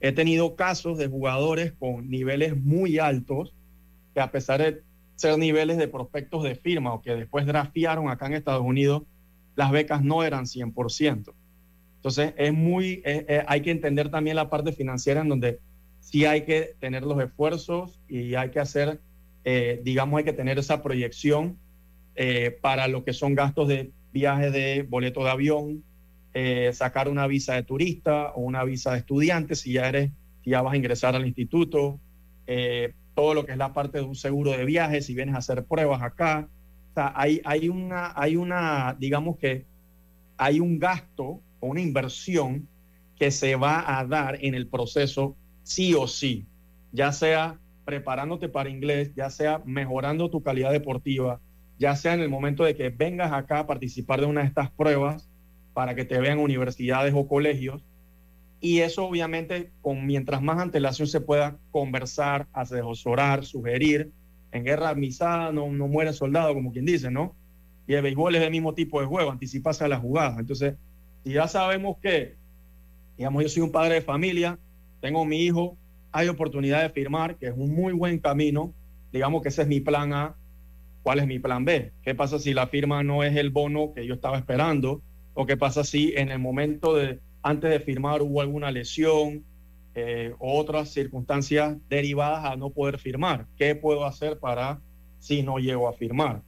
He 0.00 0.12
tenido 0.12 0.56
casos 0.56 0.98
de 0.98 1.06
jugadores 1.06 1.72
con 1.72 2.10
niveles 2.10 2.56
muy 2.56 2.98
altos 2.98 3.54
que 4.12 4.20
a 4.20 4.30
pesar 4.30 4.60
de 4.60 4.82
ser 5.14 5.38
niveles 5.38 5.78
de 5.78 5.86
prospectos 5.86 6.42
de 6.42 6.56
firma 6.56 6.92
o 6.92 7.00
que 7.00 7.14
después 7.14 7.46
draftearon 7.46 8.08
acá 8.08 8.26
en 8.26 8.34
Estados 8.34 8.64
Unidos, 8.64 9.04
las 9.54 9.70
becas 9.70 10.02
no 10.02 10.24
eran 10.24 10.46
100%. 10.46 11.32
Entonces, 11.96 12.34
es 12.36 12.52
muy, 12.52 13.02
eh, 13.04 13.26
eh, 13.28 13.44
hay 13.46 13.60
que 13.60 13.70
entender 13.70 14.10
también 14.10 14.34
la 14.34 14.50
parte 14.50 14.72
financiera 14.72 15.20
en 15.20 15.28
donde 15.28 15.60
sí 16.00 16.24
hay 16.24 16.44
que 16.44 16.74
tener 16.80 17.02
los 17.04 17.22
esfuerzos 17.22 18.00
y 18.08 18.34
hay 18.34 18.50
que 18.50 18.58
hacer, 18.58 19.00
eh, 19.44 19.80
digamos, 19.84 20.18
hay 20.18 20.24
que 20.24 20.32
tener 20.32 20.58
esa 20.58 20.82
proyección 20.82 21.58
para 22.60 22.86
lo 22.86 23.02
que 23.02 23.14
son 23.14 23.34
gastos 23.34 23.66
de 23.66 23.92
viaje 24.12 24.50
de 24.50 24.82
boleto 24.82 25.24
de 25.24 25.30
avión, 25.30 25.84
eh, 26.34 26.70
sacar 26.72 27.08
una 27.08 27.26
visa 27.26 27.54
de 27.54 27.62
turista 27.62 28.32
o 28.32 28.40
una 28.40 28.64
visa 28.64 28.92
de 28.92 28.98
estudiante 28.98 29.54
si 29.54 29.72
ya 29.72 29.88
eres, 29.88 30.12
ya 30.44 30.62
vas 30.62 30.74
a 30.74 30.76
ingresar 30.76 31.14
al 31.14 31.26
instituto, 31.26 32.00
eh, 32.46 32.94
todo 33.14 33.34
lo 33.34 33.44
que 33.44 33.52
es 33.52 33.58
la 33.58 33.72
parte 33.72 33.98
de 33.98 34.04
un 34.04 34.14
seguro 34.14 34.52
de 34.52 34.64
viaje, 34.64 35.02
si 35.02 35.14
vienes 35.14 35.34
a 35.34 35.38
hacer 35.38 35.64
pruebas 35.64 36.02
acá. 36.02 36.48
O 36.90 36.94
sea, 36.94 37.12
hay, 37.14 37.40
hay, 37.44 37.68
una, 37.68 38.12
hay 38.16 38.36
una, 38.36 38.96
digamos 38.98 39.38
que 39.38 39.66
hay 40.36 40.60
un 40.60 40.78
gasto 40.78 41.40
o 41.60 41.66
una 41.68 41.80
inversión 41.80 42.66
que 43.18 43.30
se 43.30 43.56
va 43.56 43.98
a 43.98 44.04
dar 44.06 44.38
en 44.40 44.54
el 44.54 44.66
proceso 44.66 45.36
sí 45.62 45.94
o 45.94 46.06
sí, 46.08 46.46
ya 46.92 47.12
sea 47.12 47.58
preparándote 47.84 48.48
para 48.48 48.70
inglés, 48.70 49.12
ya 49.14 49.30
sea 49.30 49.62
mejorando 49.64 50.30
tu 50.30 50.42
calidad 50.42 50.72
deportiva, 50.72 51.40
ya 51.78 51.96
sea 51.96 52.14
en 52.14 52.20
el 52.20 52.28
momento 52.28 52.64
de 52.64 52.74
que 52.74 52.88
vengas 52.88 53.32
acá 53.32 53.60
a 53.60 53.66
participar 53.66 54.20
de 54.20 54.26
una 54.26 54.40
de 54.40 54.48
estas 54.48 54.70
pruebas 54.70 55.29
para 55.80 55.94
que 55.94 56.04
te 56.04 56.20
vean 56.20 56.40
universidades 56.40 57.14
o 57.16 57.26
colegios. 57.26 57.82
Y 58.60 58.80
eso 58.80 59.06
obviamente, 59.06 59.70
con 59.80 60.04
mientras 60.04 60.42
más 60.42 60.58
antelación 60.58 61.08
se 61.08 61.22
pueda 61.22 61.56
conversar, 61.70 62.46
asesorar, 62.52 63.46
sugerir, 63.46 64.12
en 64.52 64.62
guerra 64.62 64.94
misada 64.94 65.52
no, 65.52 65.72
no 65.72 65.88
muere 65.88 66.12
soldado, 66.12 66.52
como 66.52 66.70
quien 66.70 66.84
dice, 66.84 67.10
¿no? 67.10 67.34
Y 67.86 67.94
el 67.94 68.02
béisbol 68.02 68.34
es 68.36 68.42
el 68.42 68.50
mismo 68.50 68.74
tipo 68.74 69.00
de 69.00 69.06
juego, 69.06 69.30
anticiparse 69.30 69.82
a 69.82 69.88
la 69.88 69.98
jugada. 69.98 70.38
Entonces, 70.38 70.74
si 71.24 71.32
ya 71.32 71.48
sabemos 71.48 71.96
que, 72.02 72.36
digamos, 73.16 73.42
yo 73.42 73.48
soy 73.48 73.62
un 73.62 73.72
padre 73.72 73.94
de 73.94 74.02
familia, 74.02 74.58
tengo 75.00 75.24
mi 75.24 75.46
hijo, 75.46 75.78
hay 76.12 76.28
oportunidad 76.28 76.82
de 76.82 76.90
firmar, 76.90 77.36
que 77.36 77.46
es 77.46 77.54
un 77.56 77.74
muy 77.74 77.94
buen 77.94 78.18
camino, 78.18 78.74
digamos 79.14 79.40
que 79.40 79.48
ese 79.48 79.62
es 79.62 79.68
mi 79.68 79.80
plan 79.80 80.12
A, 80.12 80.36
¿cuál 81.02 81.20
es 81.20 81.26
mi 81.26 81.38
plan 81.38 81.64
B? 81.64 81.94
¿Qué 82.02 82.14
pasa 82.14 82.38
si 82.38 82.52
la 82.52 82.66
firma 82.66 83.02
no 83.02 83.24
es 83.24 83.34
el 83.34 83.48
bono 83.48 83.94
que 83.94 84.04
yo 84.04 84.12
estaba 84.12 84.36
esperando? 84.36 85.00
¿O 85.34 85.46
qué 85.46 85.56
pasa 85.56 85.84
si 85.84 86.12
en 86.16 86.30
el 86.30 86.38
momento 86.38 86.94
de, 86.94 87.20
antes 87.42 87.70
de 87.70 87.80
firmar 87.80 88.22
hubo 88.22 88.40
alguna 88.40 88.70
lesión 88.70 89.44
eh, 89.94 90.34
otras 90.38 90.90
circunstancias 90.90 91.76
derivadas 91.88 92.44
a 92.44 92.56
no 92.56 92.70
poder 92.70 92.98
firmar? 92.98 93.46
¿Qué 93.56 93.74
puedo 93.74 94.04
hacer 94.04 94.38
para 94.38 94.80
si 95.18 95.42
no 95.42 95.58
llego 95.58 95.88
a 95.88 95.92
firmar? 95.92 96.42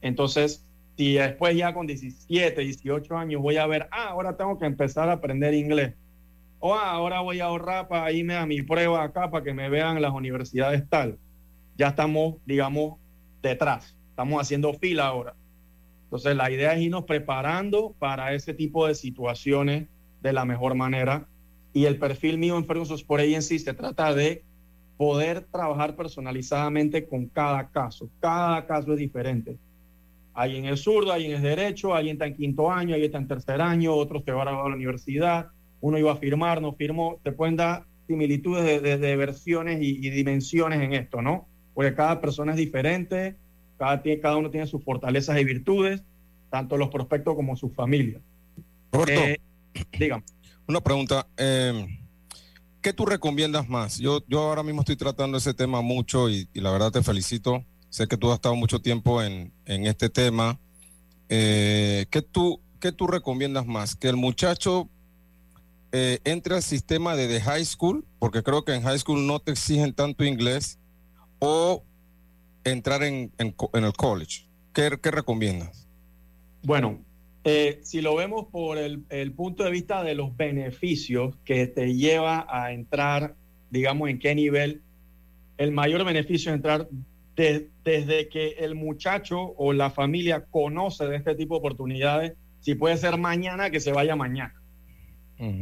Entonces, 0.00 0.66
si 0.96 1.14
después 1.14 1.56
ya 1.56 1.72
con 1.72 1.86
17, 1.86 2.60
18 2.60 3.16
años 3.16 3.40
voy 3.40 3.56
a 3.56 3.66
ver, 3.66 3.88
ah, 3.90 4.08
ahora 4.08 4.36
tengo 4.36 4.58
que 4.58 4.66
empezar 4.66 5.08
a 5.08 5.12
aprender 5.12 5.54
inglés. 5.54 5.94
O 6.58 6.74
ah, 6.74 6.92
ahora 6.92 7.20
voy 7.20 7.40
a 7.40 7.46
ahorrar 7.46 7.88
para 7.88 8.12
irme 8.12 8.36
a 8.36 8.46
mi 8.46 8.62
prueba 8.62 9.02
acá 9.02 9.30
para 9.30 9.44
que 9.44 9.54
me 9.54 9.68
vean 9.68 10.00
las 10.00 10.12
universidades 10.12 10.88
tal. 10.88 11.18
Ya 11.76 11.88
estamos, 11.88 12.36
digamos, 12.46 12.98
detrás. 13.42 13.96
estamos 14.10 14.40
haciendo 14.40 14.72
fila 14.74 15.06
ahora. 15.06 15.34
Entonces 16.12 16.36
la 16.36 16.50
idea 16.50 16.74
es 16.74 16.82
irnos 16.82 17.04
preparando 17.04 17.94
para 17.98 18.34
ese 18.34 18.52
tipo 18.52 18.86
de 18.86 18.94
situaciones 18.94 19.88
de 20.20 20.32
la 20.34 20.44
mejor 20.44 20.74
manera. 20.74 21.26
Y 21.72 21.86
el 21.86 21.98
perfil 21.98 22.36
mío 22.36 22.58
en 22.58 22.66
Ferguson 22.66 22.96
Sport 22.96 23.22
Agency 23.22 23.58
se 23.58 23.72
trata 23.72 24.14
de 24.14 24.44
poder 24.98 25.40
trabajar 25.50 25.96
personalizadamente 25.96 27.06
con 27.08 27.28
cada 27.28 27.70
caso. 27.70 28.10
Cada 28.20 28.66
caso 28.66 28.92
es 28.92 28.98
diferente. 28.98 29.56
Alguien 30.34 30.66
es 30.66 30.82
zurdo, 30.82 31.12
alguien 31.14 31.32
es 31.32 31.40
derecho, 31.42 31.94
alguien 31.94 32.16
está 32.16 32.26
en 32.26 32.36
quinto 32.36 32.70
año, 32.70 32.92
alguien 32.92 33.08
está 33.08 33.16
en 33.16 33.28
tercer 33.28 33.62
año, 33.62 33.94
otros 33.94 34.22
se 34.22 34.32
van 34.32 34.48
a 34.48 34.52
la 34.52 34.64
universidad, 34.64 35.46
uno 35.80 35.96
iba 35.96 36.12
a 36.12 36.16
firmar, 36.16 36.60
no 36.60 36.74
firmó. 36.74 37.20
Te 37.22 37.32
pueden 37.32 37.56
dar 37.56 37.86
similitudes 38.06 38.64
de, 38.66 38.80
de- 38.80 38.98
de 38.98 39.16
versiones 39.16 39.80
y, 39.80 40.06
y 40.06 40.10
dimensiones 40.10 40.82
en 40.82 40.92
esto, 40.92 41.22
¿no? 41.22 41.48
Porque 41.72 41.94
cada 41.94 42.20
persona 42.20 42.52
es 42.52 42.58
diferente, 42.58 43.36
cada, 43.82 44.20
cada 44.20 44.36
uno 44.36 44.48
tiene 44.50 44.66
sus 44.68 44.84
fortalezas 44.84 45.40
y 45.40 45.44
virtudes, 45.44 46.02
tanto 46.50 46.76
los 46.76 46.88
prospectos 46.90 47.34
como 47.34 47.56
sus 47.56 47.74
familias. 47.74 48.22
Roberto, 48.92 49.20
Eh, 49.20 49.38
dígame. 49.98 50.22
una 50.68 50.80
pregunta. 50.80 51.26
eh, 51.36 51.98
¿Qué 52.80 52.92
tú 52.92 53.06
recomiendas 53.06 53.68
más? 53.68 53.98
Yo, 53.98 54.22
yo 54.28 54.40
ahora 54.40 54.62
mismo 54.62 54.82
estoy 54.82 54.96
tratando 54.96 55.38
ese 55.38 55.54
tema 55.54 55.80
mucho 55.82 56.28
y, 56.30 56.48
y 56.54 56.60
la 56.60 56.70
verdad 56.70 56.92
te 56.92 57.02
felicito. 57.02 57.64
Sé 57.88 58.06
que 58.06 58.16
tú 58.16 58.30
has 58.30 58.36
estado 58.36 58.54
mucho 58.56 58.80
tiempo 58.80 59.22
en, 59.22 59.52
en 59.66 59.86
este 59.86 60.08
tema. 60.08 60.58
Eh, 61.28 62.06
¿qué, 62.10 62.22
tú, 62.22 62.60
¿Qué 62.80 62.90
tú 62.92 63.06
recomiendas 63.06 63.66
más? 63.66 63.94
¿Que 63.96 64.08
el 64.08 64.16
muchacho 64.16 64.88
eh, 65.92 66.18
entre 66.24 66.54
al 66.56 66.62
sistema 66.62 67.14
de, 67.16 67.26
de 67.28 67.40
high 67.40 67.64
school? 67.64 68.04
Porque 68.18 68.42
creo 68.42 68.64
que 68.64 68.74
en 68.74 68.82
high 68.82 68.98
school 68.98 69.26
no 69.26 69.38
te 69.40 69.52
exigen 69.52 69.92
tanto 69.92 70.24
inglés. 70.24 70.78
¿O 71.38 71.84
entrar 72.64 73.02
en, 73.02 73.32
en 73.38 73.52
co- 73.52 73.70
en 73.74 73.84
el 73.84 73.92
college? 73.92 74.46
¿Qué, 74.72 74.90
qué 75.02 75.10
recomiendas? 75.10 75.88
Bueno, 76.62 77.00
eh, 77.44 77.80
si 77.82 78.00
lo 78.00 78.14
vemos 78.16 78.46
por 78.50 78.78
el, 78.78 79.04
el 79.10 79.32
punto 79.32 79.64
de 79.64 79.70
vista 79.70 80.02
de 80.04 80.14
los 80.14 80.36
beneficios 80.36 81.36
que 81.44 81.66
te 81.66 81.94
lleva 81.94 82.46
a 82.48 82.72
entrar, 82.72 83.34
digamos, 83.70 84.08
en 84.08 84.18
qué 84.18 84.34
nivel, 84.34 84.82
el 85.58 85.72
mayor 85.72 86.04
beneficio 86.04 86.50
es 86.52 86.56
entrar 86.56 86.88
de- 87.36 87.68
desde 87.84 88.28
que 88.28 88.50
el 88.60 88.74
muchacho 88.74 89.40
o 89.56 89.72
la 89.72 89.90
familia 89.90 90.44
conoce 90.50 91.06
de 91.06 91.16
este 91.16 91.34
tipo 91.34 91.54
de 91.54 91.58
oportunidades, 91.58 92.34
si 92.60 92.74
puede 92.76 92.96
ser 92.96 93.18
mañana, 93.18 93.70
que 93.70 93.80
se 93.80 93.92
vaya 93.92 94.14
mañana. 94.16 94.54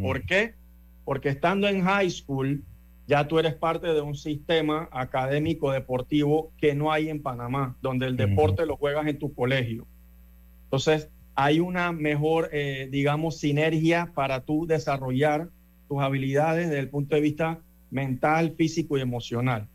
¿Por 0.02 0.26
qué? 0.26 0.54
Porque 1.06 1.30
estando 1.30 1.66
en 1.66 1.82
high 1.82 2.10
school, 2.10 2.62
ya 3.10 3.26
tú 3.26 3.40
eres 3.40 3.54
parte 3.54 3.88
de 3.88 4.00
un 4.00 4.14
sistema 4.14 4.88
académico 4.92 5.72
deportivo 5.72 6.52
que 6.58 6.76
no 6.76 6.92
hay 6.92 7.08
en 7.08 7.20
Panamá, 7.20 7.76
donde 7.82 8.06
el 8.06 8.16
deporte 8.16 8.66
lo 8.66 8.76
juegas 8.76 9.08
en 9.08 9.18
tu 9.18 9.34
colegio. 9.34 9.84
Entonces, 10.66 11.10
hay 11.34 11.58
una 11.58 11.90
mejor, 11.90 12.50
eh, 12.52 12.88
digamos, 12.88 13.36
sinergia 13.38 14.12
para 14.14 14.44
tú 14.44 14.64
desarrollar 14.64 15.48
tus 15.88 16.00
habilidades 16.00 16.68
desde 16.68 16.78
el 16.78 16.88
punto 16.88 17.16
de 17.16 17.20
vista 17.20 17.58
mental, 17.90 18.54
físico 18.56 18.96
y 18.96 19.00
emocional. 19.00 19.66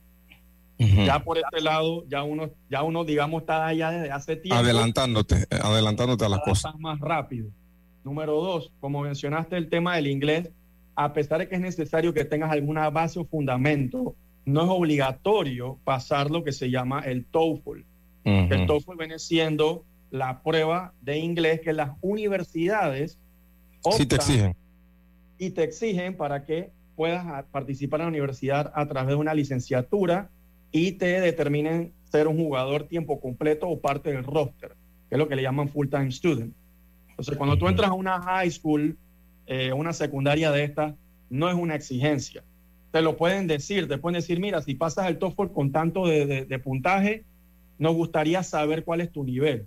Ya 0.77 1.19
por 1.19 1.37
este 1.37 1.59
lado, 1.59 2.05
ya 2.07 2.23
uno, 2.23 2.51
ya 2.69 2.83
uno, 2.83 3.03
digamos, 3.03 3.41
está 3.41 3.67
allá 3.67 3.91
desde 3.91 4.11
hace 4.11 4.37
tiempo 4.37 4.61
Adelantándote, 4.61 5.45
adelantándote 5.49 6.23
a 6.23 6.29
las 6.29 6.39
cosas. 6.39 6.73
más 6.79 7.01
rápido. 7.01 7.49
Número 8.05 8.35
dos, 8.35 8.71
como 8.79 9.01
mencionaste 9.01 9.57
el 9.57 9.67
tema 9.67 9.97
del 9.97 10.07
inglés, 10.07 10.51
a 10.95 11.13
pesar 11.13 11.39
de 11.39 11.47
que 11.47 11.55
es 11.55 11.61
necesario 11.61 12.13
que 12.13 12.25
tengas 12.25 12.51
alguna 12.51 12.89
base 12.89 13.19
o 13.19 13.25
fundamento, 13.25 14.15
no 14.45 14.63
es 14.63 14.69
obligatorio 14.69 15.79
pasar 15.83 16.31
lo 16.31 16.43
que 16.43 16.51
se 16.51 16.69
llama 16.69 17.01
el 17.01 17.25
TOEFL. 17.25 17.79
El 18.23 18.65
TOEFL 18.65 18.97
viene 18.97 19.19
siendo 19.19 19.83
la 20.09 20.41
prueba 20.41 20.93
de 21.01 21.17
inglés 21.17 21.61
que 21.61 21.73
las 21.73 21.91
universidades 22.01 23.19
Sí 23.91 24.05
te 24.05 24.15
optan 24.15 24.19
exigen. 24.19 24.55
y 25.37 25.49
te 25.51 25.63
exigen 25.63 26.17
para 26.17 26.43
que 26.43 26.71
puedas 26.95 27.45
participar 27.51 27.99
en 27.99 28.05
la 28.05 28.09
universidad 28.09 28.71
a 28.73 28.87
través 28.87 29.09
de 29.09 29.15
una 29.15 29.33
licenciatura 29.33 30.29
y 30.71 30.93
te 30.93 31.21
determinen 31.21 31.93
ser 32.09 32.27
un 32.27 32.37
jugador 32.37 32.87
tiempo 32.87 33.19
completo 33.19 33.67
o 33.67 33.79
parte 33.79 34.11
del 34.11 34.23
roster, 34.23 34.75
que 35.09 35.15
es 35.15 35.19
lo 35.19 35.27
que 35.27 35.35
le 35.35 35.43
llaman 35.43 35.69
full-time 35.69 36.11
student. 36.11 36.53
Entonces, 37.09 37.37
cuando 37.37 37.57
tú 37.57 37.67
entras 37.67 37.89
a 37.89 37.93
una 37.93 38.21
high 38.21 38.49
school, 38.49 38.97
eh, 39.47 39.73
una 39.73 39.93
secundaria 39.93 40.51
de 40.51 40.63
estas, 40.63 40.93
no 41.29 41.49
es 41.49 41.55
una 41.55 41.75
exigencia. 41.75 42.43
Te 42.91 43.01
lo 43.01 43.17
pueden 43.17 43.47
decir, 43.47 43.87
te 43.87 43.97
pueden 43.97 44.15
decir, 44.19 44.39
mira, 44.39 44.61
si 44.61 44.75
pasas 44.75 45.07
el 45.07 45.17
TOEFL 45.17 45.47
con 45.53 45.71
tanto 45.71 46.07
de, 46.07 46.25
de- 46.25 46.45
de 46.45 46.59
puntaje, 46.59 47.23
nos 47.77 47.93
gustaría 47.95 48.41
saber 48.43 48.83
cuál 48.85 49.01
es 49.01 49.11
tu 49.11 49.23
nivel. 49.23 49.65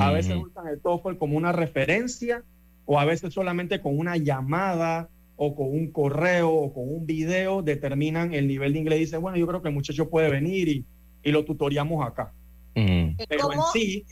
A 0.00 0.10
veces 0.10 0.34
usan 0.36 0.66
el 0.68 0.80
TOEFL 0.80 1.16
como 1.16 1.36
una 1.36 1.52
referencia 1.52 2.42
o 2.84 2.98
a 3.00 3.04
veces 3.04 3.32
solamente 3.32 3.80
con 3.80 3.96
una 3.98 4.16
llamada 4.16 5.08
o 5.36 5.54
con 5.54 5.68
un 5.68 5.90
correo 5.92 6.50
o 6.50 6.72
con 6.74 6.88
un 6.92 7.06
video 7.06 7.62
determinan 7.62 8.34
el 8.34 8.46
nivel 8.48 8.72
de 8.72 8.78
inglés 8.80 8.98
y 8.98 9.00
dicen, 9.02 9.22
bueno, 9.22 9.38
yo 9.38 9.46
creo 9.46 9.62
que 9.62 9.68
el 9.68 9.74
muchacho 9.74 10.10
puede 10.10 10.28
venir 10.30 10.68
y, 10.68 10.84
y 11.22 11.30
lo 11.32 11.44
tutoriamos 11.44 12.06
acá. 12.06 12.32
¿Y 12.74 13.26
Pero 13.28 13.52
en 13.52 13.60
sí, 13.72 14.04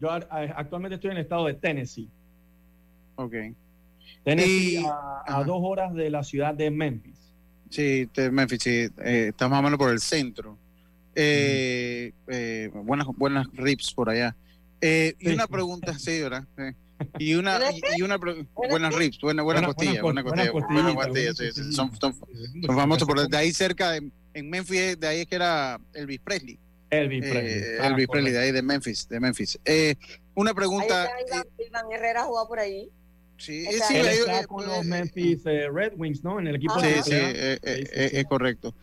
Yo 0.00 0.10
actualmente 0.10 0.94
estoy 0.94 1.10
en 1.10 1.18
el 1.18 1.22
estado 1.24 1.44
de 1.46 1.54
Tennessee. 1.54 2.08
Ok. 3.16 3.34
Tennessee 4.24 4.80
Y- 4.80 4.84
a, 4.86 5.22
a 5.26 5.44
dos 5.44 5.58
horas 5.62 5.94
de 5.94 6.10
la 6.10 6.22
ciudad 6.24 6.54
de 6.54 6.70
Memphis. 6.70 7.16
Sí, 7.70 8.08
Memphis, 8.32 8.62
sí, 8.62 8.70
eh, 9.04 9.26
estás 9.28 9.50
más 9.50 9.60
o 9.60 9.62
menos 9.62 9.78
por 9.78 9.90
el 9.90 10.00
centro. 10.00 10.56
Eh, 11.14 12.12
eh, 12.28 12.70
buenas, 12.72 13.06
buenas 13.16 13.46
rips 13.52 13.92
por 13.92 14.08
allá. 14.08 14.34
Eh, 14.80 15.14
y 15.18 15.28
Sí. 15.28 15.34
una 15.34 15.46
pregunta, 15.48 15.98
sí, 15.98 16.20
¿verdad? 16.20 16.44
Y 17.18 17.34
una, 17.34 17.58
¿Buenas 17.58 17.74
y, 17.96 18.02
una 18.02 18.16
¿Buenas 18.16 18.94
rips, 18.94 19.20
buenas, 19.20 19.44
buenas 19.44 19.64
costillas, 19.66 20.02
buenas 20.02 20.24
buenas 20.24 20.46
co- 20.50 20.60
costillas, 20.60 20.94
buenas 20.94 21.06
costillas, 21.06 21.36
son, 21.74 21.94
son, 22.00 22.14
son 22.14 22.76
famosos 22.76 23.06
por 23.06 23.28
de 23.28 23.36
ahí 23.36 23.52
cerca 23.52 23.92
de, 23.92 24.10
en 24.34 24.50
Memphis, 24.50 24.98
de 24.98 25.06
ahí 25.06 25.20
es 25.20 25.26
que 25.26 25.36
era 25.36 25.78
Elvis 25.94 26.20
Presley. 26.20 26.58
Elvis 26.90 27.24
Eh, 27.24 27.30
Presley. 27.30 27.62
Ah, 27.80 27.86
Elvis 27.88 28.08
Presley, 28.08 28.32
de 28.32 28.38
ahí 28.38 28.52
de 28.52 28.62
Memphis, 28.62 29.08
de 29.08 29.20
Memphis. 29.20 29.58
Eh, 29.64 29.94
una 30.34 30.50
Ahí 30.50 30.54
pregunta. 30.56 31.04
está 31.04 31.36
Iván, 31.36 31.44
Iván 31.68 31.92
Herrera 31.92 32.22
jugado 32.24 32.48
por 32.48 32.58
ahí. 32.58 32.88
Sí, 33.38 33.64
O 33.66 33.70
eh, 33.70 33.72
sea, 33.78 33.86
sí, 33.86 33.96
Él 33.96 34.06
ahí, 34.08 34.16
está 34.18 34.40
eh, 34.40 34.46
con 34.46 34.64
eh, 34.64 34.66
los 34.68 34.84
Memphis 34.84 35.46
eh, 35.46 35.68
Red 35.72 35.92
Wings, 35.96 36.22
¿no? 36.24 36.38
En 36.38 36.46
el 36.48 36.56
equipo 36.56 36.74
Ah, 36.76 36.80
Sí, 36.80 36.86
de 36.88 37.02
sí, 37.02 37.10
eh, 37.14 37.58
eh, 37.62 37.84
Sí, 38.10 38.16
es 38.18 38.24
correcto. 38.26 38.74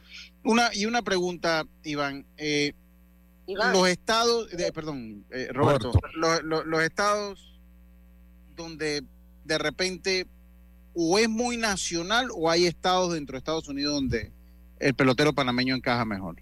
Una, 0.43 0.70
y 0.74 0.86
una 0.86 1.01
pregunta, 1.01 1.66
Iván. 1.84 2.26
Eh, 2.38 2.74
Iván. 3.47 3.74
los 3.74 3.88
estados, 3.89 4.47
perdón, 4.74 5.24
eh, 5.30 5.49
Roberto, 5.51 5.91
los, 6.16 6.41
los- 6.43 6.66
los 6.66 6.82
estados 6.82 7.60
donde 8.56 9.03
de 9.43 9.58
repente 9.58 10.26
o 10.95 11.20
es 11.20 11.28
muy 11.30 11.58
nacional 11.58 12.30
o 12.34 12.49
hay 12.49 12.66
estados 12.66 13.14
dentro 13.14 13.34
de 13.34 13.39
Estados 13.39 13.68
Unidos 13.68 13.93
donde 13.93 14.32
el 14.80 14.93
pelotero 14.93 15.34
panameño 15.34 15.76
encaja 15.76 16.06
mejor. 16.06 16.38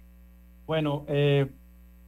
Bueno, 0.66 1.04
eh, 1.08 1.46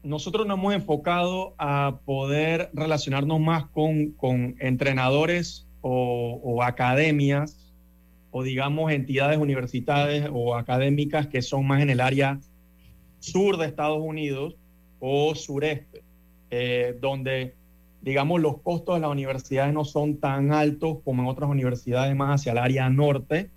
nosotros 0.03 0.47
nos 0.47 0.57
hemos 0.57 0.73
enfocado 0.75 1.55
a 1.59 1.99
poder 2.05 2.71
relacionarnos 2.73 3.41
más 3.41 3.67
con, 3.67 4.13
con 4.13 4.55
entrenadores 4.61 5.66
o, 5.89 6.41
o 6.43 6.63
academias 6.65 7.73
o 8.33 8.43
digamos 8.43 8.91
entidades 8.91 9.39
universitarias 9.39 10.29
o 10.33 10.57
académicas 10.57 11.29
que 11.29 11.43
son 11.43 11.65
más 11.65 11.81
en 11.81 11.91
el 11.91 12.01
área 12.01 12.41
sur 13.21 13.57
de 13.57 13.67
Estados 13.67 14.01
Unidos 14.01 14.57
o 14.99 15.33
sureste, 15.37 16.03
eh, 16.51 16.97
donde 17.01 17.55
digamos, 18.01 18.41
los 18.41 18.61
costos 18.63 18.97
de 18.97 19.01
las 19.01 19.11
universidades 19.11 19.73
no 19.73 19.85
son 19.85 20.19
tan 20.19 20.53
altos 20.53 20.99
como 21.05 21.23
en 21.23 21.29
otras 21.29 21.51
universidades 21.51 22.15
más 22.15 22.41
hacia 22.41 22.53
el 22.53 22.59
área 22.59 22.89
norte. 22.89 23.51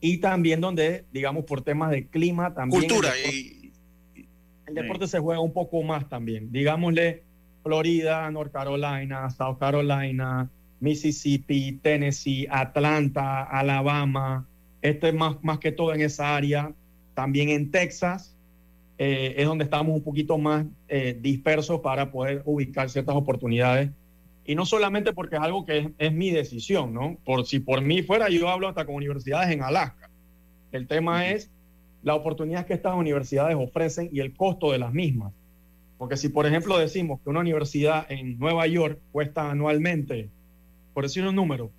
Y 0.00 0.18
también 0.18 0.60
donde, 0.60 1.04
digamos, 1.12 1.44
por 1.44 1.62
temas 1.62 1.90
de 1.90 2.06
clima, 2.06 2.54
también... 2.54 2.82
Cultura 2.82 3.08
el 3.08 3.22
deporte, 3.22 4.20
y... 4.20 4.26
el 4.66 4.74
deporte 4.74 5.06
se 5.08 5.18
juega 5.18 5.40
un 5.40 5.52
poco 5.52 5.82
más 5.82 6.08
también. 6.08 6.52
Digámosle, 6.52 7.24
Florida, 7.64 8.30
North 8.30 8.52
Carolina, 8.52 9.28
South 9.30 9.58
Carolina, 9.58 10.48
Mississippi, 10.82 11.78
Tennessee, 11.80 12.48
Atlanta, 12.50 13.44
Alabama. 13.44 14.48
Este 14.82 15.08
es 15.08 15.14
más, 15.14 15.36
más 15.42 15.60
que 15.60 15.70
todo 15.70 15.94
en 15.94 16.00
esa 16.00 16.34
área. 16.34 16.74
También 17.14 17.50
en 17.50 17.70
Texas 17.70 18.36
eh, 18.98 19.36
es 19.38 19.46
donde 19.46 19.62
estamos 19.62 19.94
un 19.94 20.02
poquito 20.02 20.38
más 20.38 20.66
eh, 20.88 21.16
dispersos 21.20 21.80
para 21.80 22.10
poder 22.10 22.42
ubicar 22.44 22.90
ciertas 22.90 23.14
oportunidades. 23.14 23.90
Y 24.44 24.56
no 24.56 24.66
solamente 24.66 25.12
porque 25.12 25.36
es 25.36 25.42
algo 25.42 25.64
que 25.64 25.78
es, 25.78 25.88
es 25.98 26.12
mi 26.12 26.30
decisión, 26.30 26.92
¿no? 26.92 27.16
Por 27.24 27.46
si 27.46 27.60
por 27.60 27.80
mí 27.80 28.02
fuera, 28.02 28.28
yo 28.28 28.48
hablo 28.48 28.66
hasta 28.66 28.84
con 28.84 28.96
universidades 28.96 29.52
en 29.52 29.62
Alaska. 29.62 30.10
El 30.72 30.88
tema 30.88 31.30
es 31.30 31.48
la 32.02 32.16
oportunidad 32.16 32.66
que 32.66 32.74
estas 32.74 32.96
universidades 32.96 33.56
ofrecen 33.56 34.10
y 34.12 34.18
el 34.18 34.34
costo 34.34 34.72
de 34.72 34.78
las 34.78 34.92
mismas. 34.92 35.32
Porque 35.96 36.16
si, 36.16 36.28
por 36.28 36.44
ejemplo, 36.44 36.76
decimos 36.76 37.20
que 37.22 37.30
una 37.30 37.38
universidad 37.38 38.10
en 38.10 38.36
Nueva 38.36 38.66
York 38.66 38.98
cuesta 39.12 39.48
anualmente, 39.48 40.28
por 40.94 41.04
decir 41.04 41.24
un 41.26 41.34
número, 41.34 41.70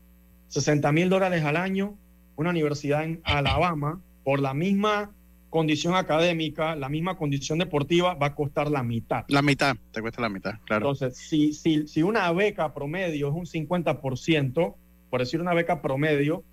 60 0.47 0.91
mil 0.91 1.09
dólares 1.09 1.43
al 1.43 1.57
año, 1.57 1.97
una 2.36 2.49
universidad 2.49 3.03
en 3.03 3.22
Alabama, 3.24 4.01
por 4.24 4.39
la 4.39 4.53
misma 4.53 5.11
condición 5.49 5.93
académica, 5.95 6.76
la 6.76 6.89
misma 6.89 7.16
condición 7.18 7.59
deportiva, 7.59 8.16
va 8.16 8.28
a 8.28 8.36
costar 8.36 8.72
la 8.72 8.82
mitad. 8.82 9.24
La 9.28 9.41
mitad, 9.43 9.76
te 9.91 10.01
cuesta 10.01 10.22
la 10.22 10.30
mitad, 10.30 10.53
claro. 10.66 10.89
Entonces, 10.89 11.16
si, 11.18 11.53
si, 11.53 11.88
si 11.88 12.01
una 12.01 12.32
beca 12.32 12.74
promedio 12.74 13.28
es 13.30 13.34
un 13.36 13.45
50%, 13.45 14.76
por 15.11 15.20
decir 15.20 15.41
una 15.41 15.53
beca 15.53 15.82
promedio, 15.82 16.43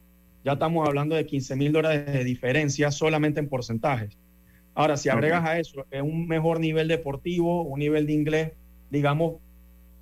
ya 0.45 0.53
estamos 0.53 0.87
hablando 0.87 1.15
de 1.15 1.25
15 1.27 1.57
mil 1.57 1.73
dólares 1.73 2.13
de 2.13 2.25
diferencia 2.25 2.91
solamente 2.91 3.41
en 3.41 3.49
porcentajes. 3.49 4.19
Ahora, 4.75 4.97
si 4.97 5.09
agregas 5.09 5.45
a 5.45 5.59
eso 5.59 5.87
eh, 5.91 6.01
un 6.03 6.27
mejor 6.29 6.61
nivel 6.61 6.89
deportivo, 6.89 7.63
un 7.63 7.81
nivel 7.81 8.07
de 8.07 8.13
inglés, 8.13 8.53
digamos, 8.91 9.37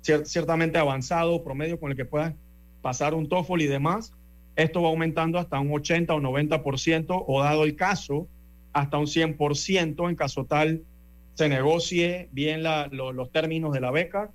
cier- 0.03 0.25
ciertamente 0.25 0.77
avanzado, 0.77 1.43
promedio 1.43 1.79
con 1.79 1.91
el 1.91 1.97
que 1.97 2.05
puedas 2.05 2.33
pasar 2.81 3.13
un 3.13 3.27
TOEFL 3.27 3.61
y 3.61 3.67
demás, 3.67 4.13
esto 4.55 4.81
va 4.81 4.89
aumentando 4.89 5.37
hasta 5.39 5.59
un 5.59 5.71
80 5.71 6.13
o 6.13 6.19
90% 6.19 7.23
o 7.27 7.41
dado 7.43 7.63
el 7.63 7.75
caso, 7.75 8.27
hasta 8.73 8.97
un 8.97 9.07
100% 9.07 10.09
en 10.09 10.15
caso 10.15 10.45
tal 10.45 10.83
se 11.33 11.47
negocie 11.49 12.27
bien 12.31 12.63
la- 12.63 12.87
lo- 12.91 13.13
los 13.13 13.31
términos 13.31 13.71
de 13.73 13.79
la 13.79 13.91
beca 13.91 14.31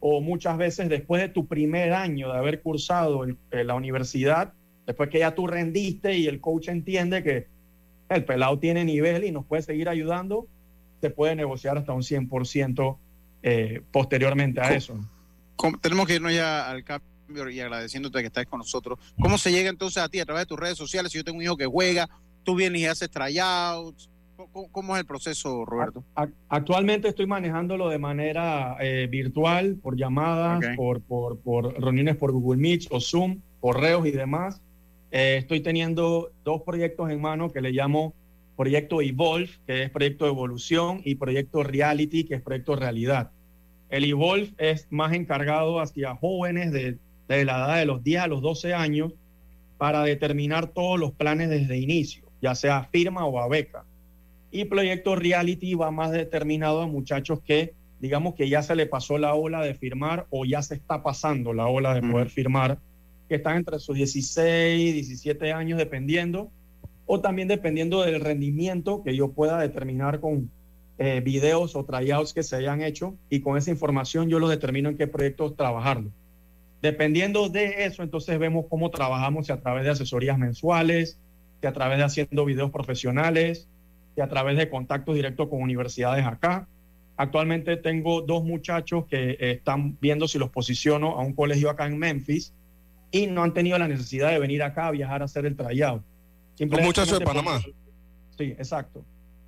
o 0.00 0.20
muchas 0.20 0.56
veces 0.58 0.88
después 0.88 1.20
de 1.20 1.28
tu 1.28 1.46
primer 1.46 1.92
año 1.92 2.30
de 2.32 2.38
haber 2.38 2.62
cursado 2.62 3.24
el- 3.24 3.36
eh, 3.50 3.64
la 3.64 3.74
universidad, 3.74 4.52
después 4.86 5.08
que 5.10 5.18
ya 5.20 5.34
tú 5.34 5.46
rendiste 5.46 6.16
y 6.16 6.26
el 6.26 6.40
coach 6.40 6.68
entiende 6.68 7.22
que 7.22 7.46
el 8.10 8.24
pelado 8.24 8.58
tiene 8.58 8.84
nivel 8.84 9.24
y 9.24 9.32
nos 9.32 9.44
puede 9.46 9.62
seguir 9.62 9.88
ayudando, 9.88 10.46
se 11.00 11.10
puede 11.10 11.34
negociar 11.34 11.78
hasta 11.78 11.92
un 11.92 12.02
100% 12.02 12.98
eh, 13.42 13.82
posteriormente 13.90 14.60
a 14.60 14.74
eso. 14.74 14.98
Com- 15.56 15.78
Tenemos 15.80 16.06
que 16.06 16.14
irnos 16.14 16.32
ya 16.32 16.70
al 16.70 16.82
cambio 16.84 17.08
y 17.28 17.60
agradeciéndote 17.60 18.20
que 18.20 18.26
estés 18.26 18.46
con 18.46 18.58
nosotros. 18.58 18.98
¿Cómo 19.20 19.38
se 19.38 19.50
llega 19.50 19.70
entonces 19.70 20.02
a 20.02 20.08
ti 20.08 20.20
a 20.20 20.24
través 20.24 20.42
de 20.42 20.46
tus 20.46 20.58
redes 20.58 20.76
sociales? 20.76 21.10
Si 21.12 21.18
yo 21.18 21.24
tengo 21.24 21.38
un 21.38 21.44
hijo 21.44 21.56
que 21.56 21.66
juega, 21.66 22.08
tú 22.42 22.54
vienes 22.54 22.82
y 22.82 22.86
haces 22.86 23.10
tryouts. 23.10 24.10
¿Cómo, 24.36 24.68
cómo 24.70 24.96
es 24.96 25.00
el 25.00 25.06
proceso, 25.06 25.64
Roberto? 25.64 26.04
Ac- 26.16 26.32
Actualmente 26.48 27.08
estoy 27.08 27.26
manejándolo 27.26 27.88
de 27.88 27.98
manera 27.98 28.76
eh, 28.80 29.06
virtual, 29.10 29.76
por 29.80 29.96
llamadas, 29.96 30.58
Ok. 30.58 30.76
por, 30.76 31.00
por, 31.02 31.38
por 31.38 31.80
reuniones 31.80 32.16
por 32.16 32.32
Google 32.32 32.60
Meet 32.60 32.86
o 32.90 33.00
Zoom, 33.00 33.40
correos 33.60 34.04
y 34.06 34.10
demás. 34.10 34.60
Eh, 35.12 35.36
estoy 35.38 35.60
teniendo 35.60 36.32
dos 36.42 36.62
proyectos 36.62 37.10
en 37.10 37.20
mano 37.20 37.52
que 37.52 37.60
le 37.60 37.70
llamo 37.70 38.12
Proyecto 38.56 39.00
Evolve, 39.00 39.50
que 39.66 39.84
es 39.84 39.90
proyecto 39.90 40.24
de 40.24 40.32
evolución, 40.32 41.00
y 41.04 41.14
Proyecto 41.14 41.62
Reality, 41.62 42.24
que 42.24 42.34
es 42.34 42.42
proyecto 42.42 42.74
realidad. 42.76 43.30
El 43.88 44.04
Evolve 44.04 44.52
es 44.58 44.88
más 44.90 45.12
encargado 45.12 45.78
hacia 45.80 46.16
jóvenes 46.16 46.72
de, 46.72 46.98
de 47.28 47.44
la 47.44 47.56
edad 47.56 47.78
de 47.78 47.86
los 47.86 48.02
10 48.02 48.22
a 48.22 48.26
los 48.26 48.42
12 48.42 48.74
años 48.74 49.12
para 49.78 50.02
determinar 50.02 50.68
todos 50.68 50.98
los 50.98 51.12
planes 51.12 51.48
desde 51.48 51.78
inicio, 51.78 52.24
ya 52.40 52.54
sea 52.54 52.78
a 52.78 52.84
firma 52.84 53.24
o 53.26 53.38
a 53.38 53.48
beca. 53.48 53.84
Y 54.50 54.66
Proyecto 54.66 55.16
Reality 55.16 55.74
va 55.74 55.90
más 55.90 56.12
determinado 56.12 56.82
a 56.82 56.86
muchachos 56.86 57.40
que, 57.44 57.74
digamos 58.00 58.34
que 58.34 58.48
ya 58.48 58.62
se 58.62 58.76
le 58.76 58.86
pasó 58.86 59.18
la 59.18 59.34
ola 59.34 59.62
de 59.62 59.74
firmar 59.74 60.26
o 60.30 60.44
ya 60.44 60.62
se 60.62 60.76
está 60.76 61.02
pasando 61.02 61.52
la 61.52 61.66
ola 61.66 61.94
de 61.94 62.02
poder 62.02 62.30
firmar, 62.30 62.78
que 63.28 63.36
están 63.36 63.56
entre 63.56 63.78
sus 63.78 63.96
16, 63.96 64.94
17 64.94 65.52
años, 65.52 65.78
dependiendo, 65.78 66.50
o 67.06 67.20
también 67.20 67.48
dependiendo 67.48 68.02
del 68.02 68.20
rendimiento 68.20 69.02
que 69.02 69.16
yo 69.16 69.32
pueda 69.32 69.58
determinar 69.58 70.20
con 70.20 70.50
eh, 70.98 71.20
videos 71.20 71.74
o 71.74 71.84
tryouts 71.84 72.32
que 72.32 72.42
se 72.42 72.56
hayan 72.56 72.82
hecho, 72.82 73.16
y 73.28 73.40
con 73.40 73.56
esa 73.56 73.70
información 73.70 74.28
yo 74.28 74.38
lo 74.38 74.48
determino 74.48 74.88
en 74.88 74.96
qué 74.96 75.08
proyectos 75.08 75.56
trabajarlo. 75.56 76.12
Dependiendo 76.84 77.48
de 77.48 77.86
eso, 77.86 78.02
entonces 78.02 78.38
vemos 78.38 78.66
cómo 78.68 78.90
trabajamos 78.90 79.46
si 79.46 79.52
a 79.52 79.56
través 79.58 79.84
de 79.84 79.90
asesorías 79.92 80.36
mensuales, 80.38 81.18
si 81.62 81.66
a 81.66 81.72
través 81.72 81.96
de 81.96 82.04
haciendo 82.04 82.44
videos 82.44 82.70
profesionales, 82.70 83.66
y 84.14 84.20
a 84.20 84.28
través 84.28 84.58
de 84.58 84.68
contactos 84.68 85.14
directos 85.14 85.48
con 85.48 85.62
universidades 85.62 86.26
acá. 86.26 86.68
Actualmente 87.16 87.78
tengo 87.78 88.20
dos 88.20 88.44
muchachos 88.44 89.06
que 89.06 89.30
eh, 89.30 89.36
están 89.52 89.96
viendo 89.98 90.28
si 90.28 90.38
los 90.38 90.50
posiciono 90.50 91.12
a 91.18 91.22
un 91.22 91.32
colegio 91.32 91.70
acá 91.70 91.86
en 91.86 91.96
Memphis 91.96 92.52
y 93.10 93.28
no 93.28 93.42
han 93.44 93.54
tenido 93.54 93.78
la 93.78 93.88
necesidad 93.88 94.30
de 94.30 94.38
venir 94.38 94.62
acá 94.62 94.88
a 94.88 94.90
viajar 94.90 95.22
a 95.22 95.24
hacer 95.24 95.46
el 95.46 95.56
tryout. 95.56 96.02
Un 96.60 96.68
muchacho 96.84 97.18
de 97.18 97.24
por- 97.24 97.34
Panamá. 97.34 97.62
Sí, 98.36 98.44
exacto. 98.58 99.02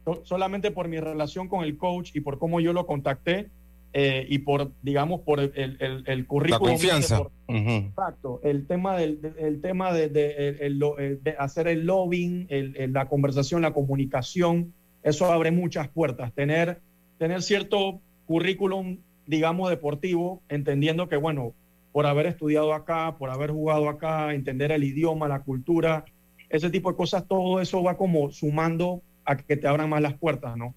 So- 0.07 0.23
solamente 0.25 0.71
por 0.71 0.89
mi 0.89 1.01
relación 1.01 1.49
con 1.49 1.65
el 1.65 1.77
coach 1.77 2.13
y 2.15 2.21
por 2.21 2.39
cómo 2.39 2.61
yo 2.61 2.73
lo 2.73 2.87
contacté 2.87 3.51
eh, 3.93 4.27
y 4.29 4.39
por, 4.41 4.73
digamos, 4.83 5.21
por 5.23 5.41
el, 5.41 5.53
el, 5.55 5.77
el- 5.81 6.05
el 6.07 6.19
La 6.21 6.25
currículum. 6.27 6.69
confianza. 6.71 7.19
por-. 7.19 7.31
Exacto, 7.49 8.41
el 8.43 8.67
tema 8.67 8.97
del 8.97 9.21
de- 9.23 9.35
el 9.39 9.61
tema 9.61 9.93
de, 9.93 10.09
de- 10.09 10.49
el- 10.61 10.83
el 10.99 11.23
de 11.23 11.35
hacer 11.39 11.69
el 11.69 11.87
lobbying, 11.87 12.47
el- 12.51 12.77
el- 12.77 12.93
la 12.93 13.09
conversación, 13.09 13.63
la 13.63 13.73
comunicación, 13.73 14.73
eso 15.03 15.27
abre 15.33 15.51
muchas 15.51 15.89
puertas. 15.89 16.33
Tener, 16.35 16.81
tener 17.19 17.41
cierto 17.43 18.01
currículum, 18.27 18.99
digamos, 19.27 19.71
deportivo, 19.71 20.43
entendiendo 20.49 21.09
que, 21.09 21.17
bueno, 21.17 21.55
por 21.93 22.07
haber 22.07 22.27
estudiado 22.27 22.75
acá, 22.75 23.17
por 23.19 23.31
haber 23.31 23.51
jugado 23.53 23.89
acá, 23.89 24.35
entender 24.35 24.71
el 24.73 24.85
idioma, 24.85 25.29
la 25.29 25.41
cultura, 25.41 26.05
ese 26.51 26.69
tipo 26.71 26.91
de 26.91 26.97
cosas, 26.97 27.27
todo 27.27 27.61
eso 27.61 27.83
va 27.83 27.97
como 27.97 28.31
sumando 28.31 29.01
a 29.25 29.37
que 29.37 29.57
te 29.57 29.67
abran 29.67 29.89
más 29.89 30.03
las 30.03 30.15
puertas, 30.15 30.57
¿no? 30.57 30.75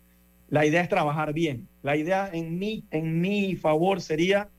La 0.49 0.65
idea 0.65 0.81
es 0.81 0.89
trabajar 0.89 1.33
bien. 1.33 1.67
La 1.83 1.95
idea 1.95 2.29
en 2.31 2.57
mi, 2.57 2.83
en 2.91 3.21
mi 3.21 3.55
favor 3.55 4.01
sería 4.01 4.49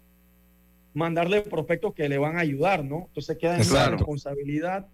mandarle 0.95 1.41
prospectos 1.43 1.95
que 1.95 2.09
le 2.09 2.19
van 2.19 2.37
a 2.37 2.41
ayudar, 2.41 2.85
¿no? 2.85 3.07
Entonces 3.09 3.37
queda 3.39 3.57
en 3.57 3.65
Claro. 3.65 3.97
responsabilidad 3.97 4.87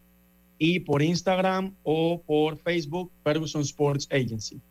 Y 0.57 0.79
por 0.81 1.01
Instagram 1.01 1.73
o 1.83 2.21
por 2.21 2.57
Facebook, 2.57 3.11
Ferguson 3.23 3.61
Sports 3.63 4.07
Agency. 4.11 4.61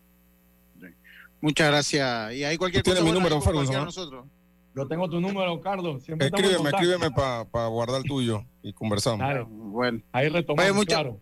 Muchas 1.40 1.68
gracias. 1.68 2.34
Y 2.34 2.44
ahí 2.44 2.56
cualquier 2.56 2.84
Tiene 2.84 3.00
cosa. 3.00 3.04
mi 3.04 3.10
bueno, 3.12 3.28
número, 3.28 3.42
Ferguson, 3.42 3.74
¿no? 3.74 3.84
nosotros. 3.86 4.26
Yo 4.74 4.86
tengo 4.86 5.08
tu 5.10 5.20
número, 5.20 5.60
Carlos. 5.60 6.02
Siempre 6.04 6.28
Escríbeme, 6.28 6.70
escríbeme 6.70 7.10
para 7.10 7.66
guardar 7.68 7.98
el 8.02 8.04
tuyo 8.04 8.44
y 8.62 8.72
conversamos. 8.72 9.18
Dale. 9.20 9.44
Bueno. 9.48 10.00
Ahí 10.12 10.28
retomamos, 10.28 10.64
Oye, 10.70 10.72
mucha- 10.76 10.94
claro. 10.96 11.20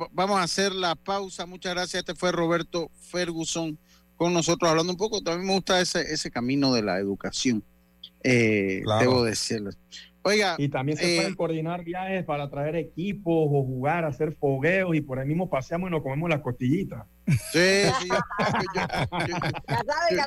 Va- 0.00 0.08
Vamos 0.12 0.38
a 0.38 0.42
hacer 0.42 0.72
la 0.74 0.94
pausa. 0.94 1.46
Muchas 1.46 1.74
gracias. 1.74 2.00
Este 2.00 2.14
fue 2.14 2.32
Roberto 2.32 2.90
Ferguson 3.10 3.78
con 4.16 4.32
nosotros 4.32 4.70
hablando 4.70 4.92
un 4.92 4.98
poco. 4.98 5.20
También 5.22 5.46
me 5.46 5.54
gusta 5.54 5.80
ese, 5.80 6.00
ese 6.12 6.30
camino 6.30 6.72
de 6.72 6.82
la 6.82 6.98
educación. 6.98 7.62
Eh, 8.24 8.80
Claro. 8.84 9.00
Debo 9.02 9.24
decirles. 9.24 9.76
Oiga. 10.26 10.56
Y 10.58 10.68
también 10.68 10.98
se 10.98 11.14
eh, 11.14 11.16
pueden 11.18 11.34
coordinar 11.36 11.84
viajes 11.84 12.24
para 12.24 12.50
traer 12.50 12.74
equipos 12.76 13.32
o 13.48 13.62
jugar, 13.64 14.04
hacer 14.04 14.34
fogueos 14.34 14.94
y 14.96 15.00
por 15.00 15.18
ahí 15.20 15.26
mismo 15.26 15.48
paseamos 15.48 15.88
y 15.88 15.92
nos 15.92 16.02
comemos 16.02 16.28
las 16.28 16.40
costillitas. 16.40 17.04
Sí, 17.52 17.82
sí. 18.00 18.08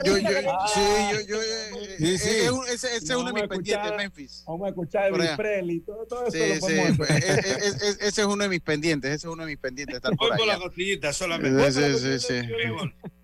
Yo, 0.06 0.18
yo, 0.18 0.30
yo, 0.30 0.52
sí, 0.74 0.82
yo, 1.12 1.20
yo, 1.28 1.42
eh, 1.42 1.96
Sí, 1.98 2.18
sí. 2.18 2.30
eh, 2.30 2.44
es 2.46 2.52
un- 2.52 2.68
ese, 2.68 2.96
es 2.98 3.10
uno 3.10 3.26
de 3.28 3.34
mis 3.34 3.44
a 3.44 3.48
pendientes, 3.48 3.92
Memphis. 3.98 4.44
Vamos 4.48 4.66
a 4.66 4.70
escuchar 4.70 5.14
el. 5.14 5.36
Presley, 5.38 5.80
todo, 5.82 6.06
todo 6.06 6.28
eso 6.28 6.32
Sí, 6.32 6.40
lo 6.50 6.56
sí, 6.56 6.60
podemos 6.62 6.98
pues, 6.98 7.10
hacer. 7.12 7.24
eh, 7.24 7.42
eh, 7.46 7.72
eh, 7.82 7.96
ese 8.02 8.22
es 8.22 8.28
uno 8.28 8.44
de 8.44 8.50
mis 8.50 8.62
pendientes, 8.62 9.10
ese 9.12 9.28
es 9.28 9.34
uno 9.34 9.44
de 9.44 9.52
mis 9.52 9.58
pendientes. 9.60 9.96
Estar 9.98 10.12
por 10.16 10.30
Voy 10.30 10.38
por 10.38 10.48
allá. 10.50 10.58
la 10.58 10.64
costillita 10.64 11.14
solamente. 11.14 11.72
Sí. 12.20 12.42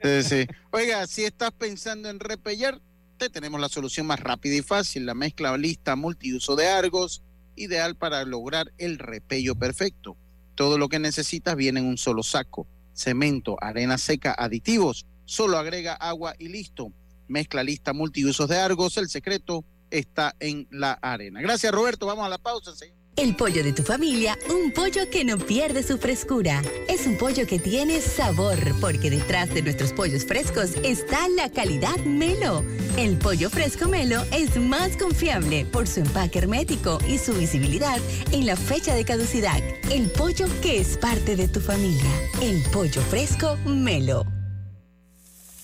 Sí, 0.01 0.23
sí. 0.23 0.47
Oiga, 0.71 1.07
si 1.07 1.23
estás 1.25 1.51
pensando 1.51 2.09
en 2.09 2.19
repellar, 2.19 2.79
te 3.17 3.29
tenemos 3.29 3.59
la 3.59 3.69
solución 3.69 4.07
más 4.07 4.19
rápida 4.19 4.55
y 4.55 4.61
fácil, 4.61 5.05
la 5.05 5.13
mezcla 5.13 5.57
lista 5.57 5.95
multiuso 5.95 6.55
de 6.55 6.67
Argos, 6.67 7.23
ideal 7.55 7.95
para 7.95 8.23
lograr 8.25 8.71
el 8.77 8.97
repello 8.97 9.55
perfecto. 9.55 10.17
Todo 10.55 10.77
lo 10.77 10.89
que 10.89 10.99
necesitas 10.99 11.55
viene 11.55 11.79
en 11.79 11.85
un 11.85 11.97
solo 11.97 12.23
saco. 12.23 12.67
Cemento, 12.93 13.57
arena 13.61 13.97
seca, 13.97 14.35
aditivos. 14.37 15.05
Solo 15.25 15.57
agrega 15.57 15.93
agua 15.93 16.35
y 16.39 16.47
listo. 16.47 16.91
Mezcla 17.27 17.63
lista 17.63 17.93
multiusos 17.93 18.47
de 18.47 18.57
Argos. 18.57 18.97
El 18.97 19.09
secreto 19.09 19.65
está 19.89 20.35
en 20.39 20.67
la 20.71 20.93
arena. 20.93 21.41
Gracias, 21.41 21.73
Roberto. 21.73 22.05
Vamos 22.05 22.25
a 22.25 22.29
la 22.29 22.37
pausa. 22.37 22.71
El 23.17 23.33
pollo 23.37 23.63
de 23.63 23.71
tu 23.71 23.81
familia, 23.81 24.37
un 24.49 24.73
pollo 24.73 25.09
que 25.09 25.23
no 25.23 25.37
pierde 25.37 25.83
su 25.83 25.97
frescura. 25.97 26.61
Es 26.89 27.07
un 27.07 27.17
pollo 27.17 27.47
que 27.47 27.59
tiene 27.59 28.01
sabor, 28.01 28.57
porque 28.81 29.09
detrás 29.09 29.53
de 29.53 29.61
nuestros 29.61 29.93
pollos 29.93 30.25
frescos 30.25 30.71
está 30.83 31.29
la 31.29 31.49
calidad 31.49 31.95
Melo. 31.99 32.65
El 32.97 33.17
pollo 33.17 33.49
fresco 33.49 33.87
Melo 33.87 34.21
es 34.33 34.57
más 34.57 34.97
confiable 34.97 35.65
por 35.65 35.87
su 35.87 36.01
empaque 36.01 36.39
hermético 36.39 36.99
y 37.07 37.17
su 37.17 37.33
visibilidad 37.33 37.99
en 38.33 38.45
la 38.45 38.57
fecha 38.57 38.93
de 38.93 39.05
caducidad. 39.05 39.59
El 39.89 40.11
pollo 40.11 40.47
que 40.61 40.81
es 40.81 40.97
parte 40.97 41.37
de 41.37 41.47
tu 41.47 41.61
familia. 41.61 42.11
El 42.41 42.61
pollo 42.63 43.01
fresco 43.03 43.55
Melo. 43.65 44.25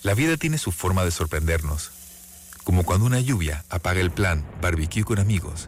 La 0.03 0.13
vida 0.13 0.37
tiene 0.37 0.57
su 0.57 0.71
forma 0.71 1.03
de 1.03 1.11
sorprendernos, 1.11 1.91
como 2.63 2.83
cuando 2.83 3.05
una 3.05 3.19
lluvia 3.19 3.65
apaga 3.67 3.99
el 3.99 4.09
plan 4.09 4.49
barbecue 4.61 5.03
con 5.03 5.19
amigos, 5.19 5.67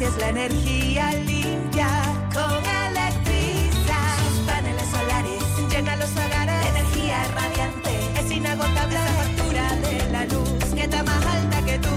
Así 0.00 0.04
es 0.04 0.16
la 0.18 0.28
energía 0.30 1.12
limpia 1.12 1.88
con 2.32 2.64
Electriza. 2.88 3.98
Sus 4.28 4.46
paneles 4.46 4.88
solares 4.90 5.42
llenan 5.70 5.98
los 5.98 6.10
hogares, 6.12 6.66
energía 6.66 7.24
radiante, 7.34 7.90
es 8.18 8.30
inagotable 8.30 8.94
la 8.94 9.12
factura 9.12 9.76
de 9.76 10.10
la 10.10 10.24
luz, 10.26 10.74
que 10.74 10.82
está 10.82 11.02
más 11.02 11.26
alta 11.26 11.64
que 11.64 11.78
tú, 11.78 11.88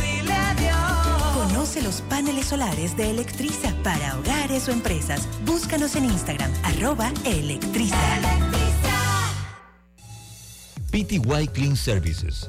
dile 0.00 0.32
adiós. 0.32 1.34
Conoce 1.34 1.82
los 1.82 2.00
paneles 2.02 2.46
solares 2.46 2.96
de 2.96 3.10
Electriza 3.10 3.74
para 3.82 4.16
hogares 4.16 4.68
o 4.68 4.72
empresas. 4.72 5.28
Búscanos 5.44 5.96
en 5.96 6.06
Instagram, 6.06 6.50
arroba 6.62 7.12
Electriza. 7.24 7.96
PTY 10.90 11.48
Clean 11.52 11.76
Services. 11.76 12.48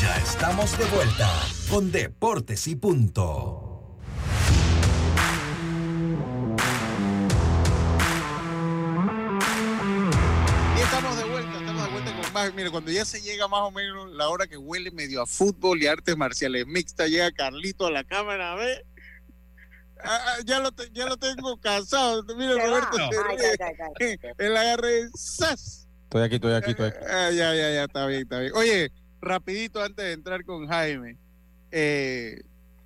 Ya 0.00 0.16
estamos 0.16 0.76
de 0.78 0.84
vuelta 0.86 1.30
con 1.70 1.92
Deportes 1.92 2.66
y 2.68 2.76
Punto. 2.76 3.96
Y 10.76 10.80
estamos 10.80 11.16
de 11.16 11.24
vuelta, 11.24 11.58
estamos 11.58 11.84
de 11.84 11.90
vuelta 11.90 12.12
con 12.22 12.32
más. 12.32 12.54
Mire, 12.54 12.70
cuando 12.70 12.90
ya 12.90 13.04
se 13.04 13.20
llega 13.20 13.46
más 13.48 13.60
o 13.60 13.70
menos 13.70 14.10
la 14.12 14.28
hora 14.28 14.46
que 14.46 14.56
huele 14.56 14.90
medio 14.90 15.22
a 15.22 15.26
fútbol 15.26 15.82
y 15.82 15.86
artes 15.86 16.16
marciales 16.16 16.66
mixtas, 16.66 17.08
llega 17.10 17.30
Carlito 17.32 17.86
a 17.86 17.90
la 17.90 18.04
cámara, 18.04 18.52
a 18.52 18.56
ver. 18.56 18.84
Ah, 20.02 20.18
ah, 20.26 20.36
ya, 20.44 20.58
lo 20.60 20.72
te- 20.72 20.90
ya 20.92 21.06
lo 21.06 21.16
tengo 21.16 21.58
cansado. 21.60 22.22
Mire. 22.36 22.54
Roberto, 22.54 22.96
el 24.38 24.56
agarre, 24.56 25.08
¡zas! 25.16 25.86
Estoy 26.04 26.22
aquí, 26.22 26.34
estoy 26.36 26.52
aquí, 26.54 26.70
estoy 26.72 26.86
aquí. 26.88 26.98
Ah, 27.08 27.30
ya, 27.30 27.54
ya, 27.54 27.70
ya, 27.70 27.84
está 27.84 28.06
bien, 28.06 28.22
está 28.22 28.38
bien. 28.40 28.52
Oye, 28.54 28.92
rapidito 29.24 29.82
antes 29.82 30.04
de 30.04 30.12
entrar 30.12 30.44
con 30.44 30.66
Jaime. 30.68 31.18
Eh, 31.70 32.42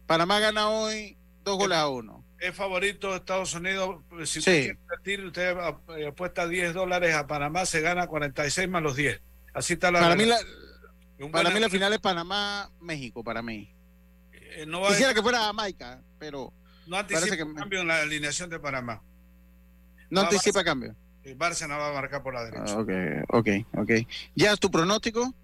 Panamá 0.07 0.41
gana 0.41 0.71
hoy 0.71 1.17
dos 1.45 1.59
goles 1.59 1.79
a 1.79 1.89
uno. 1.89 2.25
Es 2.39 2.55
favorito 2.55 3.11
de 3.11 3.17
Estados 3.17 3.53
Unidos. 3.55 4.01
Si 4.25 4.27
Sí. 4.27 4.39
usted 4.41 4.53
quiere 4.53 4.79
invertir, 4.81 5.25
usted 5.25 5.57
eh, 5.99 6.07
apuesta 6.09 6.47
10 6.47 6.73
dólares 6.73 7.15
a 7.15 7.27
Panamá, 7.27 7.67
se 7.67 7.81
gana 7.81 8.07
46 8.07 8.69
más 8.69 8.83
los 8.83 8.97
10. 8.97 9.21
Así 9.53 9.73
está 9.75 9.91
la 9.91 10.01
Para 10.01 10.15
mí, 10.17 10.25
la, 10.25 10.39
para 11.33 11.51
mí 11.51 11.59
la 11.61 11.69
final 11.69 11.93
es 11.93 11.99
Panamá-México, 11.99 13.25
para 13.25 13.43
mí. 13.43 13.75
eh, 14.33 14.65
no, 14.67 14.81
va 14.81 14.89
a- 14.89 14.91
Quisiera 14.91 15.13
que 15.15 15.23
fuera 15.23 15.41
Jamaica, 15.41 16.01
pero 16.19 16.53
no 16.87 16.97
parece 16.97 17.17
anticipa 17.17 17.37
que 17.37 17.55
cambio 17.55 17.81
en 17.81 17.89
la 17.89 18.01
alineación 18.03 18.49
de 18.51 18.59
Panamá. 18.61 19.03
no 20.11 20.21
va 20.23 20.27
anticipa 20.29 20.63
cambio. 20.65 20.95
El 21.25 21.37
Barça 21.37 21.69
no 21.69 21.77
va 21.77 21.91
a 21.91 21.93
marcar 21.93 22.23
por 22.23 22.33
la 22.35 22.45
derecha. 22.45 22.73
Ah, 22.75 22.79
Ok, 22.81 22.91
ok, 23.29 23.49
ok. 23.83 23.91
¿Ya 24.35 24.53
es 24.53 24.61
tu 24.61 24.71
pronóstico? 24.71 25.35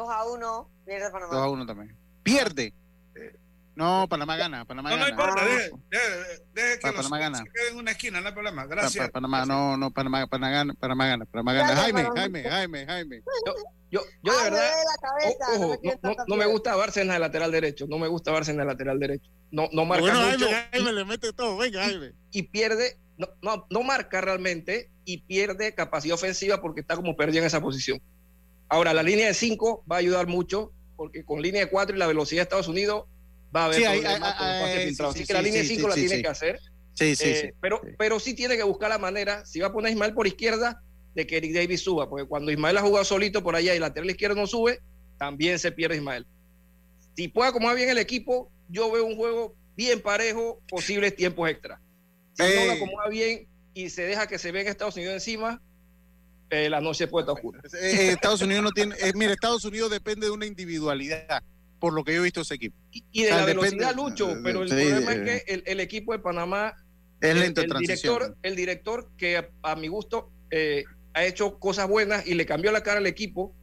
2 0.00 0.08
a 0.10 0.24
1, 0.24 0.70
pierde 0.86 1.10
Panamá. 1.10 1.34
2 1.34 1.42
a 1.44 1.48
1 1.48 1.66
también. 1.66 1.96
Pierde. 2.22 2.74
No, 3.76 4.06
Panamá 4.10 4.36
gana, 4.36 4.64
Panamá 4.66 4.90
No, 4.90 4.96
no 4.96 5.02
gana. 5.04 5.10
importa, 5.10 5.44
deje, 5.44 5.70
deje- 5.90 6.42
deje 6.52 6.74
que 6.74 6.80
Pa- 6.82 6.88
los 6.88 6.96
Panamá 6.96 7.18
gana. 7.18 7.38
se 7.38 7.44
queden 7.44 7.72
en 7.72 7.78
una 7.78 7.90
esquina, 7.92 8.20
no 8.20 8.26
hay 8.28 8.34
problema. 8.34 8.62
Pa- 8.62 8.68
Gracias. 8.68 9.06
pa- 9.06 9.12
Panamá, 9.12 9.46
no, 9.46 9.76
no, 9.76 9.90
Panamá, 9.90 10.26
Panamá 10.26 10.50
gana, 10.50 10.74
Panamá 10.74 11.06
gana, 11.06 11.24
Panamá 11.24 11.52
gana. 11.54 11.76
Jaime, 11.76 12.02
Panamá. 12.02 12.20
Jaime, 12.20 12.42
Jaime, 12.44 12.86
Jaime. 12.86 13.22
Yo, 13.46 13.54
Yo, 13.92 14.00
yo 14.22 14.36
de 14.36 14.44
verdad, 14.50 14.70
cabeza, 15.00 15.46
no 15.48 15.54
ojo, 15.66 15.80
me 15.82 15.90
no, 16.02 16.10
no- 16.10 16.24
no 16.28 16.36
me 16.36 16.46
gusta 16.46 16.76
Bárcenas 16.76 17.14
de 17.16 17.20
lateral 17.20 17.50
derecho, 17.52 17.86
no 17.88 17.98
me 17.98 18.06
gusta 18.08 18.30
Bárcenas 18.32 18.64
de 18.66 18.72
lateral 18.72 18.98
derecho. 19.00 19.30
No, 19.50 19.68
no 19.72 19.84
marca 19.84 20.02
Bueno, 20.02 20.20
mucho 20.30 20.46
Jaime, 20.46 20.68
Jaime 20.72 20.92
le 20.92 21.04
mete 21.04 21.32
todo. 21.32 21.56
Venga, 21.56 21.82
Jaime. 21.84 22.12
y 22.32 22.42
pierde, 22.44 22.98
no, 23.16 23.28
no, 23.42 23.66
no 23.70 23.82
marca 23.82 24.20
realmente 24.20 24.90
y 25.04 25.22
pierde 25.22 25.74
capacidad 25.74 26.14
ofensiva 26.14 26.60
porque 26.60 26.82
está 26.82 26.94
como 26.96 27.16
perdido 27.16 27.40
en 27.40 27.46
esa 27.46 27.60
posición. 27.60 28.00
Ahora, 28.70 28.94
la 28.94 29.02
línea 29.02 29.26
de 29.26 29.34
5 29.34 29.84
va 29.90 29.96
a 29.96 29.98
ayudar 29.98 30.26
mucho 30.28 30.72
porque 30.96 31.24
con 31.24 31.42
línea 31.42 31.62
de 31.64 31.70
4 31.70 31.96
y 31.96 31.98
la 31.98 32.06
velocidad 32.06 32.40
de 32.40 32.42
Estados 32.44 32.68
Unidos 32.68 33.04
va 33.54 33.62
a 33.62 33.64
haber 33.66 33.78
Sí, 33.78 33.82
problemas 33.84 34.22
hay- 34.32 34.38
con 34.38 34.46
hay- 34.46 34.62
pases 34.62 34.80
sí, 34.82 34.88
filtrados. 34.88 35.14
sí, 35.14 35.18
Así 35.20 35.26
que 35.26 35.32
la 35.34 35.42
línea 35.42 35.62
de 35.62 35.68
sí, 35.68 35.74
5 35.74 35.88
la 35.88 35.94
tiene 35.96 36.22
que 36.22 36.28
hacer. 36.28 36.60
Sí, 36.94 37.16
sí, 37.16 37.24
Eh, 37.28 37.34
sí. 37.42 37.48
Pero, 37.60 37.80
pero 37.98 38.20
sí 38.20 38.34
tiene 38.34 38.56
que 38.56 38.62
buscar 38.62 38.88
la 38.90 38.98
manera, 38.98 39.44
si 39.44 39.58
va 39.60 39.68
a 39.68 39.72
poner 39.72 39.88
a 39.88 39.92
Ismael 39.92 40.14
por 40.14 40.26
izquierda, 40.26 40.82
de 41.14 41.26
que 41.26 41.38
Eric 41.38 41.52
Davis 41.54 41.80
suba, 41.80 42.08
porque 42.08 42.26
cuando 42.26 42.52
Ismael 42.52 42.76
ha 42.78 42.82
jugado 42.82 43.04
solito 43.04 43.42
por 43.42 43.56
allá 43.56 43.72
y 43.72 43.76
el 43.76 43.80
lateral 43.82 44.08
izquierdo 44.08 44.36
no 44.36 44.46
sube, 44.46 44.80
también 45.18 45.58
se 45.58 45.72
pierde 45.72 45.96
Ismael. 45.96 46.24
Si 47.16 47.26
puede 47.28 47.48
acomodar 47.50 47.76
bien 47.76 47.88
el 47.88 47.98
equipo, 47.98 48.50
yo 48.68 48.90
veo 48.92 49.04
un 49.04 49.16
juego 49.16 49.56
bien 49.76 50.00
parejo, 50.00 50.60
posibles 50.68 51.16
tiempos 51.16 51.50
extra. 51.50 51.80
Si 52.34 52.42
no 52.44 52.48
lo 52.48 52.60
Ey. 52.72 52.76
acomoda 52.76 53.08
bien 53.08 53.48
y 53.74 53.90
se 53.90 54.02
deja 54.02 54.28
que 54.28 54.38
se 54.38 54.52
venga 54.52 54.70
Estados 54.70 54.94
Unidos 54.96 55.14
encima, 55.14 55.60
eh, 56.50 56.68
la 56.68 56.80
noche 56.80 57.06
puede 57.06 57.22
estar 57.24 57.34
oscura. 57.34 57.60
Eh, 57.80 58.10
Estados 58.12 58.42
Unidos 58.42 58.62
no 58.64 58.70
tiene. 58.72 58.94
eh, 59.00 59.12
mira, 59.14 59.32
Estados 59.32 59.64
Unidos 59.64 59.90
depende 59.90 60.26
de 60.26 60.32
una 60.32 60.46
individualidad, 60.46 61.42
por 61.78 61.92
lo 61.92 62.04
que 62.04 62.12
yo 62.14 62.20
he 62.20 62.24
visto 62.24 62.40
ese 62.40 62.54
equipo. 62.54 62.76
Y 62.90 63.22
de 63.22 63.26
O 63.26 63.28
sea, 63.28 63.36
la 63.38 63.46
depende- 63.46 63.76
velocidad, 63.76 63.94
Lucho, 63.94 64.36
pero 64.42 64.62
el 64.62 64.68
Sí, 64.68 64.74
problema 64.74 65.12
eh, 65.12 65.16
es 65.16 65.44
que 65.44 65.52
el, 65.54 65.62
el 65.66 65.80
equipo 65.80 66.12
de 66.12 66.18
Panamá 66.18 66.74
Es 67.20 67.30
el- 67.30 67.42
el, 67.42 67.54
director, 67.54 68.36
el 68.42 68.56
director 68.56 69.10
que 69.16 69.36
a, 69.38 69.48
a 69.62 69.76
mi 69.76 69.88
gusto 69.88 70.30
eh, 70.50 70.84
ha 71.14 71.24
hecho 71.24 71.58
cosas 71.58 71.88
buenas 71.88 72.26
y 72.26 72.34
le 72.34 72.46
cambió 72.46 72.72
la 72.72 72.82
cara 72.82 72.98
al 72.98 73.06
equipo, 73.06 73.54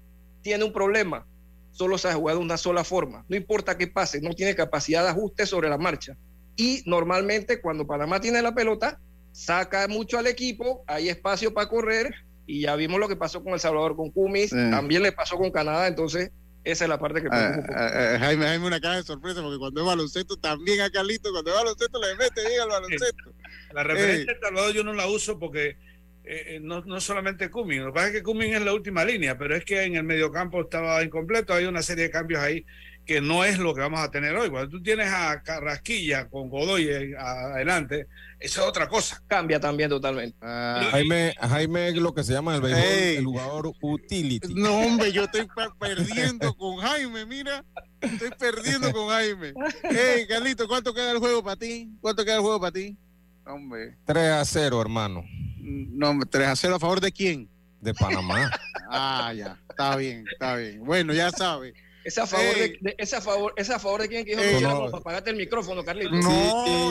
tiene 0.41 0.63
un 0.63 0.71
problema. 0.73 1.25
Solo 1.71 1.97
se 1.97 2.07
ha 2.07 2.13
jugado 2.13 2.39
de 2.39 2.45
una 2.45 2.57
sola 2.57 2.83
forma. 2.83 3.25
No 3.29 3.35
importa 3.35 3.77
qué 3.77 3.87
pase, 3.87 4.19
no 4.21 4.33
tiene 4.33 4.55
capacidad 4.55 5.03
de 5.03 5.09
ajuste 5.09 5.45
sobre 5.45 5.69
la 5.69 5.77
marcha. 5.77 6.15
Y 6.55 6.81
normalmente 6.87 7.61
cuando 7.61 7.85
Panamá 7.85 8.19
tiene 8.19 8.41
la 8.41 8.55
pelota, 8.55 8.99
saca 9.31 9.87
mucho 9.87 10.17
al 10.17 10.25
equipo, 10.27 10.83
hay 10.87 11.09
espacio 11.09 11.53
para 11.53 11.69
correr 11.69 12.13
y 12.47 12.61
ya 12.61 12.75
vimos 12.75 12.99
lo 12.99 13.07
que 13.07 13.15
pasó 13.15 13.43
con 13.43 13.53
El 13.53 13.59
Salvador, 13.59 13.95
con 13.95 14.09
Cumis, 14.09 14.49
Sí. 14.49 14.55
también 14.71 15.03
le 15.03 15.11
pasó 15.11 15.37
con 15.37 15.51
Canadá, 15.51 15.85
entonces 15.87 16.31
esa 16.63 16.85
es 16.85 16.89
la 16.89 16.97
parte 16.97 17.21
que 17.21 17.27
Ah, 17.31 17.55
ah, 17.69 17.89
ah, 18.15 18.17
Jaime, 18.19 18.45
Jaime, 18.45 18.65
una 18.65 18.79
cara 18.81 18.95
de 18.95 19.03
sorpresa, 19.03 19.41
porque 19.41 19.57
cuando 19.59 19.81
es 19.81 19.87
baloncesto 19.87 20.37
también 20.37 20.81
a 20.81 20.89
Carlito, 20.89 21.31
cuando 21.31 21.51
es 21.51 21.57
baloncesto 21.57 22.01
le 22.01 22.15
mete 22.15 22.47
bien 22.47 22.61
al 22.61 22.69
baloncesto. 22.69 23.33
La 23.73 23.83
referencia 23.83 24.33
de 24.33 24.39
Salvador 24.39 24.73
yo 24.73 24.83
no 24.83 24.93
la 24.93 25.07
uso 25.07 25.37
porque 25.37 25.77
eh, 26.23 26.59
no, 26.61 26.81
no 26.81 26.99
solamente 26.99 27.49
Cumming, 27.49 27.81
lo 27.81 27.87
que 27.87 27.93
pasa 27.93 28.07
es 28.07 28.13
que 28.13 28.23
Cumming 28.23 28.53
es 28.55 28.61
la 28.61 28.73
última 28.73 29.05
línea, 29.05 29.37
pero 29.37 29.55
es 29.55 29.63
que 29.63 29.83
en 29.83 29.95
el 29.95 30.03
mediocampo 30.03 30.61
estaba 30.61 31.01
incompleto, 31.03 31.53
hay 31.53 31.65
una 31.65 31.81
serie 31.81 32.05
de 32.05 32.11
cambios 32.11 32.41
ahí 32.41 32.65
que 33.07 33.21
no 33.21 33.45
es 33.45 33.57
lo 33.57 33.73
que 33.73 33.79
vamos 33.79 34.01
a 34.01 34.11
tener 34.11 34.35
hoy. 34.35 34.49
Cuando 34.49 34.69
tú 34.69 34.83
tienes 34.83 35.07
a 35.07 35.41
Carrasquilla 35.41 36.27
con 36.27 36.49
Godoy 36.49 36.89
eh, 36.89 37.15
adelante, 37.17 38.05
eso 38.37 38.61
es 38.61 38.67
otra 38.67 38.89
cosa. 38.89 39.23
Cambia 39.27 39.61
también 39.61 39.89
totalmente. 39.89 40.37
Ah, 40.41 40.89
Jaime, 40.91 41.33
Jaime 41.39 41.87
es 41.87 41.95
lo 41.95 42.13
que 42.13 42.23
se 42.25 42.33
llama 42.33 42.55
el 42.55 42.61
béisbol 42.61 42.83
Ey. 42.83 43.15
el 43.15 43.25
jugador 43.25 43.71
utility. 43.81 44.53
No, 44.53 44.81
hombre, 44.81 45.13
yo 45.13 45.23
estoy 45.23 45.47
perdiendo 45.79 46.53
con 46.53 46.77
Jaime, 46.77 47.25
mira. 47.25 47.63
Estoy 48.01 48.31
perdiendo 48.37 48.91
con 48.91 49.07
Jaime. 49.07 49.53
Hey, 49.83 50.25
Carlito, 50.27 50.67
¿cuánto 50.67 50.93
queda 50.93 51.13
el 51.13 51.19
juego 51.19 51.41
para 51.41 51.55
ti? 51.55 51.89
¿Cuánto 52.01 52.25
queda 52.25 52.35
el 52.35 52.41
juego 52.41 52.59
para 52.59 52.73
ti? 52.73 52.97
Hombre. 53.45 53.97
3 54.03 54.31
a 54.33 54.43
0, 54.43 54.81
hermano. 54.81 55.23
No, 55.61 56.09
hombre, 56.09 56.27
3 56.29 56.47
a 56.49 56.55
0 56.57 56.75
a 56.75 56.79
favor 56.79 56.99
de 56.99 57.13
quién? 57.13 57.49
De 57.79 57.93
Panamá. 57.93 58.51
Ah, 58.89 59.33
ya. 59.33 59.57
Está 59.69 59.95
bien, 59.95 60.25
está 60.31 60.55
bien. 60.55 60.83
Bueno, 60.83 61.13
ya 61.13 61.29
sabe. 61.31 61.73
¿Es 62.07 62.17
a 62.17 62.25
favor, 62.25 62.55
de, 62.55 62.77
de- 62.79 62.95
es 62.97 63.13
a 63.13 63.19
favor, 63.19 63.53
es 63.57 63.69
a 63.69 63.79
favor 63.79 64.01
de 64.01 64.07
quién 64.07 64.23
que 64.25 64.31
dijo 64.37 64.41
Ey. 64.49 64.61
No. 64.63 64.89
para 64.89 65.03
pagarte 65.03 65.29
el 65.31 65.35
micrófono, 65.35 65.83
Carlito? 65.83 66.09
No, 66.11 66.21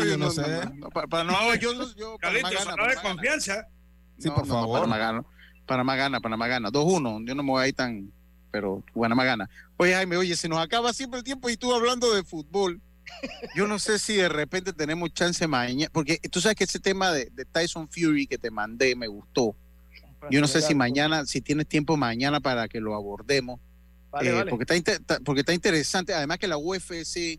Sí, 0.02 0.10
yo 0.10 0.18
no 0.18 0.26
no, 0.26 0.30
sé. 0.30 0.42
no, 0.42 0.74
no, 0.74 0.88
para, 0.90 1.06
para- 1.06 1.24
no, 1.24 1.54
yo, 1.54 1.72
yo 1.96 2.18
Carlitos, 2.18 2.50
Panamá 2.52 2.64
gana, 2.64 2.70
sonó 2.70 2.86
de 2.86 3.08
confianza. 3.08 3.66
Sí, 4.18 4.28
No, 4.28 4.34
por 4.34 4.46
no, 4.46 4.52
no, 4.54 4.60
favor. 4.60 4.80
Panamá 4.80 4.98
gana. 4.98 5.24
Panamá 5.64 5.96
gana, 5.96 6.20
Panamá 6.20 6.46
gana. 6.48 6.70
2-1. 6.70 7.26
Yo 7.26 7.34
no 7.34 7.42
me 7.42 7.50
voy 7.50 7.64
ahí 7.64 7.72
tan. 7.72 8.12
Pero 8.50 8.82
Panamá 8.94 9.24
gana. 9.24 9.48
Oye, 9.78 9.94
Jaime, 9.94 10.18
oye, 10.18 10.36
se 10.36 10.48
nos 10.50 10.58
acaba 10.58 10.92
siempre 10.92 11.18
el 11.18 11.24
tiempo 11.24 11.48
y 11.48 11.56
tú 11.56 11.72
hablando 11.74 12.12
de 12.14 12.22
fútbol. 12.22 12.80
Yo 13.54 13.66
no 13.66 13.78
sé 13.78 13.98
si 13.98 14.16
de 14.16 14.28
repente 14.28 14.72
tenemos 14.74 15.14
chance 15.14 15.46
mañana. 15.46 15.90
Porque 15.94 16.18
tú 16.30 16.42
sabes 16.42 16.56
que 16.56 16.64
ese 16.64 16.78
tema 16.78 17.10
de, 17.10 17.30
de 17.32 17.44
Tyson 17.46 17.88
Fury 17.88 18.26
que 18.26 18.36
te 18.36 18.50
mandé 18.50 18.94
me 18.94 19.06
gustó. 19.06 19.56
Yo 20.30 20.40
no 20.42 20.46
sé 20.46 20.60
si 20.60 20.74
mañana, 20.74 21.24
si 21.24 21.40
tienes 21.40 21.66
tiempo 21.68 21.96
mañana 21.96 22.40
para 22.40 22.68
que 22.68 22.80
lo 22.80 22.94
abordemos. 22.94 23.60
Vale, 24.16 24.30
Eh, 24.30 24.32
vale. 24.32 24.50
Porque, 24.50 24.62
está 24.64 24.76
inter- 24.76 25.00
porque 25.24 25.40
está 25.40 25.52
interesante. 25.54 26.14
Además 26.14 26.38
que 26.38 26.48
la 26.48 26.56
UFC 26.58 27.38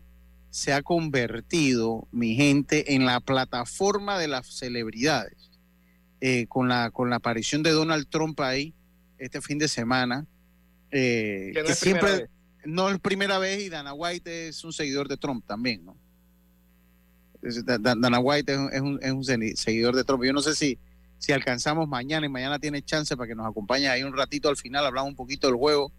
se 0.50 0.72
ha 0.72 0.82
convertido, 0.82 2.06
mi 2.10 2.34
gente, 2.34 2.94
en 2.94 3.04
la 3.04 3.20
plataforma 3.20 4.18
de 4.18 4.28
las 4.28 4.46
celebridades. 4.46 5.50
Eh, 6.20 6.46
con, 6.48 6.68
la, 6.68 6.90
con 6.90 7.10
la 7.10 7.16
aparición 7.16 7.62
de 7.62 7.70
Donald 7.70 8.08
Trump 8.08 8.40
ahí 8.40 8.74
este 9.18 9.40
fin 9.40 9.58
de 9.58 9.68
semana. 9.68 10.26
eh, 10.90 11.50
Que 11.54 11.60
no 11.60 11.66
que 11.66 11.72
es 11.72 11.80
primera 11.80 12.00
siempre 12.08 12.22
vez. 12.22 12.30
no 12.64 12.88
es 12.90 12.98
primera 12.98 13.38
vez 13.38 13.62
y 13.62 13.68
Dana 13.68 13.92
White 13.92 14.48
es 14.48 14.64
un 14.64 14.72
seguidor 14.72 15.06
de 15.08 15.16
Trump 15.16 15.44
también, 15.46 15.84
¿no? 15.84 15.96
Dana 17.40 18.18
White 18.18 18.52
es 18.52 18.58
un, 18.58 18.72
es 18.72 18.80
un- 18.80 18.98
es 19.02 19.12
un 19.12 19.24
seguidor 19.56 19.94
de 19.94 20.02
Trump. 20.04 20.24
Yo 20.24 20.32
no 20.32 20.42
sé 20.42 20.54
si, 20.56 20.78
si 21.18 21.32
alcanzamos 21.32 21.86
mañana 21.88 22.26
y 22.26 22.28
mañana 22.28 22.58
tiene 22.58 22.82
chance 22.82 23.16
para 23.16 23.28
que 23.28 23.34
nos 23.34 23.46
acompañe 23.46 23.88
ahí 23.88 24.02
un 24.02 24.16
ratito 24.16 24.48
al 24.48 24.56
final, 24.56 24.84
hablamos 24.86 25.10
un 25.10 25.16
poquito 25.16 25.46
del 25.46 25.56
juego. 25.56 25.92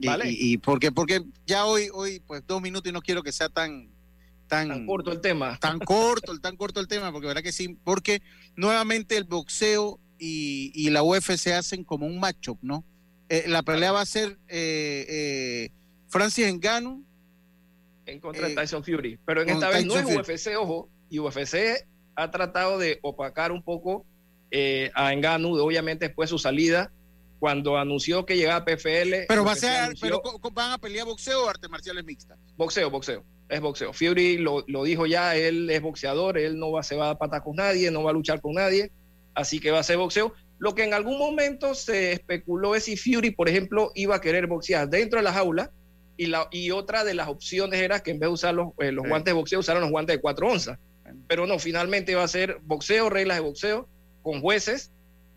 Y, 0.00 0.06
Vale. 0.06 0.30
y, 0.30 0.52
y 0.52 0.58
porque, 0.58 0.90
porque 0.92 1.22
ya 1.46 1.66
hoy, 1.66 1.88
hoy, 1.92 2.20
pues 2.26 2.42
dos 2.46 2.62
minutos 2.62 2.88
y 2.88 2.92
no 2.92 3.02
quiero 3.02 3.22
que 3.22 3.32
sea 3.32 3.48
tan, 3.48 3.90
tan, 4.46 4.68
Tan 4.68 4.86
corto 4.86 5.12
el 5.12 5.20
tema. 5.20 5.58
tan 5.60 5.78
corto, 5.78 6.32
el 6.32 6.40
tan 6.40 6.56
corto 6.56 6.80
el 6.80 6.88
tema, 6.88 7.12
porque 7.12 7.26
verdad 7.28 7.42
que 7.42 7.52
sí, 7.52 7.76
porque 7.84 8.22
nuevamente 8.56 9.16
el 9.16 9.24
boxeo 9.24 10.00
y, 10.18 10.72
y 10.74 10.90
la 10.90 11.02
UFC 11.02 11.48
hacen 11.48 11.84
como 11.84 12.06
un 12.06 12.18
matchup, 12.18 12.58
¿no? 12.62 12.84
Eh, 13.28 13.44
la 13.46 13.62
pelea 13.62 13.92
va 13.92 14.00
a 14.00 14.06
ser 14.06 14.38
eh, 14.48 15.06
eh, 15.08 15.70
Francis 16.08 16.52
Ngannou 16.52 17.04
en 18.06 18.18
contra 18.20 18.46
de 18.46 18.52
Eh, 18.54 18.56
Tyson 18.56 18.82
Fury. 18.82 19.18
Pero 19.24 19.42
en 19.42 19.50
esta 19.50 19.68
vez 19.68 19.86
no 19.86 19.96
es 19.96 20.04
UFC, 20.04 20.56
ojo, 20.58 20.88
y 21.10 21.18
UFC 21.20 21.86
ha 22.16 22.30
tratado 22.30 22.78
de 22.78 22.98
opacar 23.02 23.52
un 23.52 23.62
poco 23.62 24.04
eh, 24.50 24.90
a 24.94 25.12
Enganu, 25.12 25.54
obviamente 25.58 26.06
después 26.08 26.28
de 26.28 26.30
su 26.30 26.38
salida, 26.38 26.90
cuando 27.40 27.76
anunció 27.78 28.24
que 28.26 28.36
llegaba 28.36 28.56
a 28.58 28.64
PFL. 28.64 29.24
Pero 29.26 29.44
va 29.44 29.52
a 29.52 29.56
ser, 29.56 29.70
anunció- 29.76 30.20
pero 30.22 30.50
van 30.52 30.72
a 30.72 30.78
pelear 30.78 31.06
boxeo 31.06 31.46
o 31.46 31.48
artes 31.48 31.68
marciales 31.68 32.04
mixtas. 32.04 32.38
Boxeo, 32.56 32.90
boxeo. 32.90 33.24
Es 33.48 33.60
boxeo. 33.60 33.92
Fury 33.92 34.38
lo, 34.38 34.62
lo 34.68 34.84
dijo 34.84 35.06
ya, 35.06 35.34
él 35.34 35.68
es 35.70 35.82
boxeador, 35.82 36.38
él 36.38 36.58
no 36.58 36.70
va, 36.70 36.82
se 36.84 36.94
va 36.94 37.10
a 37.10 37.18
patar 37.18 37.42
con 37.42 37.56
nadie, 37.56 37.90
no 37.90 38.04
va 38.04 38.10
a 38.10 38.12
luchar 38.12 38.40
con 38.40 38.52
nadie, 38.54 38.92
así 39.34 39.58
que 39.58 39.72
va 39.72 39.80
a 39.80 39.82
ser 39.82 39.96
boxeo. 39.96 40.32
Lo 40.58 40.74
que 40.74 40.84
en 40.84 40.92
algún 40.94 41.18
momento 41.18 41.74
se 41.74 42.12
especuló 42.12 42.74
es 42.76 42.84
si 42.84 42.96
Fury, 42.96 43.30
por 43.30 43.48
ejemplo, 43.48 43.90
iba 43.94 44.14
a 44.14 44.20
querer 44.20 44.46
boxear 44.46 44.88
dentro 44.88 45.18
de 45.18 45.24
la 45.24 45.32
jaula 45.32 45.70
y, 46.18 46.26
la, 46.26 46.46
y 46.52 46.70
otra 46.70 47.02
de 47.02 47.14
las 47.14 47.28
opciones 47.28 47.80
era 47.80 48.00
que 48.00 48.10
en 48.10 48.18
vez 48.20 48.28
de 48.28 48.34
usar 48.34 48.54
los, 48.54 48.68
eh, 48.78 48.92
los 48.92 49.04
Sí. 49.04 49.08
guantes 49.08 49.32
de 49.32 49.38
boxeo, 49.40 49.60
usaran 49.60 49.80
los 49.82 49.90
guantes 49.90 50.16
de 50.16 50.20
4 50.20 50.46
onzas. 50.46 50.78
Pero 51.26 51.46
no, 51.46 51.58
finalmente 51.58 52.14
va 52.14 52.22
a 52.24 52.28
ser 52.28 52.58
boxeo, 52.62 53.08
reglas 53.08 53.38
de 53.38 53.42
boxeo, 53.42 53.88
con 54.22 54.40
jueces, 54.42 54.92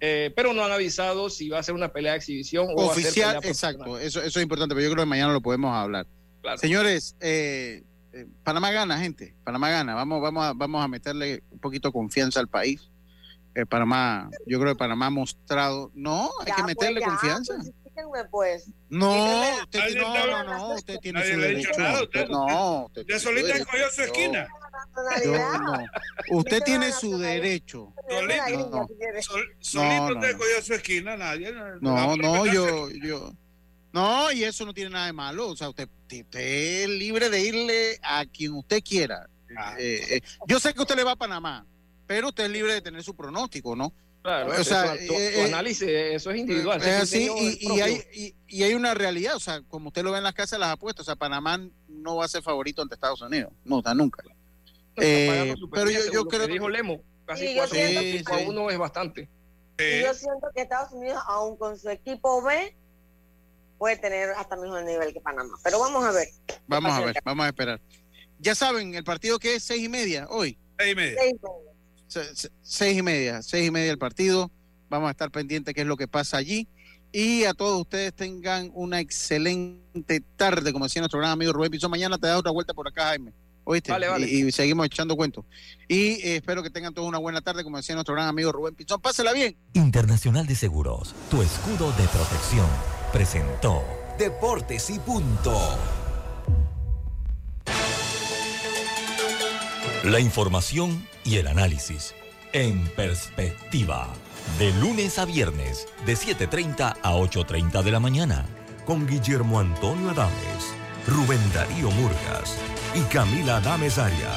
eh, 0.06 0.34
pero 0.36 0.52
no 0.54 0.66
han 0.66 0.72
avisado 0.74 1.30
si 1.30 1.48
va 1.48 1.60
a 1.60 1.64
ser 1.64 1.74
una 1.76 1.94
pelea 1.94 2.12
de 2.12 2.18
exhibición 2.18 2.68
o 2.76 2.76
va 2.88 2.92
a 2.92 2.96
ser 2.96 3.06
Oficial, 3.06 3.36
pelea 3.38 3.50
exacto, 3.52 3.98
eso, 3.98 4.22
eso 4.22 4.38
es 4.38 4.44
importante, 4.44 4.76
pero 4.76 4.86
yo 4.86 4.92
creo 4.94 5.06
que 5.06 5.10
mañana 5.10 5.32
lo 5.32 5.40
podemos 5.40 5.74
hablar. 5.74 6.06
Claro. 6.42 6.58
Señores, 6.58 7.16
eh, 7.22 7.84
eh, 8.12 8.26
Panamá 8.44 8.70
gana, 8.72 9.00
gente, 9.00 9.34
Panamá 9.46 9.70
gana, 9.70 9.96
vamos, 9.96 10.22
vamos, 10.22 10.44
a, 10.44 10.52
vamos 10.54 10.84
a 10.84 10.90
meterle 10.90 11.42
un 11.52 11.60
poquito 11.60 11.88
de 11.88 11.94
confianza 11.94 12.42
al 12.42 12.50
país. 12.50 12.90
Eh, 13.56 13.66
Panamá, 13.66 14.30
yo 14.46 14.60
creo 14.60 14.74
que 14.74 14.78
Panamá 14.80 15.06
ha 15.06 15.10
mostrado, 15.10 15.90
no, 15.94 16.32
hay 16.42 16.48
Ya, 16.48 16.56
que 16.56 16.62
pues, 16.64 16.76
meterle 16.76 17.00
ya, 17.00 17.08
confianza. 17.08 17.54
pues, 17.94 18.26
pues. 18.30 18.66
No, 18.90 19.42
usted, 19.62 19.96
no, 19.96 20.26
no, 20.28 20.44
no, 20.44 20.76
usted 20.76 20.98
tiene 21.00 21.24
su 21.24 21.40
derecho. 21.40 21.70
nada, 21.78 22.04
usted- 22.04 22.22
usted- 22.24 22.28
no, 22.30 22.86
usted 22.88 23.06
su 23.08 23.20
solita 23.20 23.56
escogió 23.56 23.90
su 23.90 24.02
esquina. 24.02 24.48
Nacionalidad. 24.96 25.60
no. 26.30 26.38
Usted 26.38 26.62
tiene 26.64 26.92
su 26.92 27.18
derecho. 27.18 27.94
Solito. 28.10 28.70
No. 28.70 28.88
Sol- 29.22 29.56
solito 29.60 30.20
te 30.20 30.62
su 30.62 30.74
esquina, 30.74 31.18
nadie. 31.18 31.52
No, 31.82 32.16
no, 32.16 32.46
yo, 32.46 32.90
yo. 32.90 33.34
No, 33.92 34.32
y 34.32 34.44
eso 34.44 34.66
no 34.66 34.74
tiene 34.74 34.90
nada 34.90 35.06
de 35.06 35.14
malo. 35.14 35.50
O 35.50 35.56
sea, 35.56 35.70
usted, 35.70 35.88
usted 36.12 36.40
es 36.40 36.90
libre 36.90 37.30
de 37.30 37.42
irle 37.42 38.00
a 38.02 38.26
quien 38.26 38.54
usted 38.54 38.82
quiera. 38.84 39.30
Ah. 39.56 39.76
Eh, 39.78 40.18
eh, 40.18 40.22
yo 40.48 40.60
sé 40.60 40.74
que 40.74 40.82
usted 40.82 40.96
le 40.96 41.04
va 41.04 41.12
a 41.12 41.16
Panamá, 41.16 41.66
pero 42.08 42.30
usted 42.30 42.46
es 42.46 42.50
libre 42.50 42.74
de 42.74 42.82
tener 42.82 43.04
su 43.04 43.16
pronóstico, 43.16 43.76
¿no? 43.76 43.94
Claro, 44.24 44.50
O 44.50 44.54
eso, 44.54 44.64
sea, 44.64 44.94
tu, 44.94 45.08
tu 45.08 45.14
eh, 45.14 45.42
eh, 45.42 45.46
análisis, 45.46 45.88
eso 45.88 46.32
es 46.32 46.40
individual. 46.40 46.82
Es 46.82 47.04
así, 47.04 47.30
y, 47.60 47.82
hay, 47.82 48.02
y, 48.14 48.36
y 48.48 48.64
hay 48.64 48.74
una 48.74 48.94
realidad, 48.94 49.36
o 49.36 49.40
sea, 49.40 49.62
como 49.68 49.90
usted 49.90 50.02
lo 50.02 50.12
ve 50.12 50.20
en 50.20 50.24
las 50.24 50.34
casas 50.34 50.52
de 50.52 50.60
las 50.60 50.72
apuestas, 50.72 51.04
o 51.04 51.06
sea, 51.06 51.16
Panamá 51.18 51.60
no 51.90 52.16
va 52.16 52.26
a 52.26 52.30
ser 52.30 52.42
favorito 52.42 52.82
ante 52.82 52.96
Estados 52.96 53.22
Unidos, 53.22 53.52
no, 53.66 53.80
está 53.80 53.94
nunca. 53.94 54.24
No, 54.96 55.04
está 55.04 55.46
Eh, 55.46 55.56
pero 55.72 55.90
yo- 55.90 56.00
yo 56.12 56.24
lo 56.24 56.28
creo 56.28 56.48
que 56.48 56.54
dijo 56.54 56.70
Lemo, 56.70 57.02
casi 57.26 57.48
Sí, 57.48 57.54
yo 57.56 57.62
4 57.62 57.76
siento 57.76 58.34
a 58.34 58.38
que- 58.38 58.46
1 58.48 58.70
es 58.70 58.78
bastante. 58.78 59.30
Y 59.80 60.02
yo 60.04 60.14
siento 60.14 60.48
que 60.54 60.62
Estados 60.62 60.92
Unidos, 60.92 61.22
aún 61.28 61.58
con 61.58 61.78
su 61.80 61.90
equipo 61.90 62.44
B, 62.44 62.76
puede 63.80 63.98
tener 63.98 64.30
hasta 64.32 64.56
mejor 64.56 64.84
nivel 64.84 65.12
que 65.14 65.20
Panamá. 65.20 65.56
Pero 65.64 65.80
vamos 65.80 66.06
a 66.06 66.12
ver. 66.12 66.28
Vamos 66.68 66.92
a 66.94 67.02
ver, 67.02 67.16
vamos 67.26 67.46
a 67.46 67.50
esperar. 67.50 67.82
Ya 68.40 68.56
saben, 68.56 68.94
el 68.96 69.04
partido 69.04 69.40
que 69.40 69.56
es 69.56 69.64
seis 69.64 69.84
y 69.84 69.90
media 69.90 70.28
hoy. 70.30 70.58
Seis 70.78 70.92
y 70.92 70.96
media. 70.96 71.18
Seis. 71.20 71.36
Se- 72.08 72.36
se- 72.36 72.52
Seis 72.62 72.98
y 72.98 73.02
media, 73.02 73.42
seis 73.42 73.68
y 73.68 73.72
media 73.72 73.92
el 73.92 73.98
partido. 73.98 74.52
Vamos 74.90 75.08
a 75.08 75.12
estar 75.12 75.32
pendientes 75.32 75.74
qué 75.74 75.82
es 75.82 75.88
lo 75.88 75.98
que 75.98 76.08
pasa 76.08 76.38
allí. 76.38 76.68
Y 77.12 77.46
a 77.46 77.54
todos 77.54 77.82
ustedes 77.82 78.14
tengan 78.14 78.70
una 78.74 79.00
excelente 79.00 80.22
tarde, 80.36 80.72
como 80.72 80.86
decía 80.86 81.02
nuestro 81.02 81.20
gran 81.20 81.32
amigo 81.32 81.52
Rubén 81.54 81.72
Pizón. 81.72 81.90
Mañana 81.92 82.18
te 82.18 82.28
da 82.28 82.38
otra 82.38 82.52
vuelta 82.52 82.74
por 82.74 82.88
acá, 82.88 83.06
Jaime. 83.06 83.34
¿Oíste? 83.64 83.92
Vale, 83.92 84.08
vale. 84.08 84.28
Y, 84.30 84.46
y 84.48 84.52
seguimos 84.52 84.86
echando 84.86 85.16
cuentos. 85.16 85.46
Y 85.88 86.22
eh, 86.22 86.36
espero 86.38 86.64
que 86.64 86.70
tengan 86.70 86.94
todos 86.94 87.08
una 87.08 87.18
buena 87.18 87.42
tarde, 87.42 87.64
como 87.64 87.78
decía 87.78 87.96
nuestro 87.96 88.16
gran 88.16 88.28
amigo 88.28 88.52
Rubén 88.52 88.76
Pizón. 88.76 89.02
Pásela 89.02 89.34
bien. 89.34 89.56
Internacional 89.74 90.46
de 90.48 90.56
Seguros, 90.56 91.14
tu 91.30 91.42
escudo 91.42 91.92
de 91.94 92.08
protección, 92.08 92.68
presentó 93.12 93.84
Deportes 94.18 94.90
y 94.90 95.00
punto. 95.00 95.60
la 100.04 100.20
información 100.20 101.08
y 101.24 101.38
el 101.38 101.48
análisis 101.48 102.14
en 102.52 102.86
perspectiva. 102.90 104.10
De 104.60 104.72
lunes 104.74 105.18
a 105.18 105.26
viernes, 105.26 105.88
de 106.06 106.14
7.30 106.14 106.98
a 107.02 107.14
8.30 107.14 107.82
de 107.82 107.92
la 107.92 108.02
mañana. 108.02 108.46
Con 108.86 109.08
Guillermo 109.08 109.62
Antonio 109.62 110.10
Adames, 110.10 110.74
Rubén 111.08 111.40
Darío 111.54 111.90
Murgas 111.92 112.58
y 112.96 113.02
Camila 113.02 113.58
Adames 113.58 113.98
Arias. 113.98 114.32